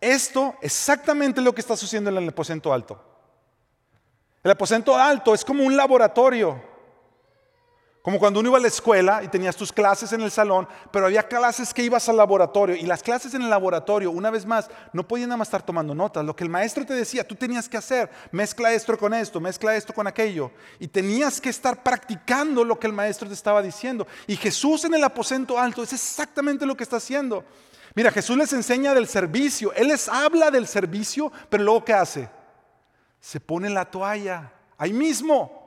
Esto 0.00 0.56
exactamente 0.60 1.40
lo 1.40 1.54
que 1.54 1.60
está 1.60 1.76
sucediendo 1.76 2.10
en 2.10 2.18
el 2.18 2.28
aposento 2.28 2.72
alto. 2.72 3.02
El 4.42 4.50
aposento 4.50 4.94
alto 4.94 5.32
es 5.32 5.44
como 5.44 5.64
un 5.64 5.76
laboratorio 5.76 6.62
como 8.06 8.20
cuando 8.20 8.38
uno 8.38 8.50
iba 8.50 8.58
a 8.58 8.60
la 8.60 8.68
escuela 8.68 9.24
y 9.24 9.26
tenías 9.26 9.56
tus 9.56 9.72
clases 9.72 10.12
en 10.12 10.20
el 10.20 10.30
salón, 10.30 10.68
pero 10.92 11.06
había 11.06 11.26
clases 11.26 11.74
que 11.74 11.82
ibas 11.82 12.08
al 12.08 12.16
laboratorio. 12.16 12.76
Y 12.76 12.82
las 12.82 13.02
clases 13.02 13.34
en 13.34 13.42
el 13.42 13.50
laboratorio, 13.50 14.12
una 14.12 14.30
vez 14.30 14.46
más, 14.46 14.70
no 14.92 15.08
podían 15.08 15.30
nada 15.30 15.38
más 15.38 15.48
estar 15.48 15.66
tomando 15.66 15.92
notas. 15.92 16.24
Lo 16.24 16.36
que 16.36 16.44
el 16.44 16.48
maestro 16.48 16.86
te 16.86 16.94
decía, 16.94 17.26
tú 17.26 17.34
tenías 17.34 17.68
que 17.68 17.76
hacer, 17.76 18.08
mezcla 18.30 18.72
esto 18.72 18.96
con 18.96 19.12
esto, 19.12 19.40
mezcla 19.40 19.74
esto 19.74 19.92
con 19.92 20.06
aquello. 20.06 20.52
Y 20.78 20.86
tenías 20.86 21.40
que 21.40 21.48
estar 21.48 21.82
practicando 21.82 22.62
lo 22.62 22.78
que 22.78 22.86
el 22.86 22.92
maestro 22.92 23.26
te 23.26 23.34
estaba 23.34 23.60
diciendo. 23.60 24.06
Y 24.28 24.36
Jesús 24.36 24.84
en 24.84 24.94
el 24.94 25.02
aposento 25.02 25.58
alto 25.58 25.82
es 25.82 25.92
exactamente 25.92 26.64
lo 26.64 26.76
que 26.76 26.84
está 26.84 26.98
haciendo. 26.98 27.44
Mira, 27.96 28.12
Jesús 28.12 28.36
les 28.36 28.52
enseña 28.52 28.94
del 28.94 29.08
servicio. 29.08 29.72
Él 29.72 29.88
les 29.88 30.08
habla 30.08 30.52
del 30.52 30.68
servicio, 30.68 31.32
pero 31.48 31.64
luego 31.64 31.84
¿qué 31.84 31.94
hace? 31.94 32.28
Se 33.18 33.40
pone 33.40 33.68
la 33.68 33.84
toalla 33.84 34.52
ahí 34.78 34.92
mismo 34.92 35.65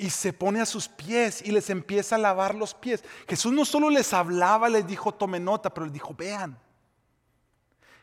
y 0.00 0.08
se 0.08 0.32
pone 0.32 0.62
a 0.62 0.66
sus 0.66 0.88
pies 0.88 1.42
y 1.44 1.52
les 1.52 1.68
empieza 1.68 2.14
a 2.14 2.18
lavar 2.18 2.54
los 2.54 2.72
pies. 2.72 3.04
Jesús 3.28 3.52
no 3.52 3.66
solo 3.66 3.90
les 3.90 4.14
hablaba, 4.14 4.70
les 4.70 4.86
dijo, 4.86 5.12
tome 5.12 5.38
nota, 5.38 5.74
pero 5.74 5.84
les 5.84 5.92
dijo, 5.92 6.14
vean. 6.14 6.58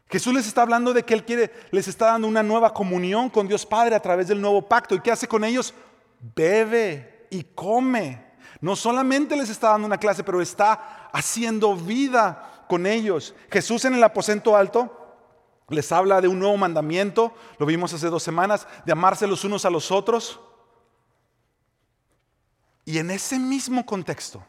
Jesús 0.08 0.32
les 0.32 0.46
está 0.46 0.62
hablando 0.62 0.94
de 0.94 1.02
que 1.02 1.16
Él 1.16 1.26
quiere, 1.26 1.52
les 1.72 1.88
está 1.88 2.12
dando 2.12 2.28
una 2.28 2.44
nueva 2.44 2.72
comunión 2.72 3.32
con 3.32 3.48
Dios 3.48 3.66
Padre 3.66 3.96
a 3.96 4.00
través 4.00 4.28
del 4.28 4.40
nuevo 4.40 4.62
pacto. 4.62 4.94
¿Y 4.94 5.02
qué 5.02 5.12
hace 5.12 5.28
con 5.28 5.44
ellos? 5.44 5.74
Bebe 6.36 7.26
y 7.32 7.44
come. 7.44 8.24
No 8.62 8.76
solamente 8.76 9.36
les 9.36 9.50
está 9.50 9.70
dando 9.70 9.88
una 9.88 9.98
clase, 9.98 10.24
pero 10.24 10.40
está 10.40 11.10
haciendo 11.12 11.76
vida 11.76 12.64
con 12.70 12.86
ellos. 12.86 13.34
Jesús 13.50 13.86
en 13.86 13.96
el 13.96 14.04
aposento 14.04 14.56
alto 14.56 15.18
les 15.70 15.92
habla 15.92 16.22
de 16.22 16.28
un 16.28 16.38
nuevo 16.38 16.58
mandamiento, 16.58 17.34
lo 17.58 17.66
vimos 17.66 17.92
hace 17.92 18.08
dos 18.08 18.22
semanas, 18.22 18.68
de 18.86 18.92
amarse 18.92 19.26
los 19.26 19.44
unos 19.44 19.66
a 19.66 19.72
los 19.72 19.92
otros. 19.92 20.40
Y 22.88 23.00
en 23.00 23.12
ese 23.12 23.38
mismo 23.38 23.86
contexto, 23.86 24.42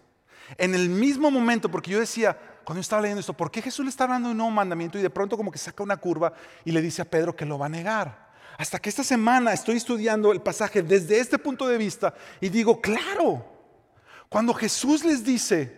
en 0.58 0.72
el 0.72 0.88
mismo 0.88 1.28
momento, 1.28 1.68
porque 1.68 1.90
yo 1.90 1.98
decía, 1.98 2.38
cuando 2.62 2.78
yo 2.78 2.82
estaba 2.82 3.02
leyendo 3.02 3.18
esto, 3.18 3.32
¿por 3.32 3.50
qué 3.50 3.60
Jesús 3.60 3.84
le 3.84 3.90
está 3.90 4.04
hablando 4.04 4.28
de 4.28 4.30
un 4.30 4.38
nuevo 4.38 4.52
mandamiento 4.52 4.96
y 4.96 5.02
de 5.02 5.10
pronto 5.10 5.36
como 5.36 5.50
que 5.50 5.58
saca 5.58 5.82
una 5.82 5.96
curva 5.96 6.32
y 6.64 6.70
le 6.70 6.80
dice 6.80 7.02
a 7.02 7.04
Pedro 7.04 7.34
que 7.34 7.44
lo 7.44 7.58
va 7.58 7.66
a 7.66 7.68
negar? 7.68 8.28
Hasta 8.56 8.78
que 8.78 8.90
esta 8.90 9.02
semana 9.02 9.52
estoy 9.52 9.78
estudiando 9.78 10.30
el 10.30 10.40
pasaje 10.40 10.84
desde 10.84 11.18
este 11.18 11.36
punto 11.36 11.66
de 11.66 11.78
vista 11.78 12.14
y 12.40 12.48
digo, 12.48 12.80
claro, 12.80 13.44
cuando 14.28 14.54
Jesús 14.54 15.04
les 15.04 15.24
dice, 15.24 15.76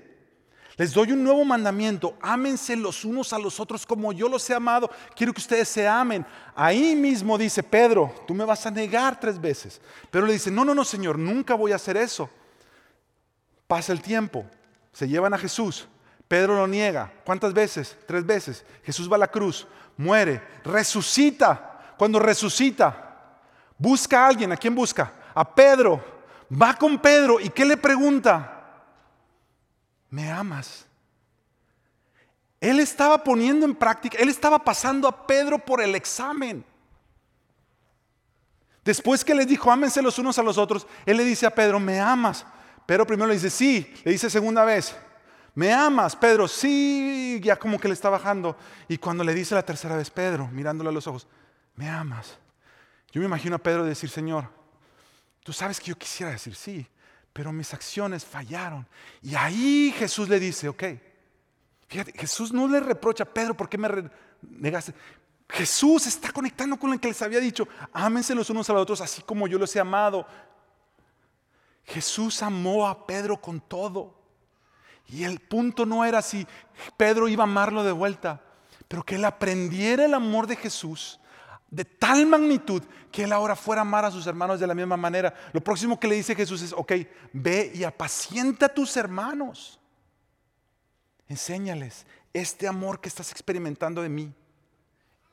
les 0.77 0.93
doy 0.93 1.13
un 1.13 1.25
nuevo 1.25 1.47
mandamiento, 1.47 2.19
ámense 2.21 2.77
los 2.77 3.07
unos 3.07 3.33
a 3.33 3.39
los 3.39 3.59
otros 3.59 3.87
como 3.87 4.13
yo 4.13 4.29
los 4.29 4.51
he 4.51 4.55
amado, 4.55 4.91
quiero 5.17 5.33
que 5.33 5.41
ustedes 5.41 5.71
se 5.71 5.89
amen. 5.89 6.27
Ahí 6.55 6.95
mismo 6.95 7.39
dice 7.39 7.63
Pedro, 7.63 8.15
tú 8.27 8.35
me 8.35 8.45
vas 8.45 8.67
a 8.67 8.71
negar 8.71 9.19
tres 9.19 9.41
veces. 9.41 9.81
Pero 10.11 10.27
le 10.27 10.35
dice, 10.35 10.51
no, 10.51 10.63
no, 10.63 10.75
no, 10.75 10.85
Señor, 10.85 11.19
nunca 11.19 11.55
voy 11.55 11.73
a 11.73 11.77
hacer 11.77 11.97
eso. 11.97 12.29
Pasa 13.71 13.93
el 13.93 14.03
tiempo, 14.03 14.45
se 14.93 15.07
llevan 15.07 15.33
a 15.33 15.39
Jesús. 15.39 15.87
Pedro 16.27 16.57
lo 16.57 16.67
niega. 16.67 17.13
¿Cuántas 17.25 17.55
veces? 17.55 17.97
Tres 18.05 18.27
veces. 18.27 18.65
Jesús 18.83 19.09
va 19.09 19.15
a 19.15 19.21
la 19.21 19.29
cruz, 19.29 19.65
muere, 19.97 20.43
resucita. 20.65 21.95
Cuando 21.97 22.19
resucita, 22.19 23.39
busca 23.79 24.25
a 24.25 24.27
alguien. 24.27 24.51
¿A 24.51 24.57
quién 24.57 24.75
busca? 24.75 25.13
A 25.33 25.55
Pedro. 25.55 26.05
Va 26.53 26.75
con 26.75 26.99
Pedro 26.99 27.39
y 27.39 27.49
¿qué 27.49 27.65
le 27.65 27.77
pregunta? 27.77 28.73
¿Me 30.11 30.29
amas? 30.33 30.85
Él 32.61 32.81
estaba 32.81 33.23
poniendo 33.23 33.67
en 33.67 33.77
práctica, 33.77 34.19
él 34.19 34.31
estaba 34.31 34.59
pasando 34.59 35.07
a 35.07 35.29
Pedro 35.29 35.61
por 35.61 35.81
el 35.81 35.95
examen. 35.95 36.65
Después 38.85 39.25
que 39.25 39.33
le 39.33 39.47
dijo, 39.47 39.71
ámense 39.71 40.03
los 40.03 40.19
unos 40.19 40.41
a 40.41 40.43
los 40.43 40.59
otros, 40.59 40.89
él 41.07 41.19
le 41.19 41.25
dice 41.25 41.47
a 41.47 41.55
Pedro, 41.55 41.79
¿me 41.79 42.01
amas? 42.01 42.45
Pero 42.91 43.07
primero 43.07 43.29
le 43.29 43.35
dice, 43.35 43.51
sí, 43.51 43.95
le 44.03 44.11
dice 44.11 44.29
segunda 44.29 44.65
vez, 44.65 44.97
¿Me 45.55 45.73
amas, 45.73 46.17
Pedro? 46.17 46.49
Sí, 46.49 47.39
ya 47.41 47.55
como 47.55 47.79
que 47.79 47.87
le 47.87 47.95
está 47.95 48.11
bajando. 48.11 48.57
Y 48.89 48.99
cuando 48.99 49.23
le 49.23 49.33
dice 49.33 49.55
la 49.55 49.65
tercera 49.65 49.97
vez, 49.97 50.11
Pedro, 50.11 50.49
mirándole 50.49 50.91
a 50.91 50.93
los 50.93 51.07
ojos, 51.07 51.29
¿me 51.77 51.89
amas? 51.89 52.37
Yo 53.13 53.21
me 53.21 53.27
imagino 53.29 53.55
a 53.55 53.59
Pedro 53.61 53.85
decir, 53.85 54.11
Señor, 54.11 54.49
tú 55.45 55.53
sabes 55.53 55.79
que 55.79 55.87
yo 55.87 55.97
quisiera 55.97 56.33
decir 56.33 56.57
sí, 56.57 56.85
pero 57.33 57.53
mis 57.53 57.73
acciones 57.73 58.25
fallaron. 58.25 58.85
Y 59.23 59.37
ahí 59.37 59.95
Jesús 59.97 60.29
le 60.29 60.41
dice, 60.41 60.69
ok, 60.69 60.83
fíjate, 61.87 62.13
Jesús 62.19 62.53
no 62.53 62.67
le 62.67 62.81
reprocha, 62.81 63.25
Pedro, 63.25 63.55
¿por 63.55 63.69
qué 63.69 63.79
me 63.79 64.11
negaste? 64.43 64.95
Jesús 65.49 66.09
está 66.09 66.33
conectando 66.33 66.77
con 66.77 66.93
el 66.93 66.99
que 66.99 67.07
les 67.07 67.23
había 67.23 67.39
dicho, 67.39 67.69
ámense 67.93 68.35
los 68.35 68.51
unos 68.51 68.69
a 68.69 68.73
los 68.73 68.83
otros 68.83 69.01
así 69.01 69.23
como 69.23 69.47
yo 69.47 69.61
los 69.61 69.77
he 69.77 69.79
amado. 69.79 70.27
Jesús 71.85 72.43
amó 72.43 72.89
a 72.89 73.07
Pedro 73.07 73.41
con 73.41 73.61
todo. 73.61 74.15
Y 75.07 75.25
el 75.25 75.41
punto 75.41 75.87
no 75.87 76.05
era 76.05 76.23
si 76.23 76.47
Pedro 76.97 77.29
iba 77.29 77.43
a 77.43 77.47
amarlo 77.47 77.83
de 77.83 77.93
vuelta, 77.93 78.41
pero 78.87 79.03
que 79.03 79.17
él 79.17 79.25
aprendiera 79.25 80.05
el 80.05 80.15
amor 80.15 80.47
de 80.47 80.57
Jesús 80.57 81.21
de 81.71 81.85
tal 81.85 82.27
magnitud 82.27 82.83
que 83.13 83.25
él 83.25 83.33
ahora 83.33 83.55
fuera 83.55 83.81
a 83.81 83.83
amar 83.83 84.05
a 84.05 84.11
sus 84.11 84.27
hermanos 84.27 84.61
de 84.61 84.67
la 84.67 84.75
misma 84.75 84.97
manera. 84.97 85.33
Lo 85.53 85.61
próximo 85.61 85.99
que 85.99 86.09
le 86.09 86.17
dice 86.17 86.35
Jesús 86.35 86.63
es, 86.63 86.73
ok, 86.73 86.93
ve 87.33 87.71
y 87.75 87.85
apacienta 87.85 88.67
a 88.67 88.75
tus 88.75 88.97
hermanos. 88.97 89.79
Enséñales 91.29 92.07
este 92.33 92.67
amor 92.67 93.01
que 93.01 93.09
estás 93.09 93.31
experimentando 93.31 94.03
de 94.03 94.09
mí, 94.09 94.33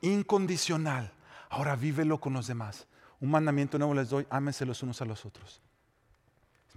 incondicional. 0.00 1.12
Ahora 1.50 1.76
vívelo 1.76 2.20
con 2.20 2.32
los 2.32 2.46
demás. 2.46 2.86
Un 3.20 3.30
mandamiento 3.30 3.78
nuevo 3.78 3.94
les 3.94 4.08
doy, 4.08 4.26
ámense 4.30 4.64
los 4.64 4.82
unos 4.82 5.02
a 5.02 5.04
los 5.04 5.24
otros. 5.24 5.60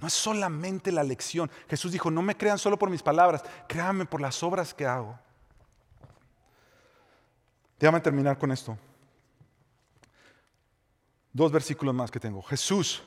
No 0.01 0.07
es 0.07 0.13
solamente 0.13 0.91
la 0.91 1.03
lección. 1.03 1.49
Jesús 1.69 1.91
dijo, 1.91 2.09
no 2.09 2.23
me 2.23 2.35
crean 2.35 2.57
solo 2.57 2.77
por 2.77 2.89
mis 2.89 3.03
palabras, 3.03 3.43
créanme 3.67 4.05
por 4.05 4.19
las 4.19 4.41
obras 4.41 4.73
que 4.73 4.85
hago. 4.85 5.17
Déjame 7.79 8.01
terminar 8.01 8.37
con 8.39 8.51
esto. 8.51 8.77
Dos 11.31 11.51
versículos 11.51 11.93
más 11.93 12.09
que 12.09 12.19
tengo. 12.19 12.41
Jesús 12.41 13.03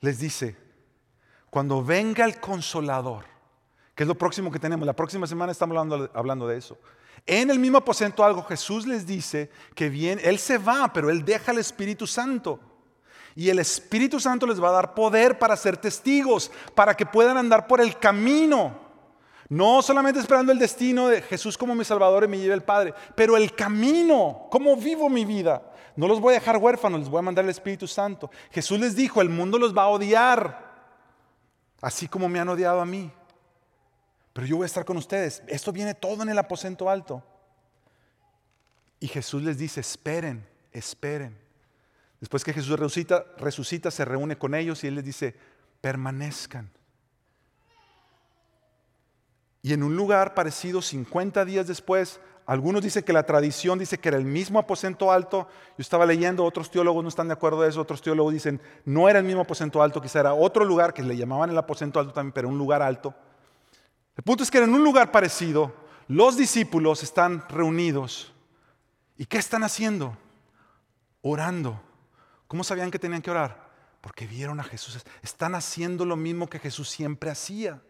les 0.00 0.18
dice, 0.18 0.56
cuando 1.48 1.82
venga 1.82 2.24
el 2.24 2.40
consolador, 2.40 3.24
que 3.94 4.02
es 4.02 4.08
lo 4.08 4.18
próximo 4.18 4.50
que 4.50 4.58
tenemos, 4.58 4.84
la 4.84 4.96
próxima 4.96 5.28
semana 5.28 5.52
estamos 5.52 5.76
hablando, 5.76 6.10
hablando 6.12 6.48
de 6.48 6.58
eso. 6.58 6.76
En 7.24 7.50
el 7.50 7.60
mismo 7.60 7.78
aposento 7.78 8.24
algo, 8.24 8.42
Jesús 8.42 8.84
les 8.84 9.06
dice 9.06 9.50
que 9.76 9.88
bien, 9.88 10.18
Él 10.22 10.40
se 10.40 10.58
va, 10.58 10.92
pero 10.92 11.08
Él 11.08 11.24
deja 11.24 11.52
el 11.52 11.58
Espíritu 11.58 12.06
Santo. 12.06 12.67
Y 13.38 13.50
el 13.50 13.60
Espíritu 13.60 14.18
Santo 14.18 14.48
les 14.48 14.60
va 14.60 14.70
a 14.70 14.72
dar 14.72 14.94
poder 14.94 15.38
para 15.38 15.56
ser 15.56 15.76
testigos, 15.76 16.50
para 16.74 16.96
que 16.96 17.06
puedan 17.06 17.36
andar 17.36 17.68
por 17.68 17.80
el 17.80 17.96
camino. 17.96 18.76
No 19.48 19.80
solamente 19.80 20.18
esperando 20.18 20.50
el 20.50 20.58
destino 20.58 21.06
de 21.06 21.22
Jesús 21.22 21.56
como 21.56 21.76
mi 21.76 21.84
Salvador 21.84 22.24
y 22.24 22.26
me 22.26 22.38
lleve 22.40 22.54
el 22.54 22.64
Padre, 22.64 22.94
pero 23.14 23.36
el 23.36 23.54
camino, 23.54 24.48
cómo 24.50 24.74
vivo 24.76 25.08
mi 25.08 25.24
vida. 25.24 25.62
No 25.94 26.08
los 26.08 26.20
voy 26.20 26.32
a 26.34 26.40
dejar 26.40 26.56
huérfanos, 26.56 26.98
les 26.98 27.08
voy 27.08 27.20
a 27.20 27.22
mandar 27.22 27.44
el 27.44 27.52
Espíritu 27.52 27.86
Santo. 27.86 28.28
Jesús 28.50 28.80
les 28.80 28.96
dijo, 28.96 29.20
el 29.20 29.28
mundo 29.28 29.56
los 29.56 29.72
va 29.72 29.84
a 29.84 29.88
odiar, 29.90 30.90
así 31.80 32.08
como 32.08 32.28
me 32.28 32.40
han 32.40 32.48
odiado 32.48 32.80
a 32.80 32.86
mí. 32.86 33.08
Pero 34.32 34.48
yo 34.48 34.56
voy 34.56 34.64
a 34.64 34.66
estar 34.66 34.84
con 34.84 34.96
ustedes. 34.96 35.44
Esto 35.46 35.70
viene 35.70 35.94
todo 35.94 36.24
en 36.24 36.30
el 36.30 36.38
aposento 36.40 36.90
alto. 36.90 37.22
Y 38.98 39.06
Jesús 39.06 39.44
les 39.44 39.58
dice, 39.58 39.78
esperen, 39.78 40.44
esperen. 40.72 41.46
Después 42.20 42.44
que 42.44 42.52
Jesús 42.52 42.78
resucita, 42.78 43.24
resucita, 43.38 43.90
se 43.90 44.04
reúne 44.04 44.36
con 44.36 44.54
ellos 44.54 44.82
y 44.82 44.88
Él 44.88 44.96
les 44.96 45.04
dice, 45.04 45.36
permanezcan. 45.80 46.70
Y 49.62 49.72
en 49.72 49.82
un 49.82 49.96
lugar 49.96 50.34
parecido, 50.34 50.82
50 50.82 51.44
días 51.44 51.66
después, 51.66 52.20
algunos 52.46 52.82
dicen 52.82 53.02
que 53.02 53.12
la 53.12 53.24
tradición 53.24 53.78
dice 53.78 53.98
que 53.98 54.08
era 54.08 54.16
el 54.16 54.24
mismo 54.24 54.58
aposento 54.58 55.12
alto. 55.12 55.48
Yo 55.76 55.82
estaba 55.82 56.06
leyendo, 56.06 56.44
otros 56.44 56.70
teólogos 56.70 57.02
no 57.02 57.10
están 57.10 57.28
de 57.28 57.34
acuerdo 57.34 57.60
de 57.60 57.68
eso, 57.68 57.80
otros 57.80 58.00
teólogos 58.00 58.32
dicen 58.32 58.60
no 58.84 59.08
era 59.08 59.18
el 59.18 59.24
mismo 59.26 59.42
aposento 59.42 59.82
alto, 59.82 60.00
quizá 60.00 60.20
era 60.20 60.32
otro 60.32 60.64
lugar 60.64 60.94
que 60.94 61.02
le 61.02 61.16
llamaban 61.16 61.50
el 61.50 61.58
aposento 61.58 62.00
alto 62.00 62.12
también, 62.12 62.32
pero 62.32 62.48
un 62.48 62.56
lugar 62.56 62.80
alto. 62.80 63.14
El 64.16 64.24
punto 64.24 64.42
es 64.42 64.50
que 64.50 64.58
en 64.58 64.72
un 64.72 64.82
lugar 64.82 65.12
parecido, 65.12 65.74
los 66.08 66.36
discípulos 66.36 67.02
están 67.02 67.46
reunidos. 67.48 68.32
¿Y 69.18 69.26
qué 69.26 69.36
están 69.36 69.62
haciendo? 69.62 70.16
Orando. 71.20 71.82
¿Cómo 72.48 72.64
sabían 72.64 72.90
que 72.90 72.98
tenían 72.98 73.22
que 73.22 73.30
orar? 73.30 73.68
Porque 74.00 74.26
vieron 74.26 74.58
a 74.58 74.64
Jesús. 74.64 74.98
Están 75.22 75.54
haciendo 75.54 76.04
lo 76.04 76.16
mismo 76.16 76.48
que 76.48 76.58
Jesús 76.58 76.88
siempre 76.88 77.30
hacía. 77.30 77.80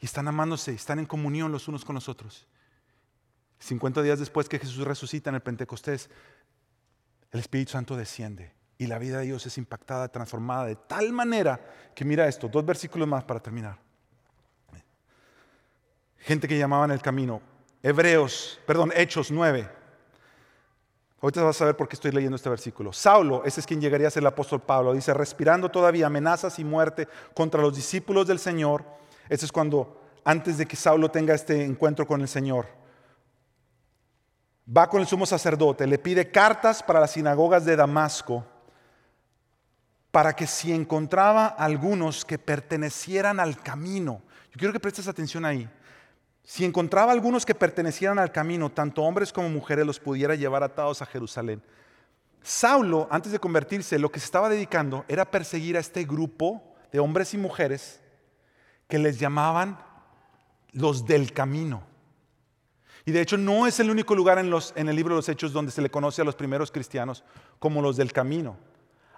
Y 0.00 0.06
están 0.06 0.26
amándose, 0.26 0.72
están 0.72 0.98
en 0.98 1.06
comunión 1.06 1.52
los 1.52 1.68
unos 1.68 1.84
con 1.84 1.94
los 1.94 2.08
otros. 2.08 2.46
50 3.58 4.02
días 4.02 4.18
después 4.18 4.48
que 4.48 4.58
Jesús 4.58 4.84
resucita 4.84 5.30
en 5.30 5.36
el 5.36 5.42
Pentecostés, 5.42 6.10
el 7.30 7.40
Espíritu 7.40 7.72
Santo 7.72 7.96
desciende 7.96 8.52
y 8.78 8.86
la 8.86 8.98
vida 8.98 9.18
de 9.18 9.26
Dios 9.26 9.46
es 9.46 9.56
impactada, 9.58 10.08
transformada 10.08 10.66
de 10.66 10.76
tal 10.76 11.12
manera 11.12 11.60
que 11.94 12.04
mira 12.04 12.28
esto, 12.28 12.48
dos 12.48 12.64
versículos 12.64 13.08
más 13.08 13.24
para 13.24 13.40
terminar. 13.40 13.78
Gente 16.18 16.48
que 16.48 16.58
llamaban 16.58 16.90
el 16.90 17.02
camino, 17.02 17.42
Hebreos, 17.82 18.58
perdón, 18.66 18.92
Hechos 18.94 19.30
9. 19.30 19.83
Ahorita 21.24 21.42
vas 21.42 21.62
a 21.62 21.64
ver 21.64 21.74
por 21.74 21.88
qué 21.88 21.96
estoy 21.96 22.12
leyendo 22.12 22.36
este 22.36 22.50
versículo. 22.50 22.92
Saulo, 22.92 23.46
ese 23.46 23.60
es 23.60 23.66
quien 23.66 23.80
llegaría 23.80 24.08
a 24.08 24.10
ser 24.10 24.22
el 24.22 24.26
apóstol 24.26 24.60
Pablo, 24.60 24.92
dice, 24.92 25.14
respirando 25.14 25.70
todavía 25.70 26.08
amenazas 26.08 26.58
y 26.58 26.64
muerte 26.64 27.08
contra 27.32 27.62
los 27.62 27.74
discípulos 27.74 28.26
del 28.26 28.38
Señor. 28.38 28.84
Ese 29.30 29.46
es 29.46 29.50
cuando, 29.50 30.02
antes 30.22 30.58
de 30.58 30.66
que 30.66 30.76
Saulo 30.76 31.10
tenga 31.10 31.32
este 31.32 31.64
encuentro 31.64 32.06
con 32.06 32.20
el 32.20 32.28
Señor, 32.28 32.66
va 34.68 34.90
con 34.90 35.00
el 35.00 35.06
sumo 35.06 35.24
sacerdote, 35.24 35.86
le 35.86 35.98
pide 35.98 36.30
cartas 36.30 36.82
para 36.82 37.00
las 37.00 37.12
sinagogas 37.12 37.64
de 37.64 37.76
Damasco, 37.76 38.44
para 40.10 40.36
que 40.36 40.46
si 40.46 40.74
encontraba 40.74 41.46
algunos 41.46 42.26
que 42.26 42.38
pertenecieran 42.38 43.40
al 43.40 43.62
camino, 43.62 44.20
yo 44.50 44.58
quiero 44.58 44.74
que 44.74 44.80
prestes 44.80 45.08
atención 45.08 45.46
ahí, 45.46 45.70
si 46.44 46.64
encontraba 46.64 47.10
algunos 47.10 47.46
que 47.46 47.54
pertenecieran 47.54 48.18
al 48.18 48.30
camino, 48.30 48.70
tanto 48.70 49.02
hombres 49.02 49.32
como 49.32 49.48
mujeres, 49.48 49.86
los 49.86 49.98
pudiera 49.98 50.34
llevar 50.34 50.62
atados 50.62 51.00
a 51.00 51.06
Jerusalén. 51.06 51.62
Saulo, 52.42 53.08
antes 53.10 53.32
de 53.32 53.38
convertirse, 53.38 53.98
lo 53.98 54.12
que 54.12 54.20
se 54.20 54.26
estaba 54.26 54.50
dedicando 54.50 55.06
era 55.08 55.30
perseguir 55.30 55.78
a 55.78 55.80
este 55.80 56.04
grupo 56.04 56.62
de 56.92 57.00
hombres 57.00 57.32
y 57.32 57.38
mujeres 57.38 58.02
que 58.86 58.98
les 58.98 59.18
llamaban 59.18 59.78
los 60.72 61.06
del 61.06 61.32
camino. 61.32 61.82
Y 63.06 63.12
de 63.12 63.22
hecho 63.22 63.38
no 63.38 63.66
es 63.66 63.80
el 63.80 63.90
único 63.90 64.14
lugar 64.14 64.38
en, 64.38 64.52
en, 64.76 64.88
el 64.88 64.96
libro 64.96 65.14
de 65.14 65.18
los 65.18 65.28
Hechos 65.30 65.52
donde 65.52 65.72
se 65.72 65.80
le 65.80 65.90
conoce 65.90 66.20
a 66.20 66.24
los 66.24 66.36
primeros 66.36 66.70
cristianos 66.70 67.24
como 67.58 67.80
los 67.80 67.96
del 67.96 68.12
camino. 68.12 68.58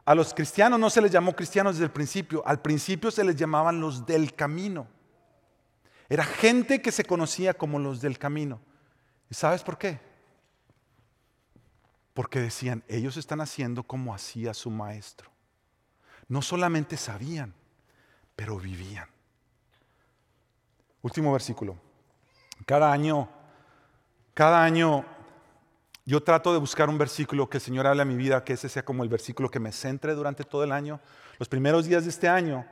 A 0.04 0.14
los 0.14 0.32
cristianos 0.32 0.78
no 0.78 0.90
se 0.90 1.00
les 1.00 1.10
llamó 1.10 1.34
cristianos 1.34 1.74
desde 1.74 1.86
el 1.86 1.90
principio, 1.90 2.42
al 2.46 2.62
principio 2.62 3.10
se 3.10 3.24
les 3.24 3.34
llamaban 3.34 3.80
los 3.80 4.06
del 4.06 4.34
camino. 4.34 4.86
Era 6.08 6.24
gente 6.24 6.80
que 6.80 6.92
se 6.92 7.04
conocía 7.04 7.54
como 7.54 7.78
los 7.78 8.00
del 8.00 8.18
camino. 8.18 8.60
¿Y 9.30 9.34
sabes 9.34 9.62
por 9.62 9.76
qué? 9.78 9.98
Porque 12.14 12.40
decían, 12.40 12.84
ellos 12.88 13.16
están 13.16 13.40
haciendo 13.40 13.82
como 13.82 14.14
hacía 14.14 14.54
su 14.54 14.70
maestro. 14.70 15.30
No 16.28 16.42
solamente 16.42 16.96
sabían, 16.96 17.54
pero 18.34 18.58
vivían. 18.58 19.08
Último 21.02 21.32
versículo. 21.32 21.76
Cada 22.64 22.92
año, 22.92 23.28
cada 24.34 24.64
año 24.64 25.04
yo 26.04 26.22
trato 26.22 26.52
de 26.52 26.58
buscar 26.58 26.88
un 26.88 26.98
versículo 26.98 27.50
que 27.50 27.58
el 27.58 27.62
Señor 27.62 27.86
hable 27.86 28.02
a 28.02 28.06
mi 28.06 28.16
vida, 28.16 28.44
que 28.44 28.52
ese 28.52 28.68
sea 28.68 28.84
como 28.84 29.02
el 29.02 29.08
versículo 29.08 29.50
que 29.50 29.58
me 29.58 29.72
centre 29.72 30.14
durante 30.14 30.44
todo 30.44 30.62
el 30.62 30.70
año. 30.70 31.00
Los 31.38 31.48
primeros 31.48 31.86
días 31.86 32.04
de 32.04 32.10
este 32.10 32.28
año 32.28 32.64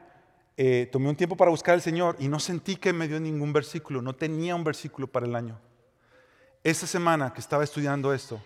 eh, 0.57 0.89
tomé 0.93 1.09
un 1.09 1.17
tiempo 1.17 1.37
para 1.37 1.51
buscar 1.51 1.75
al 1.75 1.83
Señor 1.83 2.17
y 2.21 2.29
no 2.29 2.39
sentí 2.39 2.77
que 2.77 2.93
me 2.93 3.09
dio 3.09 3.19
ningún 3.19 3.53
versículo, 3.53 4.01
no 4.01 4.15
tenía 4.15 4.55
un 4.55 4.63
versículo 4.63 5.07
para 5.07 5.27
el 5.27 5.35
año. 5.35 5.59
Esta 6.63 6.87
semana 6.87 7.33
que 7.33 7.41
estaba 7.41 7.65
estudiando 7.65 8.15
esto, 8.15 8.41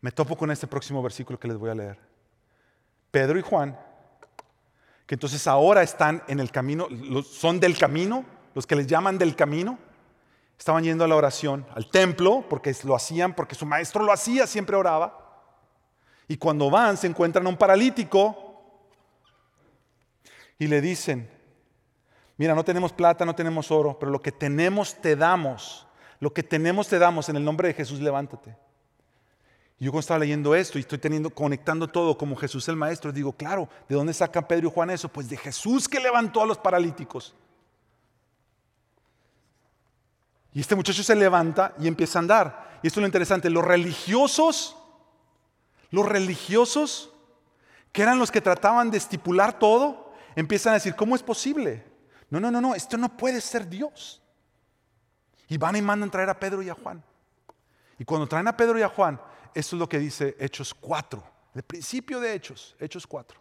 me 0.00 0.10
topo 0.10 0.36
con 0.36 0.50
este 0.50 0.66
próximo 0.66 1.02
versículo 1.02 1.38
que 1.38 1.48
les 1.48 1.58
voy 1.58 1.70
a 1.70 1.74
leer. 1.74 1.98
Pedro 3.10 3.38
y 3.38 3.42
Juan, 3.42 3.78
que 5.06 5.14
entonces 5.14 5.46
ahora 5.46 5.82
están 5.82 6.22
en 6.26 6.40
el 6.40 6.50
camino, 6.50 6.88
son 7.22 7.60
del 7.60 7.76
camino, 7.78 8.24
los 8.54 8.66
que 8.66 8.76
les 8.76 8.86
llaman 8.86 9.18
del 9.18 9.36
camino, 9.36 9.78
estaban 10.58 10.84
yendo 10.84 11.04
a 11.04 11.08
la 11.08 11.16
oración, 11.16 11.66
al 11.74 11.90
templo, 11.90 12.44
porque 12.48 12.74
lo 12.84 12.96
hacían, 12.96 13.34
porque 13.34 13.54
su 13.54 13.66
maestro 13.66 14.04
lo 14.04 14.12
hacía, 14.12 14.46
siempre 14.46 14.76
oraba. 14.76 15.44
Y 16.26 16.36
cuando 16.36 16.70
van 16.70 16.96
se 16.96 17.06
encuentran 17.06 17.46
a 17.46 17.48
un 17.48 17.56
paralítico 17.56 18.47
y 20.58 20.66
le 20.66 20.80
dicen, 20.80 21.30
mira, 22.36 22.54
no 22.54 22.64
tenemos 22.64 22.92
plata, 22.92 23.24
no 23.24 23.34
tenemos 23.34 23.70
oro, 23.70 23.98
pero 23.98 24.10
lo 24.10 24.20
que 24.20 24.32
tenemos 24.32 24.94
te 25.00 25.14
damos, 25.16 25.86
lo 26.20 26.32
que 26.32 26.42
tenemos 26.42 26.88
te 26.88 26.98
damos, 26.98 27.28
en 27.28 27.36
el 27.36 27.44
nombre 27.44 27.68
de 27.68 27.74
Jesús 27.74 28.00
levántate. 28.00 28.56
Y 29.78 29.84
yo 29.84 29.92
cuando 29.92 30.00
estaba 30.00 30.18
leyendo 30.18 30.54
esto 30.56 30.78
y 30.78 30.80
estoy 30.80 30.98
teniendo, 30.98 31.30
conectando 31.30 31.86
todo 31.86 32.18
como 32.18 32.34
Jesús 32.34 32.66
el 32.68 32.74
Maestro, 32.74 33.12
digo, 33.12 33.32
claro, 33.32 33.68
¿de 33.88 33.94
dónde 33.94 34.12
sacan 34.12 34.46
Pedro 34.46 34.68
y 34.68 34.72
Juan 34.72 34.90
eso? 34.90 35.08
Pues 35.08 35.28
de 35.28 35.36
Jesús 35.36 35.88
que 35.88 36.00
levantó 36.00 36.42
a 36.42 36.46
los 36.46 36.58
paralíticos. 36.58 37.34
Y 40.52 40.60
este 40.60 40.74
muchacho 40.74 41.04
se 41.04 41.14
levanta 41.14 41.74
y 41.78 41.86
empieza 41.86 42.18
a 42.18 42.22
andar. 42.22 42.78
Y 42.82 42.88
esto 42.88 42.98
es 42.98 43.02
lo 43.02 43.06
interesante, 43.06 43.50
los 43.50 43.64
religiosos, 43.64 44.76
los 45.90 46.06
religiosos, 46.06 47.12
que 47.92 48.02
eran 48.02 48.18
los 48.18 48.32
que 48.32 48.40
trataban 48.40 48.90
de 48.90 48.98
estipular 48.98 49.60
todo, 49.60 50.07
empiezan 50.40 50.72
a 50.72 50.74
decir, 50.74 50.94
¿cómo 50.94 51.16
es 51.16 51.22
posible? 51.22 51.84
No, 52.30 52.38
no, 52.38 52.50
no, 52.50 52.60
no, 52.60 52.74
esto 52.74 52.96
no 52.96 53.16
puede 53.16 53.40
ser 53.40 53.68
Dios. 53.68 54.22
Y 55.48 55.56
van 55.56 55.76
y 55.76 55.82
mandan 55.82 56.10
traer 56.10 56.30
a 56.30 56.38
Pedro 56.38 56.62
y 56.62 56.68
a 56.68 56.74
Juan. 56.74 57.02
Y 57.98 58.04
cuando 58.04 58.28
traen 58.28 58.46
a 58.46 58.56
Pedro 58.56 58.78
y 58.78 58.82
a 58.82 58.88
Juan, 58.88 59.20
esto 59.54 59.74
es 59.74 59.80
lo 59.80 59.88
que 59.88 59.98
dice 59.98 60.36
Hechos 60.38 60.74
4, 60.74 61.22
el 61.54 61.62
principio 61.62 62.20
de 62.20 62.34
Hechos, 62.34 62.76
Hechos 62.78 63.06
4. 63.06 63.40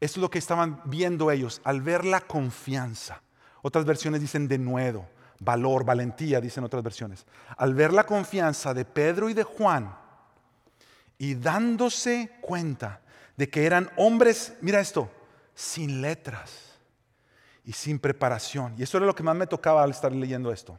Esto 0.00 0.18
es 0.18 0.22
lo 0.22 0.30
que 0.30 0.38
estaban 0.38 0.82
viendo 0.86 1.30
ellos 1.30 1.60
al 1.62 1.80
ver 1.80 2.04
la 2.04 2.22
confianza. 2.22 3.22
Otras 3.62 3.84
versiones 3.84 4.20
dicen 4.20 4.48
de 4.48 4.58
nuevo, 4.58 5.08
valor, 5.38 5.84
valentía, 5.84 6.40
dicen 6.40 6.64
otras 6.64 6.82
versiones. 6.82 7.24
Al 7.56 7.74
ver 7.74 7.92
la 7.92 8.04
confianza 8.04 8.74
de 8.74 8.84
Pedro 8.84 9.30
y 9.30 9.34
de 9.34 9.44
Juan 9.44 9.96
y 11.18 11.34
dándose 11.34 12.32
cuenta 12.40 13.00
de 13.36 13.48
que 13.48 13.64
eran 13.64 13.90
hombres, 13.96 14.54
mira 14.60 14.80
esto, 14.80 15.10
sin 15.54 16.02
letras 16.02 16.74
y 17.64 17.72
sin 17.72 17.98
preparación. 17.98 18.74
Y 18.78 18.82
eso 18.82 18.96
era 18.96 19.06
lo 19.06 19.14
que 19.14 19.22
más 19.22 19.36
me 19.36 19.46
tocaba 19.46 19.82
al 19.82 19.90
estar 19.90 20.12
leyendo 20.12 20.52
esto. 20.52 20.78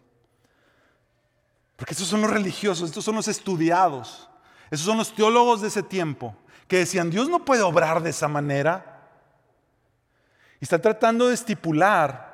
Porque 1.75 1.93
estos 1.93 2.07
son 2.07 2.21
los 2.21 2.31
religiosos, 2.31 2.89
estos 2.89 3.03
son 3.03 3.15
los 3.15 3.27
estudiados, 3.27 4.29
esos 4.71 4.85
son 4.85 4.97
los 4.97 5.13
teólogos 5.13 5.61
de 5.61 5.67
ese 5.67 5.83
tiempo, 5.83 6.35
que 6.67 6.77
decían, 6.77 7.09
Dios 7.09 7.29
no 7.29 7.43
puede 7.43 7.61
obrar 7.61 8.01
de 8.01 8.11
esa 8.11 8.27
manera. 8.27 9.09
Y 10.59 10.65
están 10.65 10.81
tratando 10.81 11.27
de 11.27 11.33
estipular. 11.33 12.33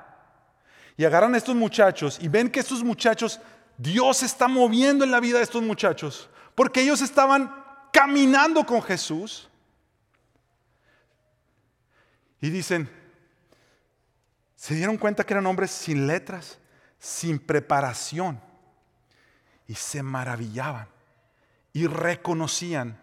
Y 0.98 1.06
agarran 1.06 1.34
a 1.34 1.38
estos 1.38 1.56
muchachos 1.56 2.20
y 2.22 2.28
ven 2.28 2.50
que 2.50 2.60
estos 2.60 2.84
muchachos, 2.84 3.40
Dios 3.78 4.22
está 4.22 4.48
moviendo 4.48 5.04
en 5.04 5.12
la 5.12 5.20
vida 5.20 5.38
de 5.38 5.44
estos 5.44 5.64
muchachos, 5.64 6.30
porque 6.54 6.82
ellos 6.82 7.02
estaban 7.02 7.52
caminando 7.92 8.64
con 8.66 8.82
Jesús. 8.82 9.50
Y 12.42 12.50
dicen, 12.50 12.90
se 14.56 14.76
dieron 14.76 14.98
cuenta 14.98 15.24
que 15.24 15.34
eran 15.34 15.46
hombres 15.46 15.72
sin 15.72 16.08
letras, 16.08 16.60
sin 17.00 17.40
preparación 17.40 18.40
y 19.68 19.76
se 19.76 20.04
maravillaban 20.04 20.88
y 21.74 21.88
reconocían 21.88 23.00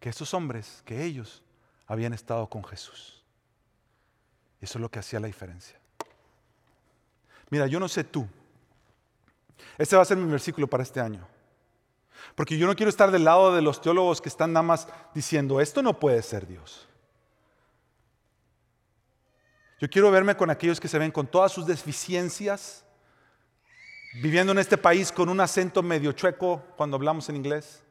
que 0.00 0.08
esos 0.08 0.32
hombres, 0.34 0.82
que 0.84 1.04
ellos 1.04 1.42
habían 1.86 2.12
estado 2.12 2.48
con 2.48 2.64
Jesús. 2.64 3.22
Eso 4.60 4.78
es 4.78 4.80
lo 4.80 4.90
que 4.90 4.98
hacía 4.98 5.20
la 5.20 5.26
diferencia. 5.26 5.78
Mira, 7.50 7.66
yo 7.66 7.78
no 7.78 7.88
sé 7.88 8.04
tú. 8.04 8.26
Este 9.78 9.96
va 9.96 10.02
a 10.02 10.06
ser 10.06 10.16
mi 10.16 10.30
versículo 10.30 10.66
para 10.66 10.82
este 10.82 11.00
año. 11.00 11.26
Porque 12.34 12.58
yo 12.58 12.66
no 12.66 12.74
quiero 12.74 12.90
estar 12.90 13.10
del 13.10 13.24
lado 13.24 13.54
de 13.54 13.62
los 13.62 13.80
teólogos 13.80 14.20
que 14.20 14.28
están 14.28 14.52
nada 14.52 14.64
más 14.64 14.88
diciendo, 15.14 15.60
esto 15.60 15.82
no 15.82 15.98
puede 15.98 16.22
ser 16.22 16.46
Dios. 16.46 16.88
Yo 19.78 19.90
quiero 19.90 20.10
verme 20.10 20.36
con 20.36 20.50
aquellos 20.50 20.80
que 20.80 20.88
se 20.88 20.98
ven 20.98 21.10
con 21.10 21.26
todas 21.26 21.52
sus 21.52 21.66
deficiencias, 21.66 22.84
viviendo 24.22 24.52
en 24.52 24.58
este 24.58 24.78
país 24.78 25.12
con 25.12 25.28
un 25.28 25.40
acento 25.40 25.82
medio 25.82 26.12
chueco 26.12 26.62
cuando 26.76 26.96
hablamos 26.96 27.28
en 27.28 27.36
inglés. 27.36 27.82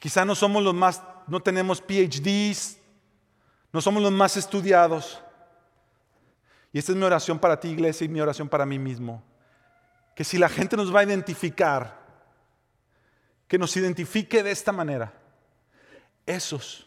quizá 0.00 0.24
no 0.24 0.34
somos 0.34 0.62
los 0.62 0.74
más, 0.74 1.02
no 1.26 1.40
tenemos 1.40 1.80
PhDs, 1.80 2.78
no 3.72 3.80
somos 3.80 4.02
los 4.02 4.12
más 4.12 4.36
estudiados. 4.36 5.22
Y 6.72 6.78
esta 6.78 6.92
es 6.92 6.98
mi 6.98 7.04
oración 7.04 7.38
para 7.38 7.58
ti, 7.58 7.68
iglesia, 7.68 8.04
y 8.04 8.08
mi 8.08 8.20
oración 8.20 8.48
para 8.48 8.66
mí 8.66 8.78
mismo. 8.78 9.22
Que 10.14 10.24
si 10.24 10.36
la 10.36 10.48
gente 10.48 10.76
nos 10.76 10.94
va 10.94 11.00
a 11.00 11.04
identificar, 11.04 11.98
que 13.48 13.58
nos 13.58 13.74
identifique 13.76 14.42
de 14.42 14.50
esta 14.50 14.70
manera. 14.70 15.12
Esos 16.26 16.86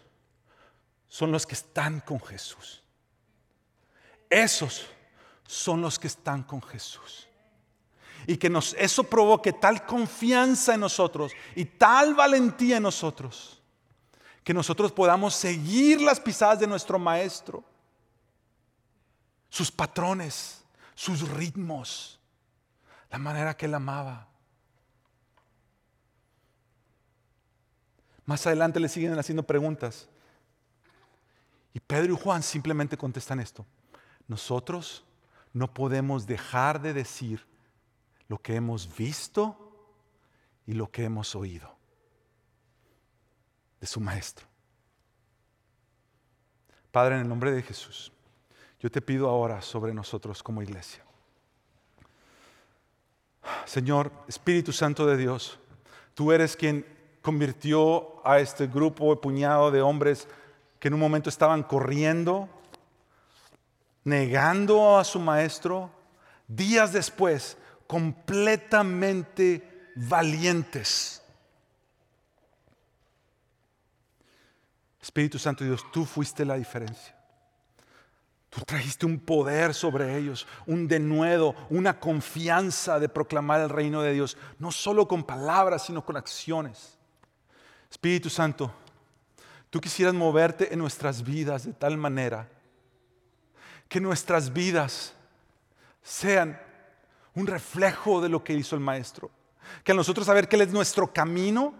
son 1.08 1.32
los 1.32 1.48
que 1.48 1.56
están 1.56 2.00
con 2.02 2.22
Jesús. 2.22 2.81
Esos 4.32 4.88
son 5.46 5.82
los 5.82 6.00
que 6.00 6.08
están 6.08 6.42
con 6.44 6.62
Jesús 6.62 7.28
y 8.26 8.38
que 8.38 8.50
eso 8.78 9.04
provoque 9.04 9.52
tal 9.52 9.86
confianza 9.86 10.74
en 10.74 10.80
nosotros 10.80 11.34
y 11.54 11.66
tal 11.66 12.16
valentía 12.16 12.78
en 12.78 12.84
nosotros, 12.84 13.62
que 14.42 14.54
nosotros 14.54 14.94
podamos 14.94 15.36
seguir 15.36 16.02
las 16.02 16.18
pisadas 16.18 16.62
de 16.62 16.68
nuestro 16.68 16.98
Maestro, 16.98 17.62
sus 19.50 19.70
patrones, 19.70 20.64
sus 20.96 21.28
ritmos, 21.28 22.18
la 23.10 23.18
manera 23.18 23.58
que 23.58 23.66
él 23.66 23.74
amaba. 23.74 24.30
Más 28.26 28.48
adelante 28.48 28.80
le 28.80 28.88
siguen 28.88 29.20
haciendo 29.20 29.44
preguntas. 29.44 30.08
Y 31.74 31.82
Pedro 31.82 32.14
y 32.14 32.18
Juan 32.18 32.42
simplemente 32.42 32.96
contestan 32.96 33.42
esto. 33.42 33.66
Nosotros 34.28 35.04
no 35.54 35.74
podemos 35.74 36.26
dejar 36.26 36.82
de 36.82 36.94
decir 36.94 37.46
lo 38.28 38.38
que 38.38 38.56
hemos 38.56 38.96
visto 38.96 39.58
y 40.66 40.74
lo 40.74 40.90
que 40.90 41.04
hemos 41.04 41.36
oído 41.36 41.76
de 43.80 43.88
su 43.88 44.00
Maestro. 44.00 44.48
Padre, 46.92 47.16
en 47.16 47.22
el 47.22 47.28
nombre 47.28 47.52
de 47.52 47.62
Jesús, 47.62 48.12
yo 48.80 48.90
te 48.90 49.02
pido 49.02 49.30
ahora 49.30 49.62
sobre 49.62 49.94
nosotros 49.94 50.42
como 50.44 50.62
iglesia. 50.62 51.04
Señor, 53.66 54.12
Espíritu 54.28 54.72
Santo 54.72 55.06
de 55.06 55.18
Dios, 55.18 55.60
tú 56.14 56.32
eres 56.32 56.56
quien 56.56 56.86
convirtió 57.22 58.26
a 58.26 58.40
este 58.40 58.68
grupo, 58.68 59.20
puñado 59.20 59.72
de 59.72 59.82
hombres 59.82 60.28
que 60.80 60.88
en 60.88 60.96
un 60.96 61.00
momento 61.00 61.30
estaban 61.30 61.64
corriendo, 61.64 62.50
negando 64.04 64.97
a 64.97 65.04
su 65.04 65.20
maestro, 65.20 65.91
días 66.47 66.93
después 66.93 67.58
completamente 67.88 69.89
valientes. 69.95 71.22
Espíritu 75.02 75.39
Santo 75.39 75.64
Dios, 75.64 75.86
tú 75.91 76.06
fuiste 76.06 76.45
la 76.45 76.56
diferencia. 76.56 77.16
Tú 78.49 78.62
trajiste 78.66 79.06
un 79.06 79.20
poder 79.20 79.74
sobre 79.74 80.18
ellos, 80.18 80.45
un 80.66 80.88
denuedo, 80.88 81.56
una 81.70 81.99
confianza 81.99 82.99
de 82.99 83.08
proclamar 83.08 83.62
el 83.62 83.70
reino 83.70 84.02
de 84.02 84.14
Dios, 84.14 84.38
no 84.60 84.72
solo 84.72 85.08
con 85.08 85.24
palabras, 85.24 85.86
sino 85.86 86.04
con 86.04 86.18
acciones. 86.18 86.97
Espíritu 87.89 88.30
Santo, 88.30 88.74
tú 89.70 89.80
quisieras 89.80 90.14
moverte 90.14 90.74
en 90.74 90.80
nuestras 90.80 91.24
vidas 91.24 91.66
de 91.66 91.74
tal 91.74 91.97
manera 91.97 92.49
que 93.92 94.00
nuestras 94.00 94.54
vidas 94.54 95.12
sean 96.02 96.58
un 97.36 97.46
reflejo 97.46 98.22
de 98.22 98.30
lo 98.30 98.42
que 98.42 98.54
hizo 98.54 98.74
el 98.74 98.82
Maestro. 98.82 99.30
Que 99.84 99.92
a 99.92 99.96
nosotros 99.96 100.28
saber 100.28 100.48
que 100.48 100.56
Él 100.56 100.62
es 100.62 100.72
nuestro 100.72 101.12
camino, 101.12 101.74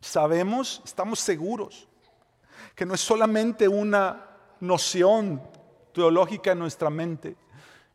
sabemos, 0.00 0.80
estamos 0.84 1.18
seguros, 1.18 1.88
que 2.76 2.86
no 2.86 2.94
es 2.94 3.00
solamente 3.00 3.66
una 3.66 4.24
noción 4.60 5.42
teológica 5.92 6.52
en 6.52 6.60
nuestra 6.60 6.90
mente, 6.90 7.34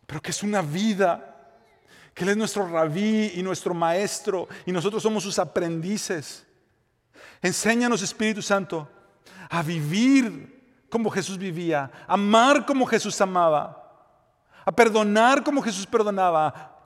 pero 0.05 0.21
que 0.21 0.31
es 0.31 0.43
una 0.43 0.61
vida, 0.61 1.55
que 2.13 2.25
Él 2.25 2.31
es 2.31 2.37
nuestro 2.37 2.67
rabí 2.67 3.31
y 3.33 3.41
nuestro 3.43 3.73
maestro 3.73 4.49
y 4.65 4.73
nosotros 4.73 5.01
somos 5.01 5.23
sus 5.23 5.39
aprendices. 5.39 6.45
Enséñanos, 7.41 8.01
Espíritu 8.01 8.41
Santo, 8.41 8.89
a 9.49 9.63
vivir 9.63 10.58
como 10.89 11.09
Jesús 11.09 11.37
vivía, 11.37 11.91
amar 12.07 12.65
como 12.65 12.85
Jesús 12.85 13.19
amaba 13.21 13.79
a 14.69 14.71
perdonar 14.71 15.43
como 15.43 15.63
Jesús 15.63 15.87
perdonaba. 15.87 16.77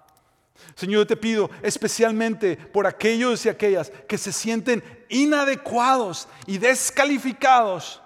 Señor, 0.74 1.01
yo 1.01 1.08
te 1.08 1.18
pido 1.18 1.49
especialmente 1.62 2.56
por 2.56 2.88
aquellos 2.88 3.45
y 3.45 3.49
aquellas 3.49 3.91
que 4.08 4.18
se 4.18 4.32
sienten 4.32 4.82
inadecuados 5.10 6.30
y 6.45 6.60
descalificados 6.60 8.01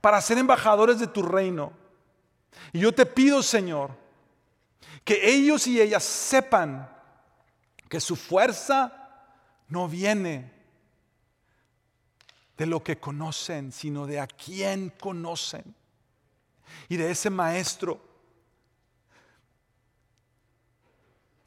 para 0.00 0.22
ser 0.22 0.38
embajadores 0.38 1.00
de 1.00 1.06
tu 1.06 1.20
reino. 1.20 1.70
Y 2.72 2.78
yo 2.80 2.94
te 2.94 3.04
pido, 3.04 3.42
Señor, 3.42 3.90
que 5.04 5.20
ellos 5.34 5.66
y 5.66 5.78
ellas 5.82 6.02
sepan 6.02 6.88
que 7.90 8.00
su 8.00 8.16
fuerza 8.16 8.90
no 9.68 9.86
viene 9.86 10.50
de 12.56 12.66
lo 12.66 12.82
que 12.82 12.98
conocen, 12.98 13.72
sino 13.72 14.06
de 14.06 14.20
a 14.20 14.26
quien 14.26 14.90
conocen. 14.90 15.74
Y 16.88 16.96
de 16.96 17.10
ese 17.10 17.30
maestro 17.30 18.00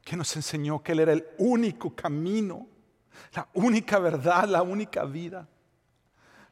que 0.04 0.16
nos 0.16 0.34
enseñó 0.36 0.82
que 0.82 0.92
Él 0.92 1.00
era 1.00 1.12
el 1.12 1.26
único 1.38 1.94
camino, 1.94 2.66
la 3.34 3.48
única 3.54 3.98
verdad, 3.98 4.48
la 4.48 4.62
única 4.62 5.04
vida. 5.04 5.46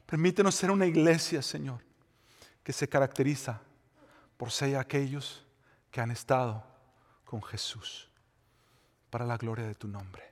Permítenos 0.05 0.55
ser 0.55 0.71
una 0.71 0.85
iglesia, 0.85 1.41
Señor, 1.41 1.81
que 2.63 2.71
se 2.71 2.87
caracteriza 2.87 3.61
por 4.37 4.51
ser 4.51 4.77
aquellos 4.77 5.45
que 5.89 6.01
han 6.01 6.11
estado 6.11 6.63
con 7.25 7.41
Jesús 7.41 8.09
para 9.09 9.25
la 9.25 9.37
gloria 9.37 9.65
de 9.65 9.75
tu 9.75 9.87
nombre. 9.87 10.23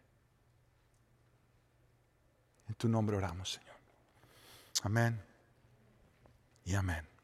En 2.67 2.75
tu 2.75 2.87
nombre 2.87 3.17
oramos, 3.17 3.53
Señor. 3.53 3.74
Amén 4.85 5.19
y 6.63 6.75
amén. 6.75 7.14